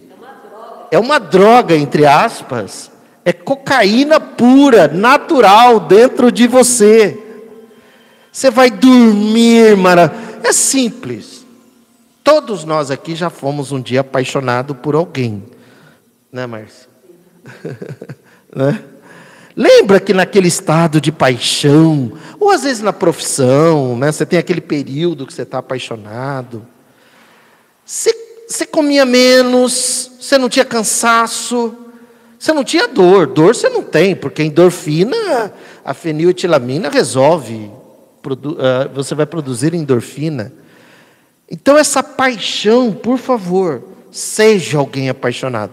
É 0.90 0.98
uma 0.98 1.18
droga, 1.18 1.74
entre 1.74 2.06
aspas, 2.06 2.90
é 3.24 3.32
cocaína 3.32 4.20
pura, 4.20 4.86
natural 4.86 5.80
dentro 5.80 6.30
de 6.30 6.46
você. 6.46 7.18
Você 8.30 8.50
vai 8.50 8.70
dormir, 8.70 9.76
mara. 9.76 10.12
É 10.42 10.52
simples. 10.52 11.44
Todos 12.22 12.64
nós 12.64 12.90
aqui 12.90 13.14
já 13.14 13.30
fomos 13.30 13.72
um 13.72 13.80
dia 13.80 14.00
apaixonados 14.00 14.76
por 14.76 14.94
alguém. 14.94 15.44
Né, 16.32 16.46
Márcia? 16.46 16.88
né? 18.54 18.82
Lembra 19.56 20.00
que 20.00 20.12
naquele 20.12 20.48
estado 20.48 21.00
de 21.00 21.12
paixão, 21.12 22.12
ou 22.40 22.50
às 22.50 22.64
vezes 22.64 22.82
na 22.82 22.92
profissão, 22.92 23.96
né, 23.96 24.10
você 24.10 24.26
tem 24.26 24.38
aquele 24.38 24.60
período 24.60 25.26
que 25.26 25.32
você 25.32 25.42
está 25.42 25.58
apaixonado. 25.58 26.66
Você, 27.84 28.12
você 28.54 28.64
comia 28.64 29.04
menos, 29.04 30.12
você 30.20 30.38
não 30.38 30.48
tinha 30.48 30.64
cansaço, 30.64 31.76
você 32.38 32.52
não 32.52 32.62
tinha 32.62 32.86
dor. 32.86 33.26
Dor 33.26 33.54
você 33.54 33.68
não 33.68 33.82
tem, 33.82 34.14
porque 34.14 34.44
endorfina, 34.44 35.52
a 35.84 35.92
feniletilamina 35.92 36.88
resolve. 36.88 37.70
Ah, 38.58 38.88
você 38.94 39.14
vai 39.14 39.26
produzir 39.26 39.74
endorfina. 39.74 40.52
Então, 41.50 41.76
essa 41.76 42.02
paixão, 42.02 42.92
por 42.92 43.18
favor, 43.18 43.82
seja 44.12 44.78
alguém 44.78 45.08
apaixonado. 45.08 45.72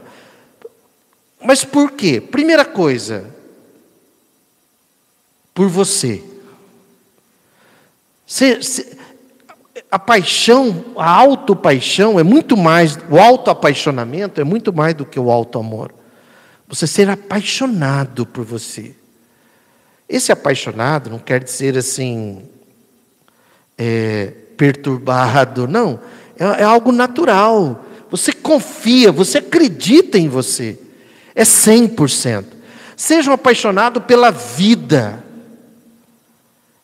Mas 1.44 1.64
por 1.64 1.92
quê? 1.92 2.20
Primeira 2.20 2.66
coisa, 2.66 3.26
por 5.54 5.68
você. 5.68 6.24
Se, 8.26 8.60
a 9.92 10.00
paixão, 10.00 10.86
a 10.96 11.10
autopaixão 11.12 12.18
é 12.18 12.24
muito 12.24 12.56
mais, 12.56 12.98
o 13.10 13.20
autoapaixonamento 13.20 14.40
é 14.40 14.44
muito 14.46 14.72
mais 14.72 14.94
do 14.94 15.06
que 15.06 15.20
o 15.20 15.30
autoamor. 15.30 15.92
Você 16.70 16.88
ser 16.88 17.10
apaixonado 17.10 18.26
por 18.26 18.46
você. 18.46 18.96
Esse 20.08 20.32
apaixonado 20.32 21.10
não 21.10 21.20
quer 21.20 21.44
dizer 21.44 21.78
assim, 21.78 22.42
é, 23.78 24.28
perturbado, 24.56 25.68
não. 25.68 26.00
É, 26.40 26.62
é 26.62 26.64
algo 26.64 26.94
natural. 26.94 27.84
Você 28.10 28.32
confia, 28.32 29.12
você 29.12 29.40
acredita 29.40 30.18
em 30.18 30.30
você. 30.30 30.80
É 31.36 31.44
100%. 31.44 32.46
Sejam 32.96 33.34
apaixonados 33.34 34.04
pela 34.06 34.32
vida. 34.32 35.22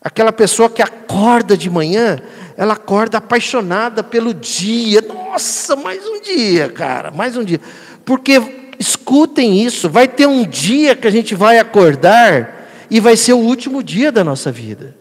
Aquela 0.01 0.33
pessoa 0.33 0.69
que 0.69 0.81
acorda 0.81 1.55
de 1.55 1.69
manhã, 1.69 2.21
ela 2.57 2.73
acorda 2.73 3.19
apaixonada 3.19 4.03
pelo 4.03 4.33
dia. 4.33 4.99
Nossa, 5.01 5.75
mais 5.75 6.03
um 6.05 6.19
dia, 6.19 6.67
cara, 6.69 7.11
mais 7.11 7.37
um 7.37 7.43
dia. 7.43 7.61
Porque, 8.03 8.41
escutem 8.79 9.63
isso, 9.63 9.87
vai 9.87 10.07
ter 10.07 10.27
um 10.27 10.43
dia 10.43 10.95
que 10.95 11.07
a 11.07 11.11
gente 11.11 11.35
vai 11.35 11.59
acordar 11.59 12.67
e 12.89 12.99
vai 12.99 13.15
ser 13.15 13.33
o 13.33 13.37
último 13.37 13.83
dia 13.83 14.11
da 14.11 14.23
nossa 14.23 14.51
vida. 14.51 14.95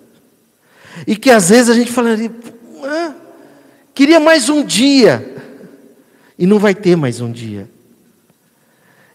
E 1.06 1.16
que 1.16 1.30
às 1.30 1.48
vezes 1.48 1.70
a 1.70 1.74
gente 1.74 1.90
falaria, 1.90 2.30
ah, 2.84 3.14
queria 3.94 4.20
mais 4.20 4.50
um 4.50 4.62
dia. 4.62 5.34
E 6.38 6.46
não 6.46 6.58
vai 6.58 6.74
ter 6.74 6.94
mais 6.94 7.22
um 7.22 7.32
dia. 7.32 7.66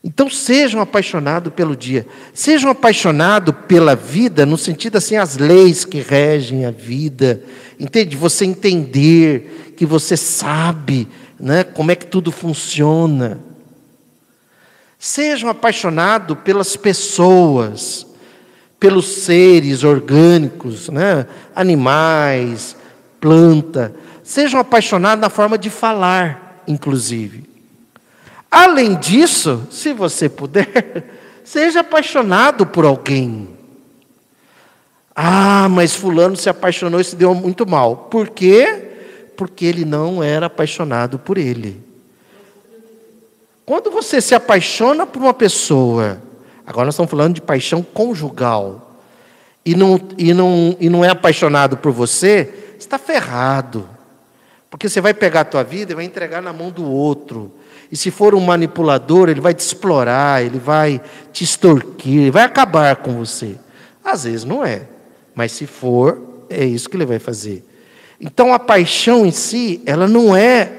Então 0.03 0.29
sejam 0.29 0.81
apaixonados 0.81 1.53
pelo 1.53 1.75
dia, 1.75 2.07
sejam 2.33 2.71
apaixonados 2.71 3.53
pela 3.67 3.95
vida, 3.95 4.45
no 4.47 4.57
sentido 4.57 4.97
assim, 4.97 5.15
as 5.15 5.37
leis 5.37 5.85
que 5.85 6.01
regem 6.01 6.65
a 6.65 6.71
vida, 6.71 7.43
entende? 7.79 8.17
Você 8.17 8.45
entender 8.45 9.73
que 9.77 9.85
você 9.85 10.17
sabe 10.17 11.07
né, 11.39 11.63
como 11.63 11.91
é 11.91 11.95
que 11.95 12.07
tudo 12.07 12.31
funciona. 12.31 13.39
Sejam 14.97 15.49
apaixonados 15.49 16.37
pelas 16.43 16.75
pessoas, 16.75 18.07
pelos 18.79 19.05
seres 19.07 19.83
orgânicos, 19.83 20.89
né, 20.89 21.27
animais, 21.55 22.75
planta. 23.19 23.93
Sejam 24.23 24.59
apaixonados 24.59 25.21
na 25.21 25.29
forma 25.29 25.59
de 25.59 25.69
falar, 25.69 26.63
inclusive. 26.67 27.50
Além 28.51 28.95
disso, 28.95 29.65
se 29.71 29.93
você 29.93 30.27
puder, 30.27 31.05
seja 31.41 31.79
apaixonado 31.79 32.65
por 32.65 32.83
alguém. 32.83 33.47
Ah, 35.15 35.69
mas 35.69 35.95
Fulano 35.95 36.35
se 36.35 36.49
apaixonou 36.49 36.99
e 36.99 37.03
se 37.05 37.15
deu 37.15 37.33
muito 37.33 37.65
mal. 37.65 37.95
Por 37.95 38.29
quê? 38.29 38.89
Porque 39.37 39.65
ele 39.65 39.85
não 39.85 40.21
era 40.21 40.47
apaixonado 40.47 41.17
por 41.17 41.37
ele. 41.37 41.81
Quando 43.65 43.89
você 43.89 44.19
se 44.19 44.35
apaixona 44.35 45.05
por 45.05 45.21
uma 45.21 45.33
pessoa, 45.33 46.21
agora 46.65 46.85
nós 46.85 46.95
estamos 46.95 47.09
falando 47.09 47.35
de 47.35 47.41
paixão 47.41 47.81
conjugal, 47.81 48.99
e 49.63 49.75
não, 49.75 49.99
e 50.17 50.33
não, 50.33 50.75
e 50.79 50.89
não 50.89 51.05
é 51.05 51.09
apaixonado 51.09 51.77
por 51.77 51.91
você, 51.91 52.75
está 52.77 52.97
ferrado. 52.97 53.87
Porque 54.69 54.89
você 54.89 54.99
vai 54.99 55.13
pegar 55.13 55.41
a 55.41 55.45
tua 55.45 55.63
vida 55.63 55.91
e 55.91 55.95
vai 55.95 56.03
entregar 56.03 56.41
na 56.41 56.51
mão 56.51 56.69
do 56.69 56.83
outro. 56.83 57.51
E 57.91 57.97
se 57.97 58.09
for 58.09 58.33
um 58.33 58.39
manipulador, 58.39 59.29
ele 59.29 59.41
vai 59.41 59.53
te 59.53 59.59
explorar, 59.59 60.43
ele 60.43 60.57
vai 60.57 61.01
te 61.33 61.43
extorquir, 61.43 62.21
ele 62.21 62.31
vai 62.31 62.43
acabar 62.43 62.95
com 62.95 63.13
você. 63.13 63.57
Às 64.03 64.23
vezes 64.23 64.45
não 64.45 64.63
é, 64.63 64.83
mas 65.35 65.51
se 65.51 65.67
for, 65.67 66.45
é 66.49 66.63
isso 66.63 66.89
que 66.89 66.95
ele 66.95 67.05
vai 67.05 67.19
fazer. 67.19 67.65
Então 68.19 68.53
a 68.53 68.59
paixão 68.59 69.25
em 69.25 69.31
si, 69.31 69.81
ela 69.85 70.07
não 70.07 70.35
é, 70.35 70.71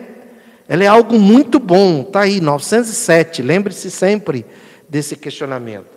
ela 0.67 0.85
é 0.85 0.87
algo 0.87 1.19
muito 1.19 1.59
bom. 1.59 2.01
Está 2.01 2.21
aí, 2.21 2.41
907, 2.41 3.43
lembre-se 3.43 3.91
sempre 3.91 4.47
desse 4.89 5.15
questionamento. 5.15 5.91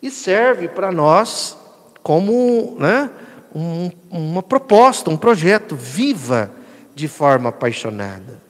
E 0.00 0.10
serve 0.10 0.68
para 0.68 0.90
nós 0.90 1.56
como 2.02 2.76
né, 2.78 3.10
um, 3.54 3.90
uma 4.10 4.42
proposta, 4.42 5.10
um 5.10 5.16
projeto, 5.16 5.76
viva 5.76 6.50
de 6.94 7.08
forma 7.08 7.50
apaixonada. 7.50 8.45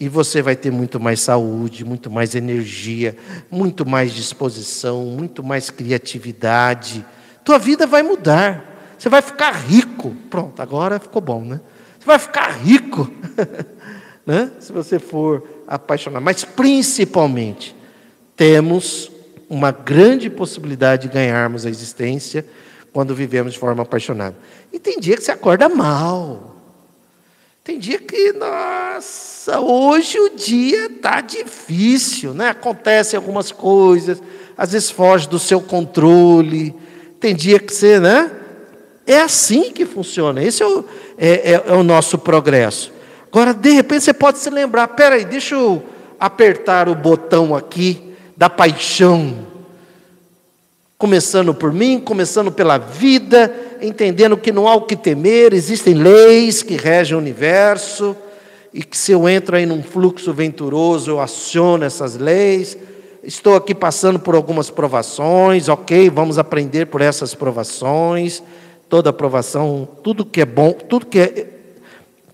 E 0.00 0.08
você 0.08 0.40
vai 0.40 0.56
ter 0.56 0.70
muito 0.70 0.98
mais 0.98 1.20
saúde, 1.20 1.84
muito 1.84 2.10
mais 2.10 2.34
energia, 2.34 3.14
muito 3.50 3.86
mais 3.86 4.14
disposição, 4.14 5.04
muito 5.04 5.44
mais 5.44 5.68
criatividade. 5.68 7.04
Tua 7.44 7.58
vida 7.58 7.86
vai 7.86 8.02
mudar. 8.02 8.94
Você 8.98 9.10
vai 9.10 9.20
ficar 9.20 9.50
rico. 9.52 10.16
Pronto, 10.30 10.60
agora 10.62 10.98
ficou 10.98 11.20
bom, 11.20 11.44
né? 11.44 11.60
Você 11.98 12.06
vai 12.06 12.18
ficar 12.18 12.48
rico, 12.48 13.10
né? 14.26 14.50
Se 14.58 14.72
você 14.72 14.98
for 14.98 15.46
apaixonado. 15.68 16.22
Mas 16.22 16.46
principalmente, 16.46 17.76
temos 18.34 19.12
uma 19.50 19.70
grande 19.70 20.30
possibilidade 20.30 21.08
de 21.08 21.14
ganharmos 21.14 21.66
a 21.66 21.68
existência 21.68 22.46
quando 22.90 23.14
vivemos 23.14 23.52
de 23.52 23.58
forma 23.58 23.82
apaixonada. 23.82 24.36
E 24.72 24.78
tem 24.78 24.98
dia 24.98 25.16
que 25.16 25.22
você 25.22 25.30
acorda 25.30 25.68
mal. 25.68 26.56
Tem 27.62 27.78
dia 27.78 27.98
que, 27.98 28.32
nossa, 28.32 29.60
hoje 29.60 30.18
o 30.18 30.30
dia 30.30 30.86
está 30.86 31.20
difícil, 31.20 32.32
né? 32.32 32.48
Acontecem 32.48 33.18
algumas 33.18 33.52
coisas, 33.52 34.22
às 34.56 34.72
vezes 34.72 34.90
foge 34.90 35.28
do 35.28 35.38
seu 35.38 35.60
controle. 35.60 36.74
Tem 37.20 37.34
dia 37.34 37.58
que 37.58 37.72
você, 37.72 38.00
né? 38.00 38.30
É 39.06 39.20
assim 39.20 39.72
que 39.72 39.84
funciona. 39.84 40.42
Esse 40.42 40.62
é 40.62 40.66
o, 40.66 40.84
é, 41.18 41.52
é, 41.52 41.64
é 41.66 41.72
o 41.74 41.82
nosso 41.82 42.16
progresso. 42.16 42.92
Agora, 43.30 43.52
de 43.52 43.70
repente, 43.70 44.04
você 44.04 44.14
pode 44.14 44.38
se 44.38 44.48
lembrar: 44.48 44.88
peraí, 44.88 45.24
deixa 45.26 45.54
eu 45.54 45.82
apertar 46.18 46.88
o 46.88 46.94
botão 46.94 47.54
aqui 47.54 48.14
da 48.36 48.48
paixão. 48.48 49.49
Começando 51.00 51.54
por 51.54 51.72
mim, 51.72 51.98
começando 51.98 52.52
pela 52.52 52.76
vida, 52.76 53.50
entendendo 53.80 54.36
que 54.36 54.52
não 54.52 54.68
há 54.68 54.74
o 54.74 54.82
que 54.82 54.94
temer, 54.94 55.54
existem 55.54 55.94
leis 55.94 56.62
que 56.62 56.76
regem 56.76 57.16
o 57.16 57.18
universo, 57.18 58.14
e 58.70 58.82
que 58.82 58.98
se 58.98 59.10
eu 59.10 59.26
entro 59.26 59.56
aí 59.56 59.64
num 59.64 59.82
fluxo 59.82 60.30
venturoso, 60.34 61.10
eu 61.10 61.18
aciono 61.18 61.86
essas 61.86 62.18
leis. 62.18 62.76
Estou 63.24 63.56
aqui 63.56 63.74
passando 63.74 64.18
por 64.18 64.34
algumas 64.34 64.68
provações, 64.68 65.70
ok, 65.70 66.10
vamos 66.10 66.36
aprender 66.36 66.84
por 66.84 67.00
essas 67.00 67.34
provações. 67.34 68.42
Toda 68.86 69.10
provação, 69.10 69.88
tudo 70.04 70.22
que 70.22 70.42
é 70.42 70.46
bom, 70.46 70.72
tudo 70.72 71.06
que 71.06 71.18
é. 71.18 71.28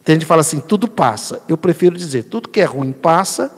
Tem 0.05 0.17
gente 0.17 0.23
que 0.23 0.27
fala 0.27 0.41
assim, 0.41 0.59
tudo 0.59 0.89
passa. 0.89 1.41
Eu 1.49 1.57
prefiro 1.57 1.97
dizer, 1.97 2.25
tudo 2.25 2.49
que 2.49 2.61
é 2.61 2.65
ruim 2.65 2.91
passa, 2.91 3.49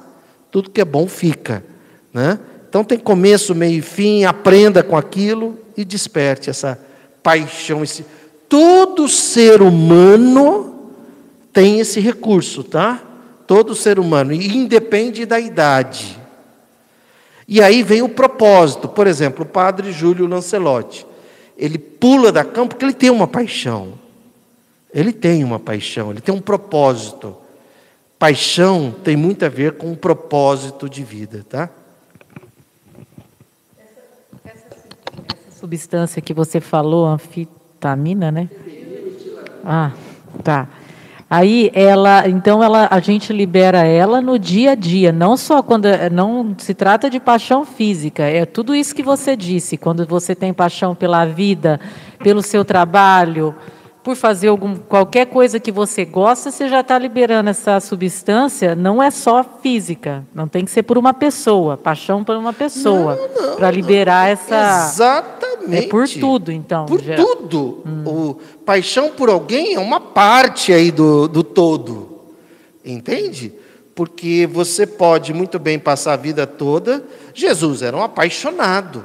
tudo 0.50 0.68
que 0.68 0.82
é 0.82 0.84
bom 0.84 1.08
fica. 1.08 1.64
Né? 2.12 2.38
Então 2.68 2.84
tem 2.84 2.98
começo, 2.98 3.54
meio 3.54 3.78
e 3.78 3.82
fim, 3.82 4.24
aprenda 4.24 4.82
com 4.82 4.96
aquilo 4.96 5.58
e 5.76 5.84
desperte 5.84 6.50
essa 6.50 6.78
paixão. 7.22 7.82
Esse... 7.82 8.04
Todo 8.48 9.08
ser 9.08 9.62
humano 9.62 10.92
tem 11.52 11.80
esse 11.80 12.00
recurso, 12.00 12.62
tá? 12.62 13.02
Todo 13.46 13.74
ser 13.74 13.98
humano, 13.98 14.32
e 14.32 14.56
independe 14.56 15.24
da 15.24 15.40
idade. 15.40 16.18
E 17.46 17.62
aí 17.62 17.82
vem 17.82 18.02
o 18.02 18.08
propósito. 18.08 18.86
Por 18.86 19.06
exemplo, 19.06 19.44
o 19.44 19.48
padre 19.48 19.90
Júlio 19.90 20.26
Lancelotti. 20.26 21.06
Ele 21.56 21.78
pula 21.78 22.30
da 22.30 22.44
cama 22.44 22.68
porque 22.68 22.84
ele 22.84 22.92
tem 22.92 23.08
uma 23.08 23.26
paixão. 23.26 23.94
Ele 24.92 25.12
tem 25.12 25.42
uma 25.42 25.58
paixão, 25.58 26.10
ele 26.10 26.20
tem 26.20 26.34
um 26.34 26.40
propósito. 26.40 27.34
Paixão 28.18 28.94
tem 29.02 29.16
muito 29.16 29.44
a 29.44 29.48
ver 29.48 29.72
com 29.72 29.88
um 29.88 29.94
propósito 29.94 30.88
de 30.88 31.02
vida, 31.02 31.44
tá? 31.48 31.70
Substância 35.58 36.22
que 36.22 36.32
você 36.32 36.60
falou, 36.60 37.04
anfitamina, 37.04 38.30
né? 38.30 38.48
Ah, 39.64 39.90
tá. 40.44 40.68
Aí 41.28 41.70
ela, 41.74 42.26
então 42.28 42.62
ela, 42.62 42.88
a 42.90 43.00
gente 43.00 43.32
libera 43.32 43.82
ela 43.82 44.20
no 44.22 44.38
dia 44.38 44.70
a 44.70 44.74
dia, 44.74 45.12
não 45.12 45.36
só 45.36 45.62
quando 45.62 45.86
não 46.10 46.54
se 46.56 46.72
trata 46.72 47.10
de 47.10 47.20
paixão 47.20 47.66
física, 47.66 48.22
é 48.22 48.46
tudo 48.46 48.74
isso 48.74 48.94
que 48.94 49.02
você 49.02 49.36
disse, 49.36 49.76
quando 49.76 50.06
você 50.06 50.34
tem 50.34 50.54
paixão 50.54 50.94
pela 50.94 51.26
vida, 51.26 51.78
pelo 52.20 52.40
seu 52.40 52.64
trabalho, 52.64 53.54
por 54.02 54.16
fazer 54.16 54.48
algum, 54.48 54.76
qualquer 54.76 55.26
coisa 55.26 55.60
que 55.60 55.70
você 55.70 56.04
gosta, 56.04 56.50
você 56.50 56.68
já 56.68 56.80
está 56.80 56.98
liberando 56.98 57.50
essa 57.50 57.80
substância, 57.80 58.74
não 58.74 59.02
é 59.02 59.10
só 59.10 59.44
física, 59.62 60.24
não 60.34 60.48
tem 60.48 60.64
que 60.64 60.70
ser 60.70 60.82
por 60.82 60.96
uma 60.96 61.12
pessoa, 61.12 61.76
paixão 61.76 62.24
por 62.24 62.36
uma 62.36 62.52
pessoa, 62.52 63.16
para 63.56 63.70
liberar 63.70 64.28
essa. 64.30 64.86
Exatamente. 64.86 65.86
É 65.86 65.88
por 65.88 66.08
tudo, 66.08 66.50
então. 66.50 66.86
Por 66.86 67.02
já. 67.02 67.16
tudo. 67.16 67.84
O 68.06 68.38
paixão 68.64 69.10
por 69.10 69.28
alguém 69.28 69.74
é 69.74 69.80
uma 69.80 70.00
parte 70.00 70.72
aí 70.72 70.90
do, 70.90 71.28
do 71.28 71.42
todo. 71.42 72.18
Entende? 72.84 73.52
Porque 73.94 74.48
você 74.50 74.86
pode 74.86 75.34
muito 75.34 75.58
bem 75.58 75.78
passar 75.78 76.14
a 76.14 76.16
vida 76.16 76.46
toda. 76.46 77.04
Jesus 77.34 77.82
era 77.82 77.96
um 77.96 78.02
apaixonado. 78.02 79.04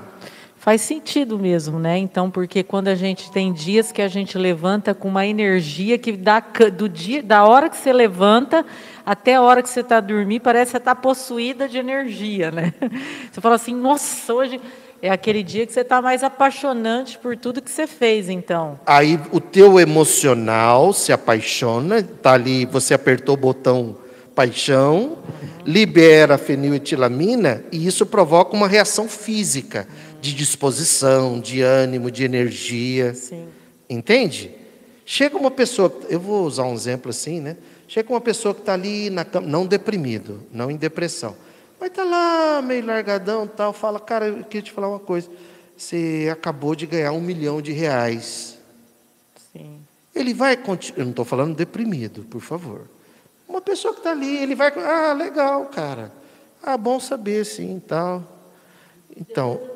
Faz 0.64 0.80
sentido 0.80 1.38
mesmo, 1.38 1.78
né? 1.78 1.98
Então, 1.98 2.32
porque 2.32 2.64
quando 2.64 2.88
a 2.88 2.96
gente 2.96 3.30
tem 3.30 3.52
dias 3.52 3.92
que 3.92 4.02
a 4.02 4.08
gente 4.08 4.38
levanta 4.38 4.94
com 4.94 5.10
uma 5.10 5.28
energia 5.28 5.98
que 5.98 6.14
dá 6.14 6.42
do 6.74 6.88
dia, 6.88 7.22
da 7.22 7.44
hora 7.44 7.70
que 7.70 7.76
você 7.76 7.92
levanta 7.92 8.66
até 9.06 9.36
a 9.36 9.42
hora 9.42 9.62
que 9.62 9.68
você 9.68 9.82
está 9.82 10.00
dormir, 10.00 10.40
parece 10.40 10.68
que 10.68 10.72
você 10.72 10.78
está 10.78 10.96
possuída 10.96 11.68
de 11.68 11.78
energia, 11.78 12.50
né? 12.50 12.74
Você 13.30 13.42
fala 13.42 13.56
assim, 13.56 13.76
nossa, 13.76 14.34
hoje 14.34 14.62
é 15.02 15.10
aquele 15.10 15.44
dia 15.44 15.68
que 15.68 15.74
você 15.74 15.82
está 15.82 16.02
mais 16.02 16.24
apaixonante 16.24 17.18
por 17.18 17.36
tudo 17.36 17.62
que 17.62 17.70
você 17.70 17.86
fez, 17.86 18.30
então. 18.30 18.80
Aí 18.86 19.20
o 19.34 19.42
teu 19.42 19.82
emocional 19.82 20.94
se 20.94 21.12
apaixona, 21.12 22.02
tá 22.04 22.32
ali, 22.36 22.66
você 22.66 22.94
apertou 22.94 23.34
o 23.36 23.38
botão 23.38 23.98
paixão, 24.34 25.18
libera 25.66 26.36
a 26.36 26.38
feniletilamina 26.38 27.64
e 27.72 27.86
isso 27.86 28.06
provoca 28.06 28.56
uma 28.56 28.68
reação 28.68 29.10
física 29.10 29.88
de 30.24 30.34
disposição, 30.34 31.38
de 31.38 31.62
ânimo, 31.62 32.10
de 32.10 32.24
energia. 32.24 33.14
Sim. 33.14 33.46
Entende? 33.90 34.52
Chega 35.06 35.38
uma 35.38 35.52
pessoa, 35.52 35.94
eu 36.08 36.18
vou 36.18 36.46
usar 36.46 36.64
um 36.64 36.74
exemplo 36.74 37.10
assim, 37.10 37.42
né? 37.42 37.58
Chega 37.90 38.10
uma 38.10 38.22
pessoa 38.22 38.56
que 38.56 38.62
está 38.62 38.74
ali 38.74 39.10
na 39.10 39.26
cama, 39.26 39.46
não 39.46 39.68
deprimido, 39.68 40.42
não 40.50 40.72
em 40.72 40.78
depressão, 40.78 41.36
mas 41.78 41.90
está 41.90 42.06
lá 42.06 42.62
meio 42.62 42.86
largadão 42.86 43.46
tal, 43.46 43.74
fala, 43.74 44.00
cara, 44.00 44.30
eu 44.30 44.46
queria 44.46 44.62
te 44.62 44.72
falar 44.72 44.88
uma 44.88 45.00
coisa, 45.00 45.30
você 45.76 46.30
acabou 46.32 46.74
de 46.74 46.86
ganhar 46.86 47.12
um 47.12 47.20
milhão 47.20 47.62
de 47.62 47.74
reais. 47.74 48.58
Sim. 49.52 49.82
Ele 50.16 50.34
vai 50.34 50.56
continuar, 50.56 51.00
eu 51.00 51.04
não 51.04 51.12
estou 51.12 51.26
falando 51.26 51.54
deprimido, 51.54 52.24
por 52.30 52.40
favor. 52.40 52.88
Uma 53.46 53.60
pessoa 53.60 53.94
que 53.94 54.00
está 54.00 54.12
ali, 54.12 54.38
ele 54.38 54.56
vai, 54.56 54.72
ah, 54.80 55.12
legal, 55.12 55.66
cara. 55.66 56.14
Ah, 56.64 56.78
bom 56.78 56.98
saber, 56.98 57.46
sim, 57.46 57.82
tal. 57.86 58.24
Então, 59.16 59.73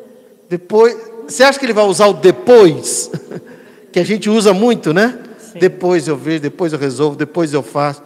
depois, 0.49 0.95
você 1.27 1.43
acha 1.43 1.59
que 1.59 1.65
ele 1.65 1.73
vai 1.73 1.85
usar 1.85 2.07
o 2.07 2.13
depois? 2.13 3.11
que 3.91 3.99
a 3.99 4.03
gente 4.03 4.29
usa 4.29 4.53
muito, 4.53 4.93
né? 4.93 5.19
Depois 5.59 6.07
eu 6.07 6.15
vejo, 6.15 6.41
depois 6.41 6.71
eu 6.71 6.79
resolvo, 6.79 7.15
depois 7.15 7.53
eu 7.53 7.63
faço. 7.63 8.03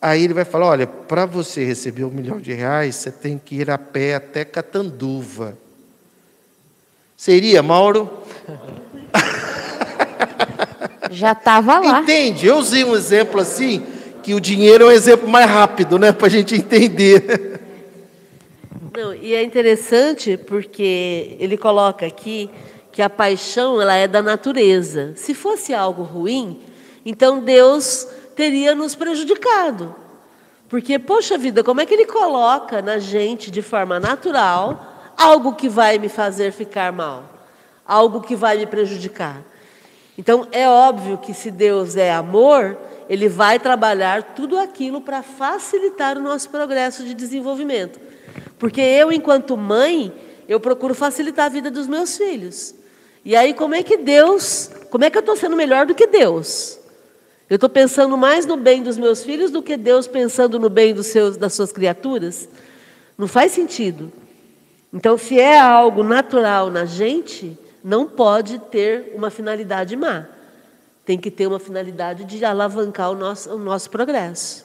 Aí 0.00 0.24
ele 0.24 0.34
vai 0.34 0.44
falar: 0.44 0.66
olha, 0.66 0.86
para 0.86 1.26
você 1.26 1.64
receber 1.64 2.04
um 2.04 2.10
milhão 2.10 2.40
de 2.40 2.52
reais, 2.52 2.96
você 2.96 3.10
tem 3.10 3.38
que 3.38 3.56
ir 3.56 3.70
a 3.70 3.78
pé 3.78 4.14
até 4.14 4.44
Catanduva. 4.44 5.56
Seria, 7.16 7.62
Mauro? 7.62 8.10
Já 11.10 11.32
estava 11.32 11.78
lá. 11.78 12.00
Entende? 12.00 12.46
Eu 12.46 12.56
usei 12.56 12.84
um 12.84 12.96
exemplo 12.96 13.40
assim, 13.40 13.84
que 14.22 14.34
o 14.34 14.40
dinheiro 14.40 14.84
é 14.84 14.86
um 14.88 14.90
exemplo 14.90 15.28
mais 15.28 15.48
rápido, 15.48 15.98
né? 15.98 16.10
Para 16.10 16.26
a 16.26 16.30
gente 16.30 16.56
entender. 16.56 17.50
Não, 18.94 19.14
e 19.14 19.34
é 19.34 19.42
interessante 19.42 20.36
porque 20.36 21.34
ele 21.40 21.56
coloca 21.56 22.04
aqui 22.04 22.50
que 22.92 23.00
a 23.00 23.08
paixão 23.08 23.80
ela 23.80 23.94
é 23.94 24.06
da 24.06 24.20
natureza. 24.20 25.14
Se 25.16 25.32
fosse 25.32 25.72
algo 25.72 26.02
ruim, 26.02 26.60
então 27.04 27.40
Deus 27.40 28.06
teria 28.36 28.74
nos 28.74 28.94
prejudicado. 28.94 29.94
Porque, 30.68 30.98
poxa 30.98 31.38
vida, 31.38 31.64
como 31.64 31.80
é 31.80 31.86
que 31.86 31.94
ele 31.94 32.04
coloca 32.04 32.82
na 32.82 32.98
gente 32.98 33.50
de 33.50 33.62
forma 33.62 33.98
natural 33.98 35.12
algo 35.16 35.54
que 35.54 35.70
vai 35.70 35.98
me 35.98 36.10
fazer 36.10 36.52
ficar 36.52 36.92
mal? 36.92 37.24
Algo 37.86 38.20
que 38.20 38.36
vai 38.36 38.58
me 38.58 38.66
prejudicar? 38.66 39.42
Então, 40.18 40.46
é 40.52 40.68
óbvio 40.68 41.16
que 41.16 41.32
se 41.32 41.50
Deus 41.50 41.96
é 41.96 42.12
amor, 42.12 42.76
ele 43.08 43.26
vai 43.26 43.58
trabalhar 43.58 44.34
tudo 44.34 44.58
aquilo 44.58 45.00
para 45.00 45.22
facilitar 45.22 46.18
o 46.18 46.22
nosso 46.22 46.50
progresso 46.50 47.04
de 47.04 47.14
desenvolvimento. 47.14 48.11
Porque 48.62 48.80
eu, 48.80 49.10
enquanto 49.10 49.56
mãe, 49.56 50.12
eu 50.48 50.60
procuro 50.60 50.94
facilitar 50.94 51.46
a 51.46 51.48
vida 51.48 51.68
dos 51.68 51.88
meus 51.88 52.16
filhos. 52.16 52.72
E 53.24 53.34
aí, 53.34 53.54
como 53.54 53.74
é 53.74 53.82
que 53.82 53.96
Deus, 53.96 54.70
como 54.88 55.02
é 55.02 55.10
que 55.10 55.18
eu 55.18 55.20
estou 55.20 55.34
sendo 55.34 55.56
melhor 55.56 55.84
do 55.84 55.96
que 55.96 56.06
Deus? 56.06 56.78
Eu 57.50 57.56
estou 57.56 57.68
pensando 57.68 58.16
mais 58.16 58.46
no 58.46 58.56
bem 58.56 58.80
dos 58.80 58.96
meus 58.96 59.24
filhos 59.24 59.50
do 59.50 59.64
que 59.64 59.76
Deus 59.76 60.06
pensando 60.06 60.60
no 60.60 60.70
bem 60.70 60.94
dos 60.94 61.08
seus, 61.08 61.36
das 61.36 61.54
suas 61.54 61.72
criaturas? 61.72 62.48
Não 63.18 63.26
faz 63.26 63.50
sentido. 63.50 64.12
Então, 64.92 65.18
se 65.18 65.40
é 65.40 65.58
algo 65.58 66.04
natural 66.04 66.70
na 66.70 66.84
gente, 66.84 67.58
não 67.82 68.06
pode 68.06 68.60
ter 68.60 69.10
uma 69.12 69.28
finalidade 69.28 69.96
má. 69.96 70.26
Tem 71.04 71.18
que 71.18 71.32
ter 71.32 71.48
uma 71.48 71.58
finalidade 71.58 72.22
de 72.26 72.44
alavancar 72.44 73.10
o 73.10 73.16
nosso, 73.16 73.52
o 73.52 73.58
nosso 73.58 73.90
progresso. 73.90 74.64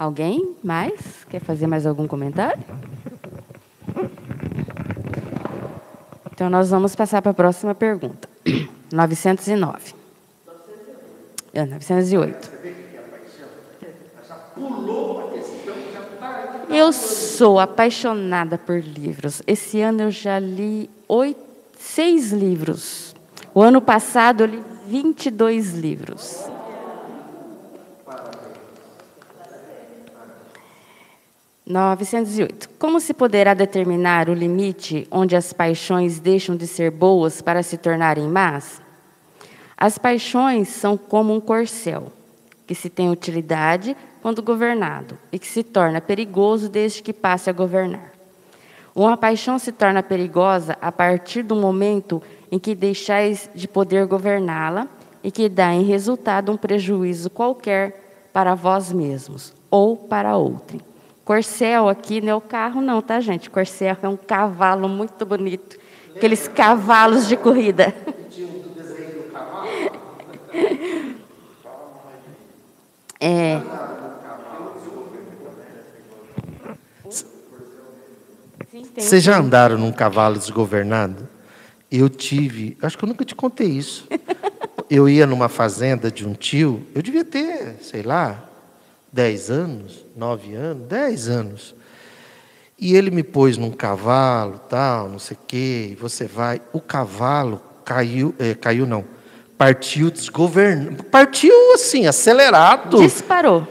Alguém 0.00 0.56
mais? 0.64 1.26
Quer 1.28 1.40
fazer 1.40 1.66
mais 1.66 1.84
algum 1.84 2.08
comentário? 2.08 2.64
Então, 6.32 6.48
nós 6.48 6.70
vamos 6.70 6.96
passar 6.96 7.20
para 7.20 7.32
a 7.32 7.34
próxima 7.34 7.74
pergunta. 7.74 8.26
909. 8.90 9.94
É, 11.52 11.66
908. 11.66 12.50
Eu 16.70 16.94
sou 16.94 17.60
apaixonada 17.60 18.56
por 18.56 18.80
livros. 18.80 19.42
Esse 19.46 19.82
ano 19.82 20.04
eu 20.04 20.10
já 20.10 20.38
li 20.38 20.88
oito, 21.06 21.44
seis 21.78 22.32
livros. 22.32 23.14
O 23.52 23.60
ano 23.60 23.82
passado 23.82 24.44
eu 24.44 24.46
li 24.46 24.62
22 24.86 25.74
livros. 25.74 26.48
Novecentos 31.70 32.36
e 32.36 32.42
oito. 32.42 32.68
Como 32.80 32.98
se 32.98 33.14
poderá 33.14 33.54
determinar 33.54 34.28
o 34.28 34.34
limite 34.34 35.06
onde 35.08 35.36
as 35.36 35.52
paixões 35.52 36.18
deixam 36.18 36.56
de 36.56 36.66
ser 36.66 36.90
boas 36.90 37.40
para 37.40 37.62
se 37.62 37.78
tornarem 37.78 38.26
más? 38.26 38.82
As 39.76 39.96
paixões 39.96 40.66
são 40.66 40.96
como 40.96 41.32
um 41.32 41.40
corcel, 41.40 42.10
que 42.66 42.74
se 42.74 42.90
tem 42.90 43.08
utilidade 43.08 43.96
quando 44.20 44.42
governado 44.42 45.16
e 45.30 45.38
que 45.38 45.46
se 45.46 45.62
torna 45.62 46.00
perigoso 46.00 46.68
desde 46.68 47.04
que 47.04 47.12
passe 47.12 47.48
a 47.48 47.52
governar. 47.52 48.14
Uma 48.92 49.16
paixão 49.16 49.56
se 49.56 49.70
torna 49.70 50.02
perigosa 50.02 50.76
a 50.82 50.90
partir 50.90 51.44
do 51.44 51.54
momento 51.54 52.20
em 52.50 52.58
que 52.58 52.74
deixais 52.74 53.48
de 53.54 53.68
poder 53.68 54.06
governá-la 54.06 54.88
e 55.22 55.30
que 55.30 55.48
dá 55.48 55.72
em 55.72 55.84
resultado 55.84 56.50
um 56.50 56.56
prejuízo 56.56 57.30
qualquer 57.30 58.28
para 58.32 58.56
vós 58.56 58.92
mesmos 58.92 59.54
ou 59.70 59.96
para 59.96 60.36
outrem. 60.36 60.89
Corcel 61.30 61.88
aqui 61.88 62.20
não 62.20 62.30
é 62.30 62.34
o 62.34 62.40
carro, 62.40 62.80
não, 62.80 63.00
tá, 63.00 63.20
gente? 63.20 63.48
Corcel 63.48 63.96
é 64.02 64.08
um 64.08 64.16
cavalo 64.16 64.88
muito 64.88 65.24
bonito. 65.24 65.78
Aqueles 66.16 66.48
cavalos 66.48 67.28
de 67.28 67.36
corrida. 67.36 67.94
É. 73.22 73.60
Vocês 78.96 79.22
já 79.22 79.38
andaram 79.38 79.76
num 79.76 79.92
cavalo 79.92 80.38
desgovernado? 80.38 81.28
Eu 81.92 82.08
tive, 82.08 82.78
acho 82.80 82.96
que 82.96 83.04
eu 83.04 83.08
nunca 83.08 83.22
te 83.22 83.34
contei 83.34 83.68
isso. 83.68 84.08
Eu 84.88 85.06
ia 85.06 85.26
numa 85.26 85.50
fazenda 85.50 86.10
de 86.10 86.26
um 86.26 86.32
tio, 86.32 86.84
eu 86.94 87.00
devia 87.00 87.24
ter, 87.24 87.76
sei 87.80 88.02
lá, 88.02 88.49
10 89.12 89.50
anos, 89.50 90.04
9 90.16 90.54
anos, 90.54 90.86
10 90.86 91.28
anos. 91.28 91.74
E 92.78 92.94
ele 92.94 93.10
me 93.10 93.22
pôs 93.22 93.56
num 93.56 93.70
cavalo, 93.70 94.58
tal, 94.68 95.08
não 95.08 95.18
sei 95.18 95.36
o 95.36 95.46
quê, 95.46 95.88
e 95.92 95.94
você 95.94 96.26
vai. 96.26 96.62
O 96.72 96.80
cavalo 96.80 97.60
caiu, 97.84 98.34
eh, 98.38 98.54
caiu 98.54 98.86
não, 98.86 99.04
partiu 99.58 100.10
desgovernado, 100.10 101.04
partiu 101.04 101.74
assim, 101.74 102.06
acelerado. 102.06 102.98
Disparou. 102.98 103.66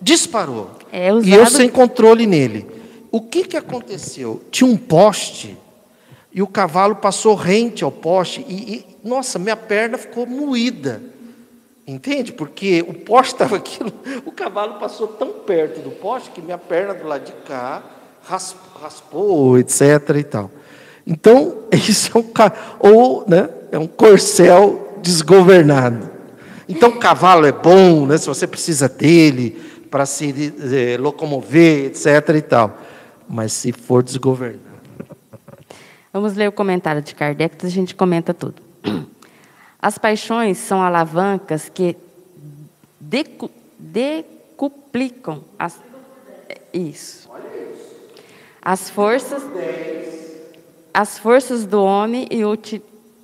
Disparou. 0.00 0.70
É 0.92 1.08
E 1.08 1.12
usado... 1.12 1.32
eu 1.32 1.46
sem 1.46 1.68
controle 1.68 2.26
nele. 2.26 2.66
O 3.10 3.20
que, 3.20 3.44
que 3.44 3.56
aconteceu? 3.56 4.42
Tinha 4.50 4.70
um 4.70 4.76
poste 4.76 5.56
e 6.32 6.42
o 6.42 6.46
cavalo 6.46 6.96
passou 6.96 7.34
rente 7.34 7.82
ao 7.82 7.90
poste 7.90 8.44
e, 8.46 8.54
e, 8.54 8.86
nossa, 9.02 9.38
minha 9.38 9.56
perna 9.56 9.98
ficou 9.98 10.26
moída. 10.26 11.02
Entende? 11.90 12.32
Porque 12.32 12.84
o 12.86 12.94
poste 12.94 13.32
estava 13.32 13.56
aquilo, 13.56 13.92
o 14.24 14.30
cavalo 14.30 14.74
passou 14.74 15.08
tão 15.08 15.32
perto 15.32 15.80
do 15.80 15.90
poste 15.90 16.30
que 16.30 16.40
minha 16.40 16.56
perna 16.56 16.94
do 16.94 17.06
lado 17.06 17.24
de 17.24 17.32
cá 17.46 17.82
raspou, 18.80 19.58
etc. 19.58 19.80
e 20.16 20.22
tal. 20.22 20.50
Então, 21.04 21.64
isso 21.72 22.16
é 22.16 22.20
um, 22.20 22.24
ou, 22.78 23.24
né, 23.26 23.48
é 23.72 23.78
um 23.78 23.88
corcel 23.88 24.98
desgovernado. 25.02 26.08
Então, 26.68 26.92
cavalo 26.92 27.44
é 27.44 27.52
bom, 27.52 28.06
né, 28.06 28.16
se 28.16 28.28
você 28.28 28.46
precisa 28.46 28.88
dele 28.88 29.60
para 29.90 30.06
se 30.06 30.54
eh, 30.72 30.96
locomover, 30.96 31.86
etc. 31.86 32.36
e 32.36 32.42
tal. 32.42 32.78
Mas 33.28 33.52
se 33.52 33.72
for 33.72 34.04
desgovernado. 34.04 34.60
Vamos 36.12 36.36
ler 36.36 36.48
o 36.48 36.52
comentário 36.52 37.02
de 37.02 37.12
Kardec, 37.16 37.66
a 37.66 37.68
gente 37.68 37.96
comenta 37.96 38.32
tudo. 38.32 38.62
As 39.82 39.96
paixões 39.96 40.58
são 40.58 40.82
alavancas 40.82 41.68
que 41.68 41.96
decu, 43.00 43.50
decuplicam 43.78 45.42
as, 45.58 45.80
isso. 46.72 47.30
As 48.60 48.90
forças, 48.90 49.42
as 50.92 51.18
forças 51.18 51.64
do 51.64 51.82
homem 51.82 52.28
e 52.30 52.44
o, 52.44 52.58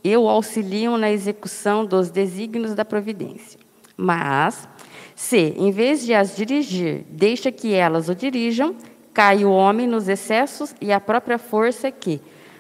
e 0.02 0.16
o 0.16 0.28
auxiliam 0.28 0.96
na 0.96 1.10
execução 1.10 1.84
dos 1.84 2.08
desígnios 2.08 2.74
da 2.74 2.86
providência. 2.86 3.60
Mas, 3.94 4.66
se, 5.14 5.54
em 5.58 5.70
vez 5.70 6.06
de 6.06 6.14
as 6.14 6.34
dirigir, 6.34 7.04
deixa 7.10 7.52
que 7.52 7.74
elas 7.74 8.08
o 8.08 8.14
dirijam, 8.14 8.74
cai 9.12 9.44
o 9.44 9.50
homem 9.50 9.86
nos 9.86 10.08
excessos 10.08 10.74
e 10.80 10.90
a 10.90 11.00
própria 11.00 11.38
força 11.38 11.90
que, 11.90 12.18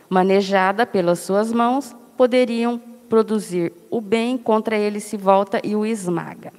manejada 0.08 0.84
pelas 0.84 1.20
suas 1.20 1.50
mãos, 1.50 1.96
poderiam 2.14 2.80
produzir 3.08 3.72
o 3.90 4.00
bem, 4.00 4.36
contra 4.36 4.76
ele 4.76 5.00
se 5.00 5.16
volta 5.16 5.60
e 5.64 5.74
o 5.74 5.86
esmaga. 5.86 6.52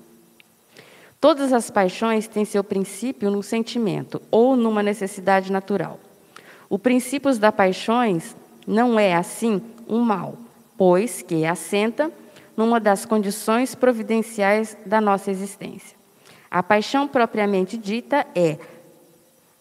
Todas 1.20 1.52
as 1.52 1.70
paixões 1.70 2.28
têm 2.28 2.46
seu 2.46 2.64
princípio 2.64 3.32
no 3.32 3.42
sentimento 3.42 4.22
ou 4.30 4.56
numa 4.56 4.84
necessidade 4.84 5.52
natural. 5.52 6.00
O 6.70 6.78
princípio 6.78 7.36
das 7.38 7.56
paixões 7.56 8.36
não 8.66 9.00
é, 9.00 9.16
assim, 9.16 9.62
um 9.88 10.00
mal, 10.00 10.38
pois 10.78 11.22
que 11.22 11.46
assenta 11.46 12.12
numa 12.56 12.80
das 12.80 13.06
condições 13.06 13.74
providenciais 13.76 14.76
da 14.86 15.00
nossa 15.00 15.32
existência. 15.32 15.98
A 16.50 16.62
paixão 16.62 17.08
propriamente 17.08 17.78
dita 17.78 18.26
é 18.36 18.58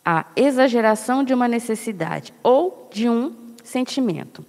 a 0.05 0.27
exageração 0.37 1.25
de 1.25 1.35
uma 1.35 1.49
necessidade 1.49 2.33
ou 2.43 2.89
de 2.93 3.09
um 3.09 3.35
sentimento 3.65 4.45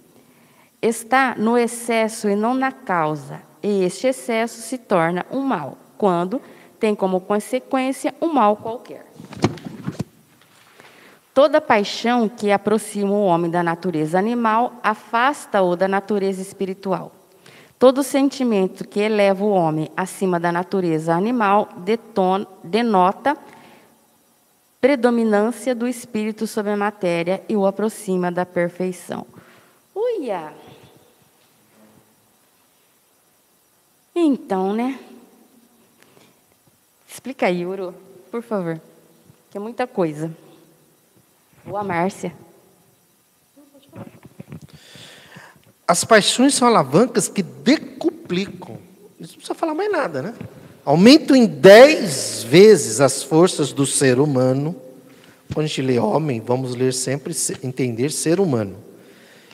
está 0.80 1.34
no 1.36 1.58
excesso 1.58 2.28
e 2.28 2.36
não 2.36 2.54
na 2.54 2.72
causa, 2.72 3.42
e 3.62 3.82
este 3.84 4.06
excesso 4.06 4.60
se 4.62 4.78
torna 4.78 5.26
um 5.30 5.40
mal, 5.40 5.76
quando 5.96 6.40
tem 6.78 6.94
como 6.94 7.20
consequência 7.20 8.14
um 8.20 8.32
mal 8.32 8.56
qualquer. 8.56 9.06
Toda 11.34 11.60
paixão 11.60 12.28
que 12.28 12.50
aproxima 12.50 13.12
o 13.12 13.24
homem 13.24 13.50
da 13.50 13.62
natureza 13.62 14.18
animal 14.18 14.72
afasta-o 14.82 15.76
da 15.76 15.86
natureza 15.86 16.42
espiritual. 16.42 17.12
Todo 17.78 18.02
sentimento 18.02 18.84
que 18.84 18.98
eleva 18.98 19.44
o 19.44 19.50
homem 19.50 19.88
acima 19.96 20.40
da 20.40 20.50
natureza 20.50 21.14
animal 21.14 21.68
detona, 21.76 22.44
denota 22.64 23.36
predominância 24.80 25.76
do 25.76 25.86
espírito 25.86 26.44
sobre 26.46 26.72
a 26.72 26.76
matéria 26.76 27.42
e 27.48 27.56
o 27.56 27.66
aproxima 27.66 28.32
da 28.32 28.44
perfeição. 28.44 29.24
Uia! 29.94 30.52
Então, 34.26 34.72
né? 34.72 34.98
Explica 37.08 37.46
aí, 37.46 37.64
Uru, 37.64 37.94
por 38.30 38.42
favor. 38.42 38.80
Que 39.50 39.56
é 39.56 39.60
muita 39.60 39.86
coisa. 39.86 40.30
Boa, 41.64 41.82
Márcia. 41.84 42.34
As 45.86 46.04
paixões 46.04 46.54
são 46.54 46.68
alavancas 46.68 47.28
que 47.28 47.42
decuplicam. 47.42 48.78
Isso 49.18 49.32
não 49.32 49.38
precisa 49.38 49.54
falar 49.54 49.74
mais 49.74 49.90
nada, 49.90 50.20
né? 50.20 50.34
Aumentam 50.84 51.36
em 51.36 51.46
dez 51.46 52.42
vezes 52.42 53.00
as 53.00 53.22
forças 53.22 53.72
do 53.72 53.86
ser 53.86 54.18
humano. 54.18 54.74
Quando 55.52 55.64
a 55.64 55.68
gente 55.68 55.82
lê 55.82 55.98
homem, 55.98 56.40
vamos 56.40 56.74
ler 56.74 56.92
sempre 56.92 57.34
entender 57.62 58.10
ser 58.10 58.38
humano. 58.40 58.76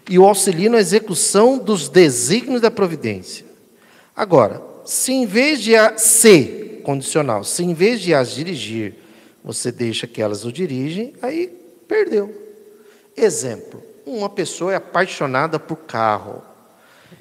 E 0.09 0.19
o 0.19 0.25
auxiliam 0.25 0.73
na 0.73 0.79
execução 0.79 1.59
dos 1.59 1.89
desígnios 1.89 2.61
da 2.61 2.71
providência. 2.71 3.44
Agora, 4.17 4.63
se 4.85 5.13
em 5.13 5.27
vez 5.27 5.61
de 5.61 5.75
a, 5.75 5.95
condicional, 6.83 7.43
se 7.43 7.65
em 7.65 7.75
vez 7.75 8.01
de 8.01 8.15
as 8.15 8.31
dirigir, 8.31 8.95
você 9.43 9.73
deixa 9.73 10.07
que 10.07 10.23
elas 10.23 10.45
o 10.45 10.53
dirigem, 10.53 11.15
aí 11.21 11.49
perdeu. 11.89 12.35
Exemplo: 13.17 13.83
uma 14.07 14.29
pessoa 14.29 14.73
é 14.73 14.77
apaixonada 14.77 15.59
por 15.59 15.77
carro 15.77 16.43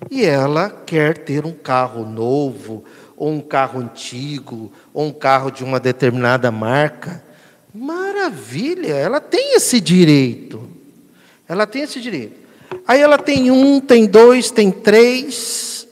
e 0.10 0.24
ela 0.24 0.70
quer 0.70 1.18
ter 1.18 1.46
um 1.46 1.54
carro 1.54 2.06
novo, 2.06 2.84
ou 3.16 3.30
um 3.30 3.42
carro 3.42 3.80
antigo, 3.80 4.72
ou 4.94 5.06
um 5.06 5.14
carro 5.14 5.50
de 5.50 5.64
uma 5.64 5.80
determinada 5.80 6.52
marca. 6.52 7.24
Maravilha, 7.74 8.94
ela 8.94 9.20
tem 9.20 9.56
esse 9.56 9.80
direito. 9.80 10.70
Ela 11.48 11.66
tem 11.66 11.84
esse 11.84 12.00
direito. 12.00 12.40
Aí 12.88 13.02
ela 13.02 13.18
tem 13.18 13.50
um, 13.50 13.80
tem 13.80 14.06
dois, 14.06 14.52
tem 14.52 14.72
três. 14.72 15.88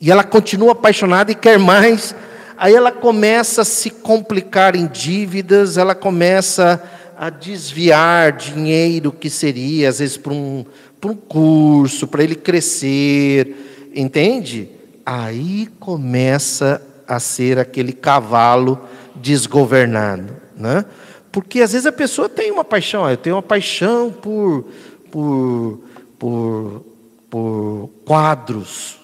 E 0.00 0.10
ela 0.10 0.24
continua 0.24 0.72
apaixonada 0.72 1.30
e 1.30 1.34
quer 1.34 1.58
mais. 1.58 2.14
Aí 2.56 2.74
ela 2.74 2.90
começa 2.90 3.62
a 3.62 3.64
se 3.64 3.90
complicar 3.90 4.74
em 4.74 4.86
dívidas, 4.86 5.76
ela 5.76 5.94
começa 5.94 6.82
a 7.18 7.28
desviar 7.28 8.32
dinheiro 8.32 9.12
que 9.12 9.28
seria, 9.28 9.90
às 9.90 9.98
vezes, 9.98 10.16
para 10.16 10.32
um, 10.32 10.64
para 11.00 11.10
um 11.10 11.14
curso, 11.14 12.06
para 12.06 12.22
ele 12.22 12.34
crescer, 12.34 13.90
entende? 13.94 14.70
Aí 15.04 15.68
começa 15.78 16.80
a 17.06 17.18
ser 17.18 17.58
aquele 17.58 17.92
cavalo 17.92 18.80
desgovernado. 19.14 20.34
Né? 20.56 20.84
Porque 21.32 21.60
às 21.60 21.72
vezes 21.72 21.86
a 21.86 21.92
pessoa 21.92 22.28
tem 22.28 22.50
uma 22.50 22.64
paixão, 22.64 23.08
eu 23.08 23.16
tenho 23.16 23.36
uma 23.36 23.42
paixão 23.42 24.10
por, 24.10 24.66
por, 25.10 25.80
por, 26.18 26.84
por 27.30 27.90
quadros, 28.04 28.99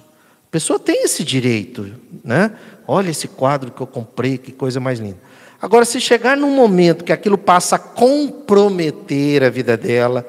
pessoa 0.57 0.79
tem 0.79 1.05
esse 1.05 1.23
direito, 1.23 1.93
né? 2.25 2.51
Olha 2.89 3.11
esse 3.11 3.29
quadro 3.29 3.71
que 3.71 3.79
eu 3.79 3.87
comprei, 3.87 4.39
que 4.39 4.51
coisa 4.51 4.81
mais 4.81 4.99
linda. 4.99 5.19
Agora, 5.61 5.85
se 5.85 6.01
chegar 6.01 6.35
num 6.35 6.57
momento 6.57 7.05
que 7.05 7.13
aquilo 7.13 7.37
passa 7.37 7.77
a 7.77 7.79
comprometer 7.79 9.45
a 9.45 9.51
vida 9.51 9.77
dela 9.77 10.27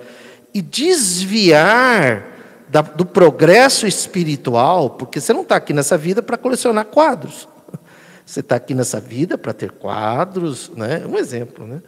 e 0.53 0.61
desviar 0.61 2.25
da, 2.67 2.81
do 2.81 3.05
progresso 3.05 3.87
espiritual, 3.87 4.89
porque 4.89 5.21
você 5.21 5.31
não 5.31 5.43
está 5.43 5.55
aqui 5.55 5.71
nessa 5.71 5.97
vida 5.97 6.21
para 6.21 6.35
colecionar 6.35 6.83
quadros. 6.83 7.47
Você 8.25 8.41
está 8.41 8.57
aqui 8.57 8.73
nessa 8.73 8.99
vida 8.99 9.37
para 9.37 9.53
ter 9.53 9.71
quadros, 9.71 10.69
né? 10.75 11.03
um 11.07 11.17
exemplo. 11.17 11.65
Né? 11.65 11.81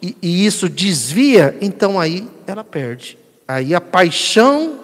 E, 0.00 0.16
e 0.22 0.46
isso 0.46 0.66
desvia, 0.66 1.54
então 1.60 2.00
aí 2.00 2.26
ela 2.46 2.64
perde. 2.64 3.18
Aí 3.46 3.74
a 3.74 3.82
paixão 3.82 4.80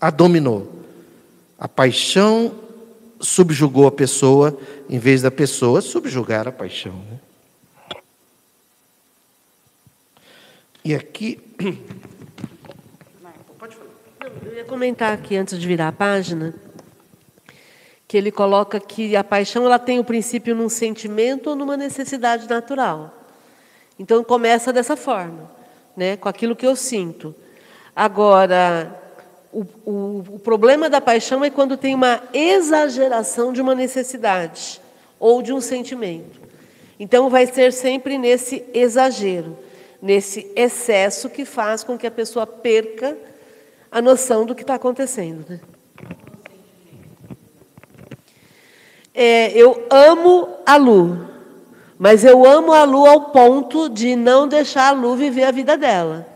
a 0.00 0.08
dominou. 0.08 0.77
A 1.58 1.66
paixão 1.66 2.54
subjugou 3.20 3.88
a 3.88 3.92
pessoa, 3.92 4.56
em 4.88 4.98
vez 4.98 5.22
da 5.22 5.30
pessoa 5.30 5.80
subjugar 5.80 6.46
a 6.46 6.52
paixão. 6.52 6.92
Né? 6.92 7.18
E 10.84 10.94
aqui. 10.94 11.40
Pode 13.58 13.74
falar. 13.74 13.90
eu 14.46 14.54
ia 14.54 14.64
comentar 14.64 15.12
aqui, 15.12 15.36
antes 15.36 15.58
de 15.58 15.66
virar 15.66 15.88
a 15.88 15.92
página, 15.92 16.54
que 18.06 18.16
ele 18.16 18.30
coloca 18.30 18.78
que 18.78 19.16
a 19.16 19.24
paixão 19.24 19.66
ela 19.66 19.80
tem 19.80 19.98
o 19.98 20.04
princípio 20.04 20.54
num 20.54 20.68
sentimento 20.68 21.50
ou 21.50 21.56
numa 21.56 21.76
necessidade 21.76 22.48
natural. 22.48 23.12
Então 23.98 24.22
começa 24.22 24.72
dessa 24.72 24.96
forma, 24.96 25.50
né, 25.96 26.16
com 26.16 26.28
aquilo 26.28 26.54
que 26.54 26.66
eu 26.66 26.76
sinto. 26.76 27.34
Agora, 27.94 29.07
o, 29.52 29.64
o, 29.84 30.24
o 30.34 30.38
problema 30.38 30.90
da 30.90 31.00
paixão 31.00 31.44
é 31.44 31.50
quando 31.50 31.76
tem 31.76 31.94
uma 31.94 32.22
exageração 32.32 33.52
de 33.52 33.60
uma 33.60 33.74
necessidade 33.74 34.80
ou 35.18 35.42
de 35.42 35.52
um 35.52 35.60
sentimento. 35.60 36.40
Então, 37.00 37.30
vai 37.30 37.46
ser 37.46 37.72
sempre 37.72 38.18
nesse 38.18 38.64
exagero, 38.74 39.56
nesse 40.02 40.50
excesso 40.56 41.30
que 41.30 41.44
faz 41.44 41.82
com 41.84 41.96
que 41.96 42.06
a 42.06 42.10
pessoa 42.10 42.46
perca 42.46 43.16
a 43.90 44.02
noção 44.02 44.44
do 44.44 44.54
que 44.54 44.62
está 44.62 44.74
acontecendo. 44.74 45.44
Né? 45.48 45.60
É, 49.14 49.50
eu 49.52 49.86
amo 49.90 50.48
a 50.66 50.76
Lu, 50.76 51.26
mas 51.98 52.24
eu 52.24 52.44
amo 52.44 52.72
a 52.72 52.84
Lu 52.84 53.06
ao 53.06 53.30
ponto 53.30 53.88
de 53.88 54.14
não 54.14 54.46
deixar 54.46 54.88
a 54.88 54.92
Lu 54.92 55.16
viver 55.16 55.44
a 55.44 55.50
vida 55.50 55.76
dela. 55.76 56.26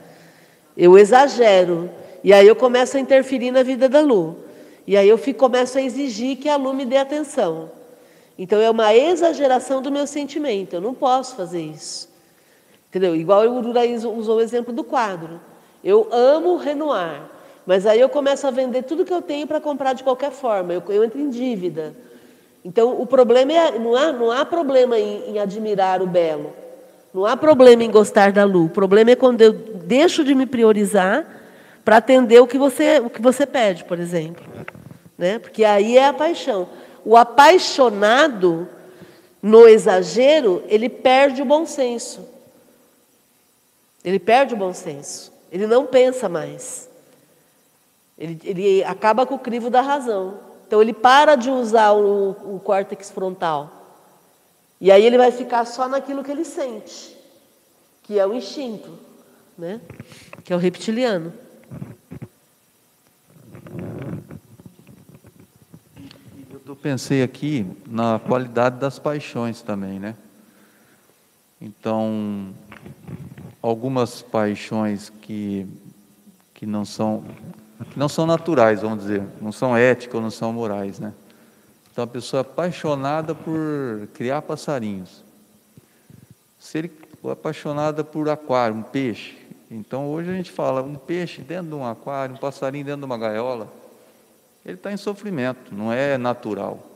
Eu 0.77 0.99
exagero. 0.99 1.91
E 2.25 2.33
aí 2.33 2.47
eu 2.47 2.55
começo 2.55 2.97
a 2.97 3.01
interferir 3.01 3.51
na 3.51 3.63
vida 3.63 3.89
da 3.89 4.01
Lu. 4.01 4.37
E 4.87 4.97
aí 4.97 5.09
eu 5.09 5.19
fico, 5.19 5.41
começo 5.41 5.79
a 5.79 5.83
exigir 5.83 6.37
que 6.37 6.49
a 6.49 6.57
Lu 6.57 6.73
me 6.73 6.85
dê 6.85 6.97
atenção. 6.97 7.71
Então 8.39 8.61
é 8.61 8.71
uma 8.71 8.95
exageração 8.95 9.83
do 9.83 9.91
meu 9.91 10.07
sentimento. 10.07 10.75
Eu 10.75 10.81
não 10.81 10.95
posso 10.95 11.37
fazer 11.37 11.61
isso. 11.61 12.09
Entendeu? 12.89 13.17
Igual 13.17 13.47
o 13.49 13.69
Uraí 13.69 13.95
usou 13.95 14.37
o 14.37 14.41
exemplo 14.41 14.73
do 14.73 14.85
quadro. 14.85 15.41
Eu 15.83 16.09
amo 16.13 16.57
Renoir, 16.57 17.23
mas 17.67 17.87
aí 17.87 17.99
eu 17.99 18.09
começo 18.09 18.47
a 18.47 18.51
vender 18.51 18.83
tudo 18.83 19.05
que 19.05 19.13
eu 19.13 19.23
tenho 19.23 19.47
para 19.47 19.61
comprar 19.61 19.95
de 19.95 20.05
qualquer 20.05 20.31
forma. 20.31 20.73
Eu, 20.73 20.83
eu, 20.89 21.05
entro 21.05 21.21
em 21.21 21.29
dívida. 21.29 21.95
Então 22.65 23.01
o 23.01 23.07
problema 23.07 23.53
é 23.53 23.79
não 23.79 23.97
há, 23.97 24.13
não 24.13 24.31
há 24.31 24.45
problema 24.45 24.99
em, 24.99 25.31
em 25.31 25.39
admirar 25.39 26.03
o 26.03 26.07
belo. 26.07 26.53
Não 27.13 27.27
há 27.27 27.37
problema 27.37 27.83
em 27.83 27.91
gostar 27.91 28.31
da 28.31 28.45
Lu. 28.45 28.67
O 28.67 28.71
problema 28.71 29.11
é 29.11 29.17
quando 29.17 29.41
eu 29.41 29.53
deixo 29.53 30.25
de 30.25 30.35
me 30.35 30.47
priorizar 30.47 31.42
para 31.85 31.97
atender 31.97 32.41
o 32.41 32.47
que 32.47 32.59
você, 32.59 32.99
o 33.01 33.11
que 33.11 33.21
você 33.21 33.47
pede, 33.47 33.85
por 33.85 33.99
exemplo. 33.99 34.45
Né? 35.19 35.39
Porque 35.39 35.65
aí 35.65 35.99
é 35.99 36.07
a 36.07 36.13
paixão. 36.13 36.69
O 37.05 37.17
apaixonado, 37.17 38.69
no 39.43 39.69
exagero, 39.69 40.63
ele 40.69 40.89
perde 40.89 41.43
o 41.43 41.45
bom 41.45 41.67
senso. 41.67 42.29
Ele 44.05 44.19
perde 44.19 44.55
o 44.55 44.57
bom 44.57 44.73
senso. 44.73 45.33
Ele 45.51 45.67
não 45.67 45.87
pensa 45.87 46.29
mais. 46.29 46.89
Ele, 48.19 48.41
ele 48.45 48.85
acaba 48.85 49.27
com 49.27 49.35
o 49.35 49.39
crivo 49.39 49.69
da 49.69 49.81
razão. 49.81 50.39
Então 50.67 50.81
ele 50.81 50.93
para 50.93 51.35
de 51.35 51.51
usar 51.51 51.93
o, 51.93 52.31
o 52.55 52.61
córtex 52.61 53.11
frontal. 53.11 53.83
E 54.81 54.91
aí 54.91 55.05
ele 55.05 55.19
vai 55.19 55.31
ficar 55.31 55.65
só 55.65 55.89
naquilo 55.89 56.25
que 56.25 56.31
ele 56.31 56.45
sente, 56.45 57.17
que 58.03 58.19
é 58.19 58.27
o 58.27 58.35
instinto, 58.35 58.99
né? 59.57 59.81
que 60.43 60.53
é 60.53 60.57
o 60.57 60.59
reptiliano. 60.59 61.33
Eu 66.67 66.77
pensei 66.77 67.23
aqui 67.23 67.67
na 67.87 68.19
qualidade 68.19 68.79
das 68.79 68.99
paixões 68.99 69.61
também, 69.61 69.99
né? 69.99 70.17
Então, 71.61 72.49
algumas 73.61 74.23
paixões 74.23 75.11
que, 75.21 75.67
que 76.55 76.65
não 76.65 76.85
são 76.85 77.25
que 77.91 77.99
não 77.99 78.09
são 78.09 78.27
naturais, 78.27 78.81
vamos 78.81 79.01
dizer, 79.01 79.23
não 79.41 79.53
são 79.53 79.77
éticas 79.77 80.15
ou 80.15 80.23
não 80.23 80.31
são 80.31 80.53
morais, 80.53 80.99
né? 80.99 81.13
Então 81.91 82.05
a 82.05 82.07
pessoa 82.07 82.41
é 82.41 82.43
apaixonada 82.43 83.35
por 83.35 84.09
criar 84.15 84.41
passarinhos. 84.43 85.23
Se 86.59 86.79
ele 86.79 86.93
é 87.25 87.31
apaixonada 87.31 88.03
por 88.03 88.29
aquário, 88.31 88.77
um 88.77 88.83
peixe. 88.83 89.37
Então 89.75 90.07
hoje 90.11 90.31
a 90.31 90.35
gente 90.35 90.51
fala 90.51 90.83
um 90.83 90.97
peixe 90.97 91.41
dentro 91.41 91.69
de 91.69 91.75
um 91.75 91.87
aquário, 91.87 92.35
um 92.35 92.39
passarinho 92.39 92.85
dentro 92.85 93.01
de 93.01 93.07
uma 93.07 93.17
gaiola. 93.17 93.73
Ele 94.65 94.75
está 94.75 94.93
em 94.93 94.99
sofrimento, 94.99 95.75
não 95.75 95.91
é 95.91 96.19
natural. 96.19 96.87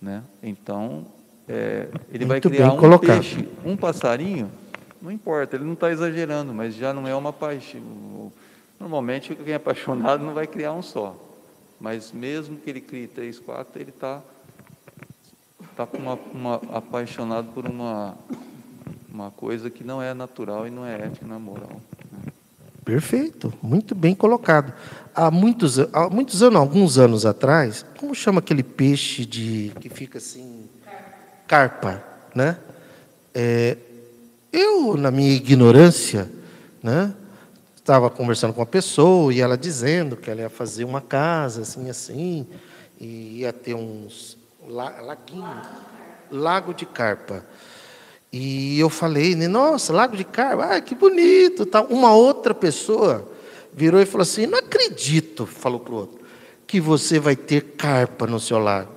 Né? 0.00 0.22
Então, 0.42 1.06
é, 1.48 1.88
ele 2.10 2.26
Muito 2.26 2.28
vai 2.28 2.40
criar 2.40 2.72
um 2.72 2.76
colocado. 2.76 3.16
peixe, 3.16 3.48
um 3.64 3.76
passarinho, 3.78 4.52
não 5.00 5.10
importa, 5.10 5.56
ele 5.56 5.64
não 5.64 5.72
está 5.72 5.90
exagerando, 5.90 6.52
mas 6.52 6.74
já 6.74 6.92
não 6.92 7.08
é 7.08 7.14
uma 7.14 7.32
paixão. 7.32 8.30
Normalmente 8.78 9.34
quem 9.34 9.54
é 9.54 9.56
apaixonado 9.56 10.22
não 10.22 10.34
vai 10.34 10.46
criar 10.46 10.74
um 10.74 10.82
só. 10.82 11.16
Mas 11.80 12.12
mesmo 12.12 12.58
que 12.58 12.68
ele 12.68 12.80
crie 12.82 13.06
três, 13.06 13.38
quatro, 13.38 13.80
ele 13.80 13.90
está 13.90 14.20
tá, 15.74 15.86
tá 15.86 15.98
uma, 15.98 16.18
uma, 16.32 16.60
apaixonado 16.76 17.48
por 17.52 17.66
uma, 17.66 18.14
uma 19.14 19.30
coisa 19.30 19.70
que 19.70 19.84
não 19.84 20.02
é 20.02 20.12
natural 20.12 20.66
e 20.66 20.70
não 20.70 20.84
é 20.84 20.96
ética, 20.96 21.24
não 21.24 21.36
é 21.36 21.38
moral. 21.38 21.80
Perfeito, 22.84 23.54
muito 23.62 23.94
bem 23.94 24.12
colocado. 24.12 24.74
Há 25.14 25.30
muitos, 25.30 25.78
há 25.78 26.10
muitos 26.10 26.42
anos, 26.42 26.58
alguns 26.58 26.98
anos 26.98 27.24
atrás, 27.24 27.86
como 27.96 28.12
chama 28.12 28.40
aquele 28.40 28.64
peixe 28.64 29.24
de 29.24 29.72
que 29.80 29.88
fica 29.88 30.18
assim, 30.18 30.68
carpa, 31.46 32.02
né? 32.34 32.58
É, 33.32 33.76
eu, 34.52 34.96
na 34.96 35.12
minha 35.12 35.32
ignorância, 35.32 36.28
né, 36.82 37.14
estava 37.76 38.10
conversando 38.10 38.52
com 38.52 38.60
uma 38.60 38.66
pessoa 38.66 39.32
e 39.32 39.40
ela 39.40 39.56
dizendo 39.56 40.16
que 40.16 40.28
ela 40.28 40.40
ia 40.40 40.50
fazer 40.50 40.84
uma 40.84 41.00
casa 41.00 41.62
assim 41.62 41.88
assim 41.88 42.46
e 43.00 43.38
ia 43.38 43.52
ter 43.52 43.74
uns 43.74 44.36
laguinho, 44.66 45.62
lago 46.32 46.74
de 46.74 46.84
carpa. 46.84 47.44
E 48.36 48.80
eu 48.80 48.90
falei, 48.90 49.36
né, 49.36 49.46
nossa, 49.46 49.92
lago 49.92 50.16
de 50.16 50.24
carpa, 50.24 50.64
ah, 50.64 50.80
que 50.80 50.92
bonito, 50.92 51.64
tal. 51.64 51.84
Uma 51.84 52.16
outra 52.16 52.52
pessoa 52.52 53.30
virou 53.72 54.02
e 54.02 54.04
falou 54.04 54.22
assim, 54.22 54.44
não 54.44 54.58
acredito, 54.58 55.46
falou 55.46 55.78
para 55.78 55.94
o 55.94 55.96
outro, 55.98 56.18
que 56.66 56.80
você 56.80 57.20
vai 57.20 57.36
ter 57.36 57.60
carpa 57.76 58.26
no 58.26 58.40
seu 58.40 58.58
lago. 58.58 58.90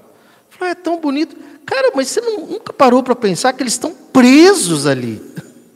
Falei, 0.50 0.70
ah, 0.70 0.72
é 0.72 0.74
tão 0.74 1.00
bonito. 1.00 1.36
Cara, 1.68 1.92
mas 1.94 2.08
você 2.08 2.20
nunca 2.20 2.74
parou 2.74 3.04
para 3.04 3.16
pensar 3.16 3.54
que 3.54 3.62
eles 3.62 3.74
estão 3.74 3.94
presos 3.94 4.88
ali. 4.88 5.22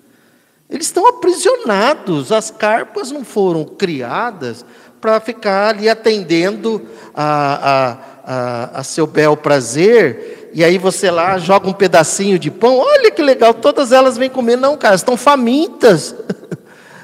Eles 0.68 0.88
estão 0.88 1.06
aprisionados. 1.06 2.32
As 2.32 2.50
carpas 2.50 3.12
não 3.12 3.24
foram 3.24 3.66
criadas 3.66 4.66
para 5.02 5.20
ficar 5.20 5.70
ali 5.70 5.90
atendendo 5.90 6.88
a, 7.14 7.26
a, 7.26 7.98
a, 8.24 8.80
a, 8.80 8.84
seu 8.84 9.08
bel 9.08 9.36
prazer. 9.36 10.52
E 10.54 10.64
aí 10.64 10.78
você 10.78 11.10
lá 11.10 11.40
joga 11.40 11.68
um 11.68 11.74
pedacinho 11.74 12.38
de 12.38 12.52
pão. 12.52 12.78
Olha 12.78 13.10
que 13.10 13.24
legal, 13.24 13.54
todas 13.54 13.92
elas 13.92 14.18
vêm 14.18 14.30
comer. 14.30 14.58
Não, 14.58 14.78
cara, 14.78 14.96
estão 14.96 15.18
famintas. 15.18 16.16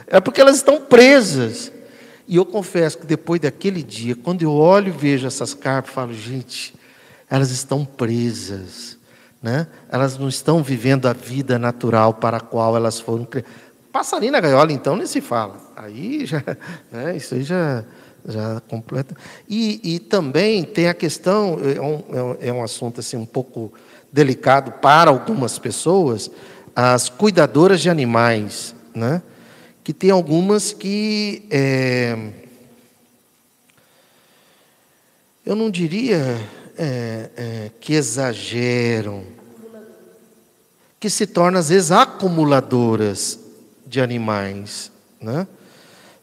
É 0.09 0.21
porque 0.21 0.39
elas 0.39 0.55
estão 0.55 0.79
presas. 0.79 1.69
E 2.25 2.37
eu 2.37 2.45
confesso 2.45 2.97
que 2.97 3.05
depois 3.05 3.41
daquele 3.41 3.83
dia, 3.83 4.15
quando 4.15 4.41
eu 4.41 4.53
olho 4.53 4.87
e 4.87 4.91
vejo 4.91 5.27
essas 5.27 5.53
carpas, 5.53 5.93
falo, 5.93 6.13
gente, 6.13 6.73
elas 7.29 7.51
estão 7.51 7.83
presas. 7.83 8.97
Né? 9.43 9.67
Elas 9.89 10.17
não 10.17 10.29
estão 10.29 10.63
vivendo 10.63 11.07
a 11.07 11.13
vida 11.13 11.59
natural 11.59 12.13
para 12.13 12.37
a 12.37 12.39
qual 12.39 12.77
elas 12.77 13.01
foram 13.01 13.25
criadas. 13.25 13.51
Passarinho 13.91 14.31
na 14.31 14.39
gaiola, 14.39 14.71
então, 14.71 14.95
nem 14.95 15.05
se 15.05 15.19
fala. 15.19 15.66
Aí 15.77 16.25
já, 16.25 16.43
né, 16.91 17.15
isso 17.15 17.35
aí 17.35 17.43
já, 17.43 17.83
já 18.27 18.59
completa. 18.61 19.15
E, 19.47 19.79
e 19.83 19.99
também 19.99 20.63
tem 20.63 20.87
a 20.87 20.93
questão, 20.93 21.59
é 21.63 21.79
um, 21.79 22.37
é 22.41 22.51
um 22.51 22.63
assunto 22.63 22.99
assim, 22.99 23.15
um 23.15 23.27
pouco 23.27 23.71
delicado 24.11 24.71
para 24.71 25.11
algumas 25.11 25.59
pessoas, 25.59 26.31
as 26.75 27.09
cuidadoras 27.09 27.79
de 27.79 27.91
animais, 27.91 28.73
né? 28.95 29.21
que 29.83 29.93
tem 29.93 30.09
algumas 30.09 30.73
que. 30.73 31.43
É, 31.51 32.17
eu 35.45 35.55
não 35.55 35.69
diria 35.69 36.37
é, 36.75 37.29
é, 37.37 37.71
que 37.79 37.93
exageram, 37.93 39.23
que 40.99 41.07
se 41.07 41.27
tornam, 41.27 41.59
às 41.59 41.69
vezes, 41.69 41.91
acumuladoras 41.91 43.39
de 43.85 44.01
animais. 44.01 44.91
Né? 45.21 45.47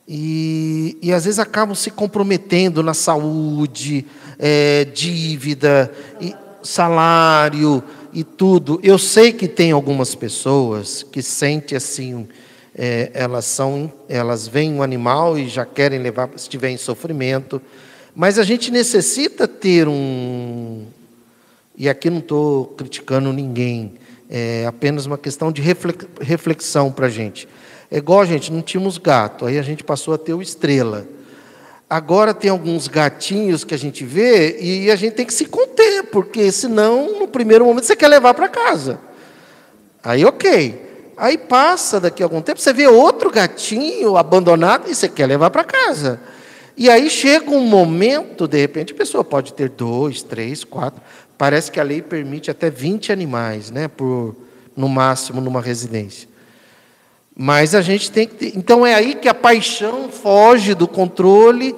E, 0.07 0.99
e 1.01 1.13
às 1.13 1.25
vezes 1.25 1.39
acabam 1.39 1.75
se 1.75 1.91
comprometendo 1.91 2.83
na 2.83 2.93
saúde, 2.93 4.05
é, 4.39 4.85
dívida, 4.85 5.91
e 6.21 6.35
salário 6.63 7.83
e 8.13 8.23
tudo. 8.23 8.79
Eu 8.83 8.99
sei 8.99 9.33
que 9.33 9.49
tem 9.49 9.73
algumas 9.73 10.15
pessoas 10.15 11.03
que 11.03 11.23
sentem 11.23 11.77
assim, 11.77 12.29
é, 12.75 13.11
elas 13.15 13.45
são, 13.45 13.93
elas 14.09 14.47
veem 14.47 14.75
um 14.75 14.83
animal 14.83 15.39
e 15.39 15.49
já 15.49 15.65
querem 15.65 16.01
levar, 16.01 16.29
se 16.31 16.45
estiver 16.45 16.71
em 16.71 16.77
sofrimento. 16.77 17.61
Mas 18.15 18.39
a 18.39 18.45
gente 18.45 18.71
necessita 18.71 19.49
ter 19.49 19.89
um. 19.89 20.85
E 21.77 21.89
aqui 21.89 22.09
não 22.09 22.19
estou 22.19 22.67
criticando 22.67 23.33
ninguém, 23.33 23.95
é 24.31 24.65
apenas 24.65 25.07
uma 25.07 25.19
questão 25.19 25.51
de 25.51 25.61
reflexão 26.21 26.93
para 26.93 27.07
a 27.07 27.11
gente. 27.11 27.49
É 27.95 27.99
igual 27.99 28.27
gente, 28.27 28.53
não 28.53 28.61
tínhamos 28.61 28.99
gato, 28.99 29.47
aí 29.47 29.57
a 29.57 29.63
gente 29.63 29.85
passou 29.85 30.15
a 30.15 30.19
ter 30.19 30.35
o 30.35 30.43
estrela. 30.43 31.07
Agora 31.89 32.35
tem 32.35 32.51
alguns 32.51 32.89
gatinhos 32.89 33.63
que 33.63 33.73
a 33.73 33.79
gente 33.79 34.05
vê 34.05 34.59
e 34.61 34.91
a 34.91 34.97
gente 34.97 35.13
tem 35.13 35.25
que 35.25 35.33
se 35.33 35.45
conter, 35.45 36.03
porque 36.11 36.51
senão, 36.51 37.21
no 37.21 37.29
primeiro 37.29 37.65
momento, 37.65 37.85
você 37.85 37.95
quer 37.95 38.09
levar 38.09 38.35
para 38.35 38.49
casa. 38.49 38.99
Aí, 40.03 40.25
ok. 40.25 41.13
Aí 41.17 41.39
passa 41.39 42.01
daqui 42.01 42.21
a 42.21 42.27
algum 42.27 42.43
tempo, 42.43 42.61
você 42.61 42.73
vê 42.73 42.89
outro 42.89 43.31
gatinho 43.31 44.17
abandonado 44.17 44.91
e 44.91 44.95
você 44.97 45.09
quer 45.09 45.27
levar 45.27 45.51
para 45.51 45.63
casa. 45.63 46.19
E 46.77 46.91
aí 46.91 47.09
chega 47.09 47.49
um 47.49 47.61
momento, 47.61 48.49
de 48.49 48.59
repente, 48.59 48.93
a 48.93 48.97
pessoa 48.97 49.23
pode 49.23 49.55
ter 49.55 49.69
dois, 49.69 50.21
três, 50.21 50.65
quatro. 50.65 51.01
Parece 51.39 51.71
que 51.71 51.79
a 51.79 51.85
lei 51.85 52.03
permite 52.03 52.51
até 52.51 52.69
20 52.71 53.13
animais, 53.13 53.71
né, 53.71 53.87
por, 53.87 54.35
no 54.77 54.89
máximo, 54.89 55.41
numa 55.41 55.61
residência. 55.61 56.34
Mas 57.37 57.75
a 57.75 57.83
gente 57.83 58.11
tem 58.11 58.29
que 58.29 58.35
ter. 58.35 58.53
Então 58.57 58.87
é 58.87 58.95
aí 58.95 59.15
que 59.15 59.29
a 59.29 59.35
paixão 59.35 60.09
foge 60.09 60.75
do 60.75 60.87
controle. 60.87 61.75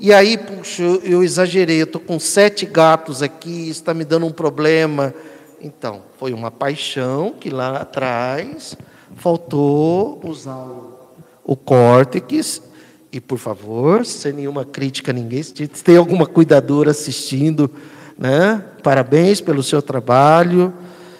E 0.00 0.12
aí, 0.12 0.38
puxa, 0.38 0.82
eu 0.82 1.24
exagerei, 1.24 1.80
eu 1.80 1.84
estou 1.84 2.00
com 2.00 2.20
sete 2.20 2.64
gatos 2.64 3.20
aqui, 3.20 3.68
está 3.68 3.92
me 3.92 4.04
dando 4.04 4.26
um 4.26 4.30
problema. 4.30 5.12
Então, 5.60 6.02
foi 6.18 6.32
uma 6.32 6.52
paixão 6.52 7.34
que 7.38 7.50
lá 7.50 7.78
atrás 7.78 8.76
faltou 9.16 10.20
usar 10.22 10.56
o, 10.56 10.94
o 11.42 11.56
córtex 11.56 12.62
E 13.10 13.20
por 13.20 13.38
favor, 13.38 14.06
sem 14.06 14.32
nenhuma 14.32 14.64
crítica 14.64 15.10
a 15.10 15.14
ninguém, 15.14 15.42
se 15.42 15.66
tem 15.66 15.96
alguma 15.96 16.26
cuidadora 16.26 16.92
assistindo, 16.92 17.68
né? 18.16 18.62
Parabéns 18.84 19.40
pelo 19.40 19.64
seu 19.64 19.82
trabalho. 19.82 20.72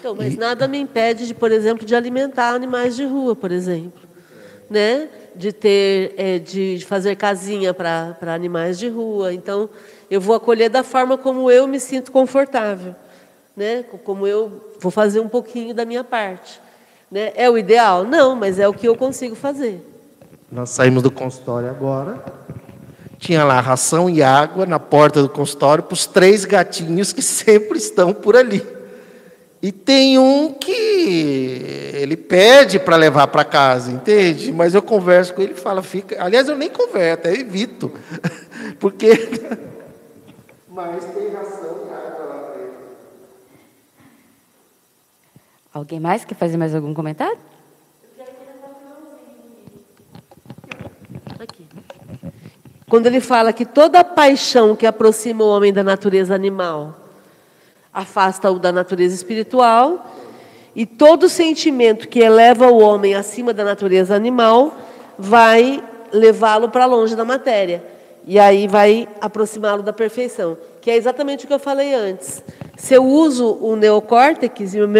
Então, 0.09 0.15
mas 0.15 0.35
nada 0.35 0.67
me 0.67 0.79
impede 0.79 1.27
de, 1.27 1.35
por 1.35 1.51
exemplo, 1.51 1.85
de 1.85 1.95
alimentar 1.95 2.55
animais 2.55 2.95
de 2.95 3.05
rua, 3.05 3.35
por 3.35 3.51
exemplo, 3.51 4.01
né? 4.67 5.07
De 5.35 5.53
ter, 5.53 6.15
é, 6.17 6.39
de 6.39 6.83
fazer 6.87 7.15
casinha 7.15 7.75
para 7.75 8.17
animais 8.33 8.79
de 8.79 8.89
rua. 8.89 9.31
Então, 9.31 9.69
eu 10.09 10.19
vou 10.19 10.35
acolher 10.35 10.67
da 10.67 10.83
forma 10.83 11.15
como 11.15 11.51
eu 11.51 11.67
me 11.67 11.79
sinto 11.79 12.11
confortável, 12.11 12.95
né? 13.55 13.85
Como 14.03 14.25
eu 14.25 14.71
vou 14.79 14.91
fazer 14.91 15.19
um 15.19 15.29
pouquinho 15.29 15.75
da 15.75 15.85
minha 15.85 16.03
parte, 16.03 16.59
né? 17.11 17.31
É 17.35 17.47
o 17.47 17.55
ideal? 17.55 18.03
Não, 18.03 18.35
mas 18.35 18.57
é 18.57 18.67
o 18.67 18.73
que 18.73 18.87
eu 18.87 18.95
consigo 18.95 19.35
fazer. 19.35 19.79
Nós 20.51 20.71
saímos 20.71 21.03
do 21.03 21.11
consultório 21.11 21.69
agora. 21.69 22.23
Tinha 23.19 23.43
lá 23.43 23.59
ração 23.59 24.09
e 24.09 24.23
água 24.23 24.65
na 24.65 24.79
porta 24.79 25.21
do 25.21 25.29
consultório 25.29 25.83
para 25.83 25.93
os 25.93 26.07
três 26.07 26.45
gatinhos 26.45 27.13
que 27.13 27.21
sempre 27.21 27.77
estão 27.77 28.11
por 28.11 28.35
ali. 28.35 28.78
E 29.61 29.73
tem 29.73 30.17
um 30.17 30.53
que 30.53 30.71
ele 31.93 32.15
pede 32.15 32.79
para 32.79 32.95
levar 32.95 33.27
para 33.27 33.43
casa, 33.43 33.91
entende? 33.91 34.53
Mas 34.53 34.73
eu 34.73 34.81
converso 34.81 35.33
com 35.33 35.41
ele 35.41 35.51
e 35.51 35.55
fala, 35.55 35.83
fica. 35.83 36.23
Aliás, 36.23 36.47
eu 36.47 36.57
nem 36.57 36.69
converso, 36.69 37.27
eu 37.27 37.35
evito. 37.35 37.91
Porque. 38.79 39.09
Mas 40.71 41.03
tem 41.13 41.29
ração 41.33 41.81
e 41.85 41.89
lá 41.89 41.99
para 42.11 42.61
ele. 42.61 42.71
Alguém 45.73 45.99
mais 45.99 46.23
quer 46.23 46.35
fazer 46.35 46.55
mais 46.55 46.73
algum 46.73 46.93
comentário? 46.93 47.37
Quando 52.87 53.05
ele 53.05 53.19
fala 53.19 53.53
que 53.53 53.65
toda 53.65 54.03
paixão 54.03 54.75
que 54.75 54.85
aproxima 54.85 55.43
o 55.43 55.47
homem 55.49 55.71
da 55.71 55.83
natureza 55.83 56.33
animal 56.33 56.98
afasta-o 57.93 58.59
da 58.59 58.71
natureza 58.71 59.15
espiritual, 59.15 60.15
e 60.75 60.85
todo 60.85 61.27
sentimento 61.27 62.07
que 62.07 62.19
eleva 62.19 62.67
o 62.67 62.79
homem 62.79 63.15
acima 63.15 63.53
da 63.53 63.63
natureza 63.63 64.15
animal 64.15 64.77
vai 65.17 65.83
levá-lo 66.11 66.69
para 66.69 66.85
longe 66.85 67.15
da 67.15 67.25
matéria. 67.25 67.83
E 68.25 68.37
aí 68.37 68.67
vai 68.67 69.07
aproximá-lo 69.19 69.81
da 69.81 69.91
perfeição, 69.91 70.57
que 70.81 70.91
é 70.91 70.95
exatamente 70.95 71.45
o 71.45 71.47
que 71.47 71.53
eu 71.53 71.59
falei 71.59 71.93
antes. 71.93 72.43
Se 72.77 72.93
eu 72.93 73.05
uso 73.05 73.57
o 73.59 73.75
neocórtex, 73.75 74.75
eu 74.75 74.87
me, 74.87 74.99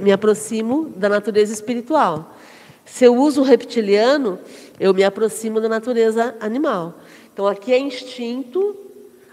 me 0.00 0.12
aproximo 0.12 0.92
da 0.96 1.08
natureza 1.08 1.52
espiritual. 1.52 2.36
Se 2.84 3.04
eu 3.04 3.16
uso 3.16 3.40
o 3.40 3.44
reptiliano, 3.44 4.38
eu 4.78 4.94
me 4.94 5.02
aproximo 5.02 5.60
da 5.60 5.68
natureza 5.68 6.36
animal. 6.38 6.94
Então 7.32 7.46
aqui 7.46 7.72
é 7.72 7.78
instinto, 7.78 8.76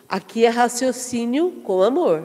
aqui 0.10 0.46
é 0.46 0.50
raciocínio 0.50 1.52
com 1.64 1.84
amor. 1.84 2.24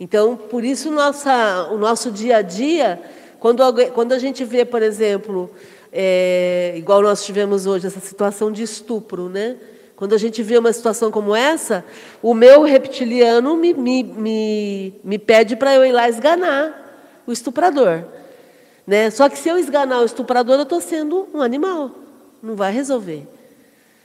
Então, 0.00 0.36
por 0.36 0.64
isso 0.64 0.90
nossa, 0.90 1.68
o 1.72 1.78
nosso 1.78 2.10
dia 2.10 2.36
a 2.36 2.42
dia, 2.42 3.00
quando, 3.40 3.62
quando 3.92 4.12
a 4.12 4.18
gente 4.18 4.44
vê, 4.44 4.64
por 4.64 4.82
exemplo, 4.82 5.50
é, 5.92 6.74
igual 6.76 7.02
nós 7.02 7.24
tivemos 7.24 7.66
hoje, 7.66 7.86
essa 7.86 8.00
situação 8.00 8.52
de 8.52 8.62
estupro, 8.62 9.28
né? 9.28 9.56
Quando 9.96 10.14
a 10.14 10.18
gente 10.18 10.40
vê 10.44 10.56
uma 10.56 10.72
situação 10.72 11.10
como 11.10 11.34
essa, 11.34 11.84
o 12.22 12.32
meu 12.32 12.62
reptiliano 12.62 13.56
me, 13.56 13.74
me, 13.74 14.04
me, 14.04 14.94
me 15.02 15.18
pede 15.18 15.56
para 15.56 15.74
eu 15.74 15.84
ir 15.84 15.90
lá 15.90 16.08
esganar 16.08 17.20
o 17.26 17.32
estuprador. 17.32 18.04
Né? 18.86 19.10
Só 19.10 19.28
que 19.28 19.36
se 19.36 19.48
eu 19.48 19.58
esganar 19.58 20.00
o 20.00 20.04
estuprador, 20.04 20.54
eu 20.54 20.62
estou 20.62 20.80
sendo 20.80 21.28
um 21.34 21.42
animal. 21.42 21.90
Não 22.40 22.54
vai 22.54 22.72
resolver. 22.72 23.26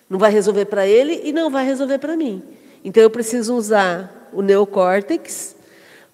Não 0.09 0.17
vai 0.17 0.31
resolver 0.31 0.65
para 0.65 0.87
ele 0.87 1.21
e 1.23 1.31
não 1.31 1.51
vai 1.51 1.63
resolver 1.63 1.99
para 1.99 2.17
mim. 2.17 2.41
Então 2.83 3.03
eu 3.03 3.09
preciso 3.11 3.55
usar 3.55 4.29
o 4.33 4.41
neocórtex 4.41 5.55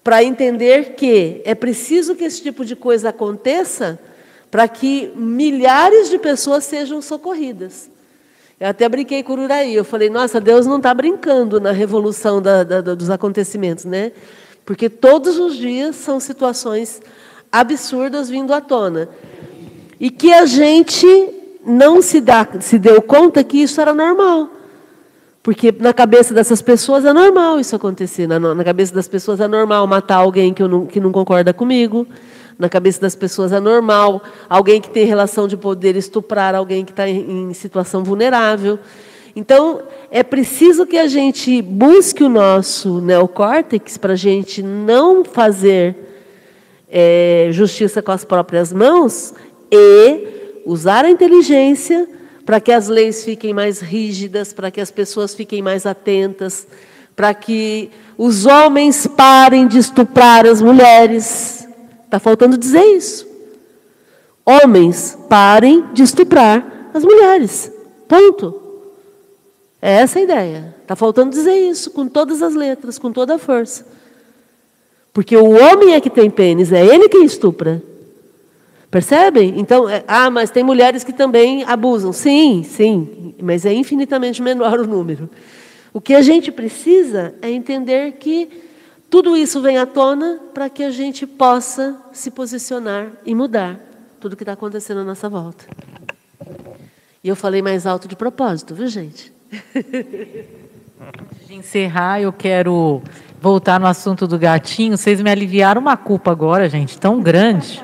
para 0.02 0.24
entender 0.24 0.94
que 0.94 1.42
é 1.44 1.54
preciso 1.54 2.14
que 2.14 2.24
esse 2.24 2.42
tipo 2.42 2.64
de 2.64 2.74
coisa 2.74 3.10
aconteça 3.10 3.98
para 4.50 4.66
que 4.66 5.12
milhares 5.14 6.08
de 6.10 6.18
pessoas 6.18 6.64
sejam 6.64 7.00
socorridas. 7.00 7.90
Eu 8.58 8.68
até 8.68 8.88
brinquei 8.88 9.22
com 9.22 9.34
o 9.34 9.40
Uraí, 9.42 9.74
eu 9.74 9.84
falei, 9.84 10.10
nossa, 10.10 10.40
Deus 10.40 10.66
não 10.66 10.76
está 10.78 10.92
brincando 10.92 11.60
na 11.60 11.70
revolução 11.70 12.42
da, 12.42 12.62
da, 12.62 12.80
dos 12.80 13.08
acontecimentos, 13.08 13.84
né? 13.84 14.12
Porque 14.66 14.90
todos 14.90 15.38
os 15.38 15.56
dias 15.56 15.96
são 15.96 16.20
situações 16.20 17.00
absurdas 17.50 18.28
vindo 18.28 18.52
à 18.52 18.60
tona. 18.60 19.08
E 19.98 20.10
que 20.10 20.32
a 20.32 20.44
gente 20.44 21.06
não 21.64 22.02
se, 22.02 22.20
dá, 22.20 22.46
se 22.60 22.78
deu 22.78 23.00
conta 23.00 23.42
que 23.42 23.62
isso 23.62 23.80
era 23.80 23.94
normal. 23.94 24.50
Porque 25.50 25.74
na 25.80 25.92
cabeça 25.92 26.32
dessas 26.32 26.62
pessoas 26.62 27.04
é 27.04 27.12
normal 27.12 27.58
isso 27.58 27.74
acontecer. 27.74 28.24
Na, 28.24 28.38
na 28.38 28.62
cabeça 28.62 28.94
das 28.94 29.08
pessoas 29.08 29.40
é 29.40 29.48
normal 29.48 29.84
matar 29.84 30.18
alguém 30.18 30.54
que, 30.54 30.62
não, 30.62 30.86
que 30.86 31.00
não 31.00 31.10
concorda 31.10 31.52
comigo. 31.52 32.06
Na 32.56 32.68
cabeça 32.68 33.00
das 33.00 33.16
pessoas 33.16 33.50
é 33.50 33.58
normal 33.58 34.22
alguém 34.48 34.80
que 34.80 34.88
tem 34.88 35.04
relação 35.04 35.48
de 35.48 35.56
poder 35.56 35.96
estuprar 35.96 36.54
alguém 36.54 36.84
que 36.84 36.92
está 36.92 37.08
em, 37.08 37.50
em 37.50 37.52
situação 37.52 38.04
vulnerável. 38.04 38.78
Então, 39.34 39.82
é 40.08 40.22
preciso 40.22 40.86
que 40.86 40.96
a 40.96 41.08
gente 41.08 41.60
busque 41.62 42.22
o 42.22 42.28
nosso 42.28 43.00
neocórtex 43.00 43.98
para 43.98 44.12
a 44.12 44.16
gente 44.16 44.62
não 44.62 45.24
fazer 45.24 45.96
é, 46.88 47.48
justiça 47.50 48.00
com 48.00 48.12
as 48.12 48.24
próprias 48.24 48.72
mãos 48.72 49.34
e 49.68 50.62
usar 50.64 51.04
a 51.04 51.10
inteligência 51.10 52.08
para 52.50 52.60
que 52.60 52.72
as 52.72 52.88
leis 52.88 53.22
fiquem 53.22 53.54
mais 53.54 53.78
rígidas, 53.78 54.52
para 54.52 54.72
que 54.72 54.80
as 54.80 54.90
pessoas 54.90 55.36
fiquem 55.36 55.62
mais 55.62 55.86
atentas, 55.86 56.66
para 57.14 57.32
que 57.32 57.92
os 58.18 58.44
homens 58.44 59.06
parem 59.06 59.68
de 59.68 59.78
estuprar 59.78 60.44
as 60.44 60.60
mulheres. 60.60 61.68
Está 62.04 62.18
faltando 62.18 62.58
dizer 62.58 62.82
isso. 62.82 63.24
Homens, 64.44 65.16
parem 65.28 65.84
de 65.92 66.02
estuprar 66.02 66.90
as 66.92 67.04
mulheres. 67.04 67.70
Ponto. 68.08 68.60
É 69.80 70.00
essa 70.00 70.18
a 70.18 70.22
ideia. 70.22 70.74
Está 70.82 70.96
faltando 70.96 71.30
dizer 71.30 71.54
isso 71.54 71.92
com 71.92 72.08
todas 72.08 72.42
as 72.42 72.56
letras, 72.56 72.98
com 72.98 73.12
toda 73.12 73.36
a 73.36 73.38
força. 73.38 73.86
Porque 75.12 75.36
o 75.36 75.50
homem 75.50 75.94
é 75.94 76.00
que 76.00 76.10
tem 76.10 76.28
pênis, 76.28 76.72
é 76.72 76.84
ele 76.84 77.08
quem 77.08 77.24
estupra. 77.24 77.80
Percebem? 78.90 79.54
Então, 79.58 79.88
é, 79.88 80.02
ah, 80.08 80.28
mas 80.30 80.50
tem 80.50 80.64
mulheres 80.64 81.04
que 81.04 81.12
também 81.12 81.62
abusam. 81.64 82.12
Sim, 82.12 82.64
sim, 82.64 83.34
mas 83.40 83.64
é 83.64 83.72
infinitamente 83.72 84.42
menor 84.42 84.80
o 84.80 84.86
número. 84.86 85.30
O 85.92 86.00
que 86.00 86.14
a 86.14 86.22
gente 86.22 86.50
precisa 86.50 87.34
é 87.40 87.50
entender 87.50 88.12
que 88.12 88.48
tudo 89.08 89.36
isso 89.36 89.60
vem 89.60 89.78
à 89.78 89.86
tona 89.86 90.40
para 90.52 90.68
que 90.68 90.82
a 90.82 90.90
gente 90.90 91.26
possa 91.26 91.96
se 92.12 92.30
posicionar 92.30 93.12
e 93.24 93.34
mudar 93.34 93.78
tudo 94.20 94.36
que 94.36 94.42
está 94.42 94.52
acontecendo 94.52 95.00
à 95.00 95.04
nossa 95.04 95.28
volta. 95.28 95.64
E 97.22 97.28
eu 97.28 97.36
falei 97.36 97.62
mais 97.62 97.86
alto 97.86 98.08
de 98.08 98.16
propósito, 98.16 98.74
viu, 98.74 98.88
gente? 98.88 99.32
Antes 101.00 101.46
de 101.46 101.54
encerrar, 101.54 102.20
eu 102.20 102.32
quero 102.32 103.02
voltar 103.40 103.80
no 103.80 103.86
assunto 103.86 104.26
do 104.26 104.38
gatinho. 104.38 104.96
Vocês 104.96 105.20
me 105.20 105.30
aliviaram 105.30 105.80
uma 105.80 105.96
culpa 105.96 106.30
agora, 106.30 106.68
gente, 106.68 106.98
tão 106.98 107.20
grande. 107.20 107.82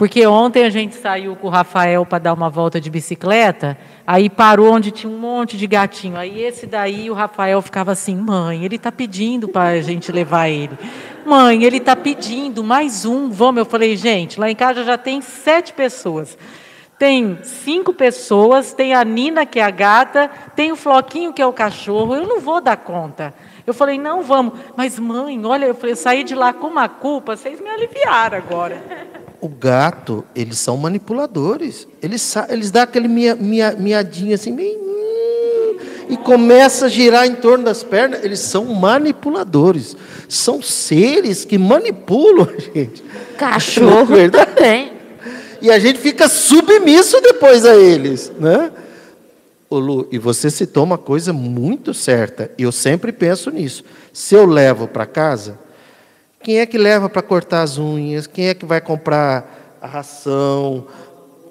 Porque 0.00 0.26
ontem 0.26 0.64
a 0.64 0.70
gente 0.70 0.94
saiu 0.94 1.36
com 1.36 1.48
o 1.48 1.50
Rafael 1.50 2.06
para 2.06 2.20
dar 2.20 2.32
uma 2.32 2.48
volta 2.48 2.80
de 2.80 2.88
bicicleta, 2.88 3.76
aí 4.06 4.30
parou 4.30 4.72
onde 4.72 4.90
tinha 4.90 5.12
um 5.12 5.18
monte 5.18 5.58
de 5.58 5.66
gatinho. 5.66 6.16
Aí 6.16 6.42
esse 6.42 6.66
daí 6.66 7.10
o 7.10 7.12
Rafael 7.12 7.60
ficava 7.60 7.92
assim: 7.92 8.16
mãe, 8.16 8.64
ele 8.64 8.76
está 8.76 8.90
pedindo 8.90 9.46
para 9.46 9.68
a 9.68 9.82
gente 9.82 10.10
levar 10.10 10.48
ele. 10.48 10.70
Mãe, 11.26 11.64
ele 11.64 11.76
está 11.76 11.94
pedindo 11.94 12.64
mais 12.64 13.04
um. 13.04 13.28
Vamos. 13.28 13.58
Eu 13.58 13.66
falei: 13.66 13.94
gente, 13.94 14.40
lá 14.40 14.50
em 14.50 14.56
casa 14.56 14.84
já 14.84 14.96
tem 14.96 15.20
sete 15.20 15.74
pessoas. 15.74 16.38
Tem 16.98 17.38
cinco 17.42 17.92
pessoas, 17.92 18.72
tem 18.72 18.94
a 18.94 19.04
Nina, 19.04 19.44
que 19.44 19.58
é 19.58 19.62
a 19.62 19.70
gata, 19.70 20.30
tem 20.56 20.72
o 20.72 20.76
Floquinho, 20.76 21.34
que 21.34 21.42
é 21.42 21.46
o 21.46 21.52
cachorro. 21.52 22.14
Eu 22.14 22.26
não 22.26 22.40
vou 22.40 22.62
dar 22.62 22.78
conta. 22.78 23.34
Eu 23.66 23.74
falei, 23.74 23.98
não, 23.98 24.22
vamos. 24.22 24.54
Mas, 24.74 24.98
mãe, 24.98 25.38
olha, 25.44 25.66
eu 25.66 25.74
falei, 25.74 25.92
eu 25.92 25.96
saí 25.96 26.24
de 26.24 26.34
lá 26.34 26.54
com 26.54 26.68
uma 26.68 26.88
culpa, 26.88 27.36
vocês 27.36 27.60
me 27.60 27.68
aliviaram 27.68 28.38
agora 28.38 29.19
o 29.40 29.48
gato, 29.48 30.24
eles 30.34 30.58
são 30.58 30.76
manipuladores. 30.76 31.86
Eles, 32.02 32.34
eles 32.48 32.70
dão 32.70 32.82
aquele 32.82 33.08
mia, 33.08 33.34
mia, 33.34 33.72
miadinho 33.72 34.34
assim, 34.34 34.54
bem, 34.54 34.78
e 36.10 36.16
começa 36.16 36.86
a 36.86 36.88
girar 36.88 37.26
em 37.26 37.36
torno 37.36 37.64
das 37.64 37.84
pernas. 37.84 38.24
Eles 38.24 38.40
são 38.40 38.64
manipuladores. 38.64 39.96
São 40.28 40.60
seres 40.60 41.44
que 41.44 41.56
manipulam 41.56 42.48
a 42.48 42.60
gente. 42.60 43.02
Cachorro 43.38 44.06
verdade. 44.16 44.50
tem. 44.56 44.92
E 45.62 45.70
a 45.70 45.78
gente 45.78 45.98
fica 45.98 46.28
submisso 46.28 47.20
depois 47.20 47.64
a 47.64 47.76
eles, 47.76 48.32
né? 48.40 48.72
Ô 49.68 49.78
Lu, 49.78 50.08
e 50.10 50.18
você 50.18 50.50
citou 50.50 50.82
uma 50.82 50.98
coisa 50.98 51.32
muito 51.32 51.94
certa. 51.94 52.50
Eu 52.58 52.72
sempre 52.72 53.12
penso 53.12 53.50
nisso. 53.50 53.84
Se 54.12 54.34
eu 54.34 54.46
levo 54.46 54.88
para 54.88 55.06
casa, 55.06 55.58
quem 56.42 56.58
é 56.58 56.64
que 56.64 56.78
leva 56.78 57.08
para 57.08 57.20
cortar 57.20 57.62
as 57.62 57.76
unhas? 57.76 58.26
Quem 58.26 58.48
é 58.48 58.54
que 58.54 58.64
vai 58.64 58.80
comprar 58.80 59.76
a 59.80 59.86
ração? 59.86 60.86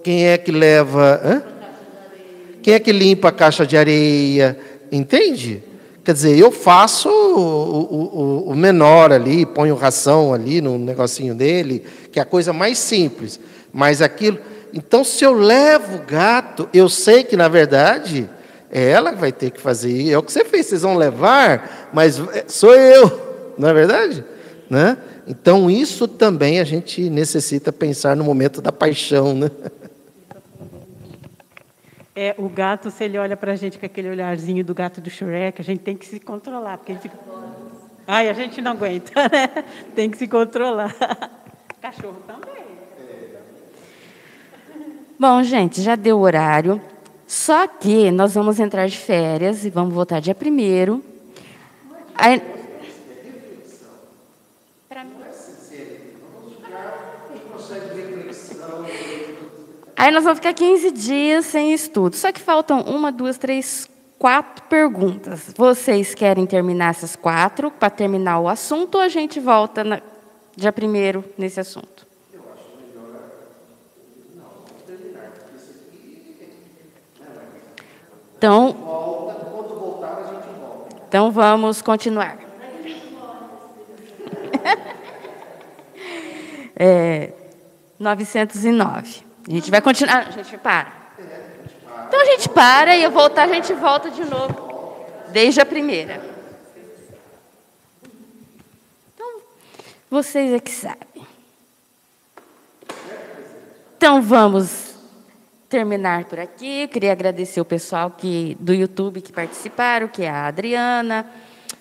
Quem 0.03 0.27
é 0.27 0.37
que 0.37 0.51
leva. 0.51 1.21
Hã? 1.23 1.43
Quem 2.63 2.73
é 2.73 2.79
que 2.79 2.91
limpa 2.91 3.29
a 3.29 3.31
caixa 3.31 3.67
de 3.67 3.77
areia? 3.77 4.57
Entende? 4.91 5.63
Quer 6.03 6.13
dizer, 6.13 6.39
eu 6.39 6.51
faço 6.51 7.07
o, 7.07 8.45
o, 8.47 8.49
o 8.49 8.55
menor 8.55 9.11
ali, 9.11 9.45
ponho 9.45 9.75
ração 9.75 10.33
ali 10.33 10.59
no 10.59 10.79
negocinho 10.79 11.35
dele, 11.35 11.85
que 12.11 12.17
é 12.17 12.23
a 12.23 12.25
coisa 12.25 12.51
mais 12.51 12.79
simples. 12.79 13.39
Mas 13.71 14.01
aquilo. 14.01 14.39
Então, 14.73 15.03
se 15.03 15.23
eu 15.23 15.33
levo 15.33 15.97
o 15.97 16.01
gato, 16.01 16.67
eu 16.73 16.89
sei 16.89 17.23
que, 17.23 17.37
na 17.37 17.47
verdade, 17.47 18.27
é 18.71 18.89
ela 18.89 19.11
que 19.11 19.19
vai 19.19 19.31
ter 19.31 19.51
que 19.51 19.61
fazer. 19.61 20.09
É 20.09 20.17
o 20.17 20.23
que 20.23 20.31
você 20.31 20.43
fez, 20.43 20.65
vocês 20.65 20.81
vão 20.81 20.97
levar, 20.97 21.89
mas 21.93 22.19
sou 22.47 22.73
eu, 22.73 23.53
não 23.55 23.69
é 23.69 23.73
verdade? 23.73 24.25
Né? 24.69 24.97
Então, 25.27 25.69
isso 25.69 26.07
também 26.07 26.59
a 26.59 26.63
gente 26.63 27.09
necessita 27.09 27.73
pensar 27.73 28.15
no 28.15 28.23
momento 28.23 28.61
da 28.61 28.71
paixão. 28.71 29.33
Né? 29.33 29.49
É, 32.15 32.35
o 32.37 32.47
gato, 32.47 32.91
se 32.91 33.03
ele 33.03 33.17
olha 33.17 33.35
para 33.35 33.53
a 33.53 33.55
gente 33.55 33.79
com 33.79 33.85
aquele 33.85 34.09
olharzinho 34.09 34.63
do 34.63 34.75
gato 34.75 35.01
do 35.01 35.09
Shrek, 35.09 35.59
a 35.59 35.63
gente 35.63 35.79
tem 35.79 35.97
que 35.97 36.05
se 36.05 36.19
controlar, 36.19 36.77
porque 36.77 36.91
ele 36.91 36.99
fica. 36.99 37.17
Ai, 38.05 38.29
a 38.29 38.33
gente 38.33 38.61
não 38.61 38.71
aguenta, 38.73 39.11
né? 39.31 39.47
Tem 39.95 40.09
que 40.09 40.17
se 40.17 40.27
controlar. 40.27 40.95
Cachorro 41.81 42.17
também. 42.27 42.49
Bom, 45.17 45.41
gente, 45.43 45.81
já 45.81 45.95
deu 45.95 46.17
o 46.17 46.21
horário. 46.21 46.81
Só 47.27 47.67
que 47.67 48.09
nós 48.11 48.33
vamos 48.33 48.59
entrar 48.59 48.87
de 48.87 48.97
férias 48.97 49.65
e 49.65 49.69
vamos 49.69 49.93
voltar 49.93 50.19
dia 50.19 50.35
primeiro. 50.35 51.03
Aí... 52.15 52.58
Aí 59.99 60.09
nós 60.11 60.23
vamos 60.23 60.39
ficar 60.39 60.53
15 60.53 60.91
dias 60.91 61.45
sem 61.47 61.73
estudo. 61.73 62.15
Só 62.15 62.31
que 62.31 62.39
faltam 62.39 62.79
uma, 62.83 63.11
duas, 63.11 63.37
três, 63.37 63.89
quatro 64.17 64.63
perguntas. 64.63 65.53
Vocês 65.57 66.15
querem 66.15 66.45
terminar 66.45 66.91
essas 66.91 67.17
quatro 67.17 67.69
para 67.69 67.89
terminar 67.89 68.39
o 68.39 68.47
assunto 68.47 68.95
ou 68.95 69.01
a 69.01 69.09
gente 69.09 69.41
volta 69.41 69.83
na, 69.83 70.01
dia 70.55 70.71
primeiro 70.71 71.25
nesse 71.37 71.59
assunto? 71.59 72.07
Então, 78.37 78.73
então 81.09 81.29
vamos 81.29 81.81
continuar. 81.81 82.39
é, 86.73 87.33
909. 87.99 89.28
A 89.47 89.51
gente 89.51 89.71
vai 89.71 89.81
continuar. 89.81 90.27
A 90.27 90.31
gente 90.31 90.57
para. 90.57 90.91
Então 92.07 92.21
a 92.21 92.25
gente 92.25 92.49
para 92.49 92.95
e 92.95 93.03
eu 93.03 93.11
voltar, 93.11 93.43
a 93.43 93.53
gente 93.53 93.73
volta 93.73 94.09
de 94.09 94.25
novo. 94.25 95.05
Desde 95.29 95.61
a 95.61 95.65
primeira. 95.65 96.21
Então, 99.13 99.41
vocês 100.09 100.51
é 100.51 100.59
que 100.59 100.71
sabem. 100.71 101.27
Então 103.95 104.21
vamos 104.21 104.95
terminar 105.69 106.25
por 106.25 106.39
aqui. 106.39 106.83
Eu 106.83 106.87
queria 106.87 107.11
agradecer 107.11 107.61
o 107.61 107.65
pessoal 107.65 108.09
que, 108.09 108.57
do 108.59 108.73
YouTube 108.73 109.21
que 109.21 109.31
participaram, 109.31 110.07
que 110.07 110.23
é 110.23 110.29
a 110.29 110.47
Adriana, 110.47 111.29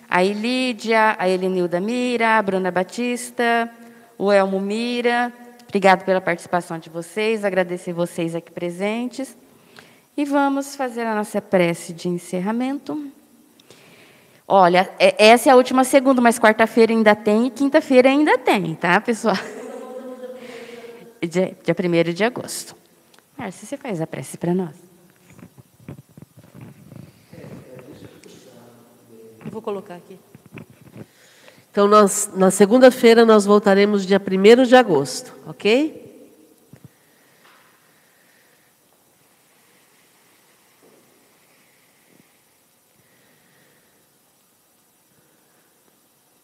a 0.07 0.23
Elídia, 0.23 1.15
a 1.17 1.27
Elenilda 1.27 1.79
Mira, 1.79 2.37
a 2.37 2.41
Bruna 2.41 2.69
Batista, 2.69 3.71
o 4.17 4.31
Elmo 4.31 4.59
Mira. 4.59 5.33
Obrigado 5.69 6.03
pela 6.03 6.19
participação 6.19 6.79
de 6.79 6.89
vocês, 6.89 7.45
agradecer 7.45 7.93
vocês 7.93 8.33
aqui 8.33 8.51
presentes. 8.51 9.37
E 10.17 10.25
vamos 10.25 10.75
fazer 10.75 11.03
a 11.03 11.13
nossa 11.13 11.39
prece 11.39 11.93
de 11.93 12.09
encerramento. 12.09 13.11
Olha, 14.47 14.91
é, 14.97 15.27
essa 15.27 15.47
é 15.47 15.51
a 15.51 15.55
última 15.55 15.83
segunda, 15.83 16.19
mas 16.19 16.39
quarta-feira 16.39 16.91
ainda 16.91 17.15
tem 17.15 17.45
e 17.45 17.51
quinta-feira 17.51 18.09
ainda 18.09 18.35
tem, 18.39 18.73
tá, 18.73 18.99
pessoal? 18.99 19.37
Dia, 21.21 21.55
dia 21.63 21.75
1 21.77 22.13
de 22.13 22.23
agosto. 22.23 22.75
Márcia, 23.37 23.67
você 23.67 23.77
faz 23.77 24.01
a 24.01 24.07
prece 24.07 24.37
para 24.37 24.55
nós? 24.55 24.75
Eu 29.45 29.51
vou 29.51 29.61
colocar 29.61 29.95
aqui. 29.95 30.17
Então, 31.79 31.87
nós, 31.87 32.29
na 32.35 32.51
segunda-feira, 32.51 33.25
nós 33.25 33.45
voltaremos 33.45 34.05
dia 34.05 34.19
1 34.19 34.65
de 34.65 34.75
agosto, 34.75 35.33
ok? 35.47 36.29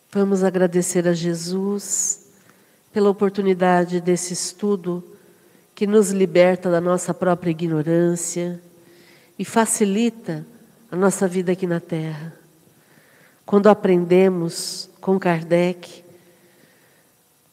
Vamos 0.10 0.42
agradecer 0.42 1.06
a 1.06 1.14
Jesus 1.14 2.28
pela 2.94 3.10
oportunidade 3.10 4.00
desse 4.00 4.32
estudo 4.32 5.04
que 5.76 5.86
nos 5.86 6.12
liberta 6.12 6.72
da 6.72 6.80
nossa 6.80 7.14
própria 7.14 7.52
ignorância 7.52 8.62
e 9.38 9.44
facilita 9.44 10.46
a 10.90 10.96
nossa 10.96 11.28
vida 11.28 11.52
aqui 11.52 11.68
na 11.68 11.82
Terra. 11.82 12.45
Quando 13.46 13.68
aprendemos 13.68 14.90
com 15.00 15.20
Kardec, 15.20 16.04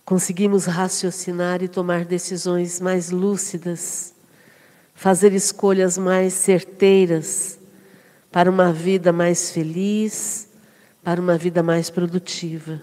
conseguimos 0.06 0.64
raciocinar 0.64 1.62
e 1.62 1.68
tomar 1.68 2.06
decisões 2.06 2.80
mais 2.80 3.10
lúcidas, 3.10 4.14
fazer 4.94 5.34
escolhas 5.34 5.98
mais 5.98 6.32
certeiras 6.32 7.58
para 8.30 8.50
uma 8.50 8.72
vida 8.72 9.12
mais 9.12 9.50
feliz, 9.50 10.48
para 11.04 11.20
uma 11.20 11.36
vida 11.36 11.62
mais 11.62 11.90
produtiva. 11.90 12.82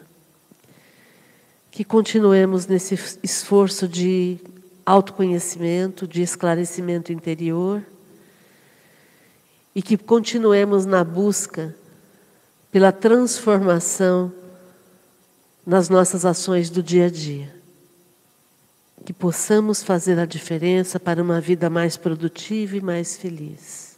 Que 1.72 1.84
continuemos 1.84 2.68
nesse 2.68 2.94
esforço 3.24 3.88
de 3.88 4.38
autoconhecimento, 4.86 6.08
de 6.08 6.22
esclarecimento 6.22 7.12
interior 7.12 7.84
e 9.74 9.82
que 9.82 9.98
continuemos 9.98 10.86
na 10.86 11.04
busca 11.04 11.76
pela 12.72 12.92
transformação 12.92 14.32
nas 15.66 15.90
nossas 15.90 16.26
ações 16.26 16.70
do 16.70 16.82
dia 16.82 17.08
a 17.08 17.10
dia. 17.10 17.54
Que 19.06 19.14
possamos 19.14 19.82
fazer 19.82 20.20
a 20.20 20.26
diferença 20.26 21.00
para 21.00 21.22
uma 21.22 21.40
vida 21.40 21.70
mais 21.70 21.98
produtiva 21.98 22.78
e 22.78 22.82
mais 22.82 23.18
feliz. 23.18 23.98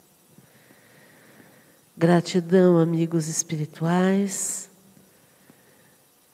Gratidão, 1.97 2.77
amigos 2.77 3.27
espirituais. 3.27 4.69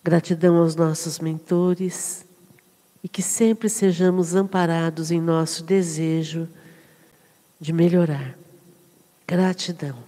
Gratidão 0.03 0.57
aos 0.57 0.75
nossos 0.75 1.19
mentores 1.19 2.25
e 3.03 3.09
que 3.09 3.21
sempre 3.21 3.69
sejamos 3.69 4.35
amparados 4.35 5.11
em 5.11 5.19
nosso 5.21 5.63
desejo 5.63 6.47
de 7.59 7.73
melhorar. 7.73 8.37
Gratidão. 9.27 10.06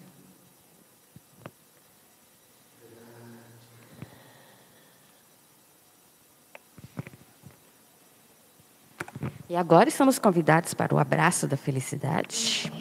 E 9.50 9.56
agora 9.56 9.90
estamos 9.90 10.20
convidados 10.20 10.76
para 10.76 10.94
o 10.94 11.00
abraço 11.00 11.48
da 11.48 11.58
felicidade. 11.58 12.72